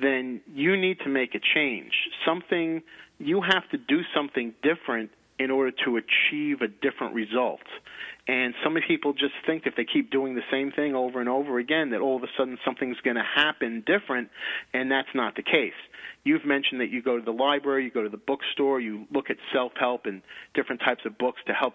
then 0.00 0.40
you 0.52 0.76
need 0.76 0.98
to 1.00 1.08
make 1.08 1.34
a 1.34 1.40
change. 1.54 1.92
Something, 2.24 2.82
you 3.18 3.42
have 3.42 3.68
to 3.70 3.78
do 3.78 4.00
something 4.14 4.54
different 4.62 5.10
in 5.40 5.50
order 5.50 5.72
to 5.84 5.96
achieve 5.96 6.60
a 6.60 6.68
different 6.68 7.14
result. 7.14 7.60
And 8.28 8.54
so 8.62 8.70
many 8.70 8.86
people 8.86 9.12
just 9.12 9.34
think 9.46 9.66
if 9.66 9.76
they 9.76 9.84
keep 9.84 10.10
doing 10.10 10.34
the 10.34 10.42
same 10.50 10.70
thing 10.70 10.94
over 10.94 11.20
and 11.20 11.28
over 11.28 11.58
again, 11.58 11.90
that 11.90 12.00
all 12.00 12.16
of 12.16 12.22
a 12.22 12.28
sudden 12.36 12.58
something's 12.64 12.98
going 13.02 13.16
to 13.16 13.24
happen 13.24 13.82
different, 13.86 14.28
and 14.72 14.90
that's 14.90 15.08
not 15.14 15.36
the 15.36 15.42
case. 15.42 15.74
You've 16.22 16.44
mentioned 16.44 16.80
that 16.80 16.90
you 16.90 17.02
go 17.02 17.18
to 17.18 17.24
the 17.24 17.32
library, 17.32 17.84
you 17.84 17.90
go 17.90 18.02
to 18.02 18.08
the 18.08 18.18
bookstore, 18.18 18.78
you 18.78 19.06
look 19.10 19.30
at 19.30 19.36
self 19.52 19.72
help 19.78 20.06
and 20.06 20.22
different 20.54 20.82
types 20.82 21.04
of 21.06 21.16
books 21.18 21.40
to 21.46 21.54
help 21.54 21.74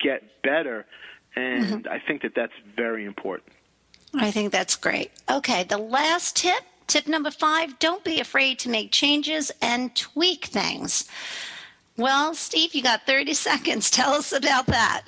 get 0.00 0.22
better, 0.42 0.86
and 1.36 1.64
mm-hmm. 1.64 1.92
I 1.92 1.98
think 1.98 2.22
that 2.22 2.32
that's 2.34 2.52
very 2.76 3.04
important. 3.04 3.52
I 4.14 4.30
think 4.30 4.52
that's 4.52 4.76
great. 4.76 5.12
Okay, 5.30 5.64
the 5.64 5.78
last 5.78 6.36
tip, 6.36 6.62
tip 6.86 7.06
number 7.06 7.30
five 7.30 7.78
don't 7.78 8.02
be 8.04 8.20
afraid 8.20 8.58
to 8.60 8.68
make 8.68 8.90
changes 8.90 9.52
and 9.60 9.94
tweak 9.94 10.46
things. 10.46 11.08
Well, 11.96 12.34
Steve, 12.34 12.74
you 12.74 12.82
got 12.82 13.06
30 13.06 13.34
seconds. 13.34 13.90
Tell 13.90 14.12
us 14.12 14.32
about 14.32 14.66
that. 14.66 15.02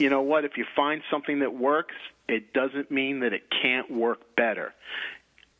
You 0.00 0.08
know 0.08 0.22
what? 0.22 0.44
If 0.44 0.56
you 0.56 0.64
find 0.74 1.02
something 1.10 1.40
that 1.40 1.54
works, 1.54 1.94
it 2.26 2.52
doesn't 2.52 2.90
mean 2.90 3.20
that 3.20 3.32
it 3.32 3.42
can't 3.62 3.90
work 3.90 4.34
better. 4.36 4.72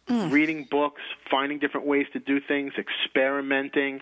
Mm. 0.09 0.33
Reading 0.33 0.67
books, 0.71 1.03
finding 1.31 1.59
different 1.59 1.87
ways 1.87 2.07
to 2.15 2.19
do 2.19 2.41
things, 2.41 2.73
experimenting, 2.79 4.01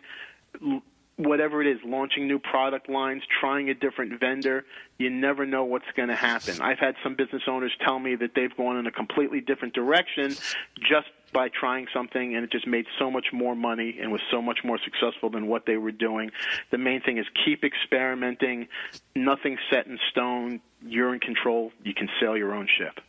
whatever 1.16 1.60
it 1.60 1.66
is, 1.66 1.78
launching 1.84 2.28
new 2.28 2.38
product 2.38 2.88
lines, 2.88 3.22
trying 3.40 3.68
a 3.68 3.74
different 3.74 4.20
vendor, 4.20 4.64
you 4.98 5.10
never 5.10 5.44
know 5.44 5.64
what's 5.64 5.90
going 5.96 6.08
to 6.08 6.14
happen. 6.14 6.60
I've 6.60 6.78
had 6.78 6.94
some 7.02 7.16
business 7.16 7.42
owners 7.48 7.72
tell 7.84 7.98
me 7.98 8.14
that 8.14 8.30
they've 8.36 8.56
gone 8.56 8.78
in 8.78 8.86
a 8.86 8.92
completely 8.92 9.40
different 9.40 9.74
direction 9.74 10.36
just 10.80 11.08
by 11.32 11.48
trying 11.48 11.86
something 11.92 12.34
and 12.34 12.44
it 12.44 12.50
just 12.50 12.66
made 12.66 12.86
so 12.98 13.10
much 13.10 13.26
more 13.32 13.54
money 13.54 13.98
and 14.00 14.10
was 14.12 14.20
so 14.30 14.42
much 14.42 14.60
more 14.64 14.78
successful 14.82 15.30
than 15.30 15.46
what 15.46 15.66
they 15.66 15.76
were 15.76 15.92
doing. 15.92 16.30
The 16.70 16.78
main 16.78 17.00
thing 17.00 17.18
is 17.18 17.26
keep 17.44 17.64
experimenting. 17.64 18.68
Nothing 19.14 19.58
set 19.70 19.86
in 19.86 19.98
stone. 20.10 20.60
You're 20.82 21.14
in 21.14 21.20
control. 21.20 21.72
You 21.82 21.94
can 21.94 22.08
sail 22.20 22.36
your 22.36 22.54
own 22.54 22.68
ship. 22.78 23.00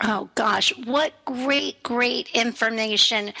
Oh 0.00 0.28
gosh, 0.34 0.72
what 0.84 1.12
great, 1.24 1.82
great 1.82 2.28
information. 2.34 3.32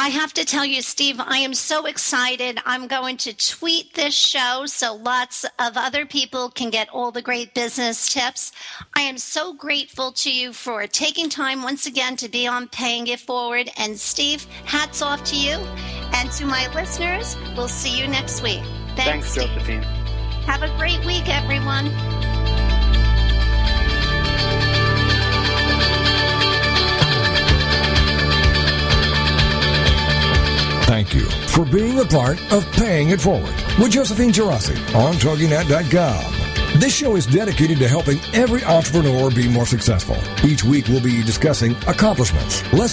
I 0.00 0.10
have 0.10 0.32
to 0.34 0.44
tell 0.44 0.64
you, 0.64 0.80
Steve, 0.80 1.18
I 1.18 1.38
am 1.38 1.54
so 1.54 1.86
excited. 1.86 2.60
I'm 2.64 2.86
going 2.86 3.16
to 3.18 3.36
tweet 3.36 3.94
this 3.94 4.14
show 4.14 4.64
so 4.66 4.94
lots 4.94 5.44
of 5.58 5.76
other 5.76 6.06
people 6.06 6.50
can 6.50 6.70
get 6.70 6.88
all 6.90 7.10
the 7.10 7.20
great 7.20 7.52
business 7.52 8.08
tips. 8.08 8.52
I 8.94 9.00
am 9.00 9.18
so 9.18 9.52
grateful 9.52 10.12
to 10.12 10.32
you 10.32 10.52
for 10.52 10.86
taking 10.86 11.28
time 11.28 11.64
once 11.64 11.86
again 11.86 12.14
to 12.18 12.28
be 12.28 12.46
on 12.46 12.68
Paying 12.68 13.08
It 13.08 13.18
Forward. 13.18 13.70
And 13.76 13.98
Steve, 13.98 14.46
hats 14.66 15.02
off 15.02 15.24
to 15.24 15.36
you. 15.36 15.56
And 16.14 16.30
to 16.32 16.46
my 16.46 16.72
listeners, 16.74 17.36
we'll 17.56 17.66
see 17.66 17.98
you 17.98 18.06
next 18.06 18.40
week. 18.40 18.62
Thanks, 18.94 19.34
Thanks 19.34 19.34
Josephine. 19.34 19.82
Have 20.46 20.62
a 20.62 20.68
great 20.78 21.04
week, 21.04 21.28
everyone. 21.28 21.88
Thank 30.88 31.12
you 31.14 31.28
for 31.48 31.66
being 31.66 31.98
a 31.98 32.04
part 32.06 32.40
of 32.50 32.64
Paying 32.72 33.10
It 33.10 33.20
Forward 33.20 33.54
with 33.78 33.90
Josephine 33.90 34.32
Girassi 34.32 34.74
on 34.94 35.16
TogiNet.com. 35.16 36.80
This 36.80 36.96
show 36.96 37.14
is 37.14 37.26
dedicated 37.26 37.78
to 37.80 37.88
helping 37.88 38.18
every 38.32 38.64
entrepreneur 38.64 39.30
be 39.30 39.48
more 39.48 39.66
successful. 39.66 40.16
Each 40.42 40.64
week 40.64 40.88
we'll 40.88 41.02
be 41.02 41.22
discussing 41.22 41.72
accomplishments, 41.86 42.62
lessons, 42.72 42.86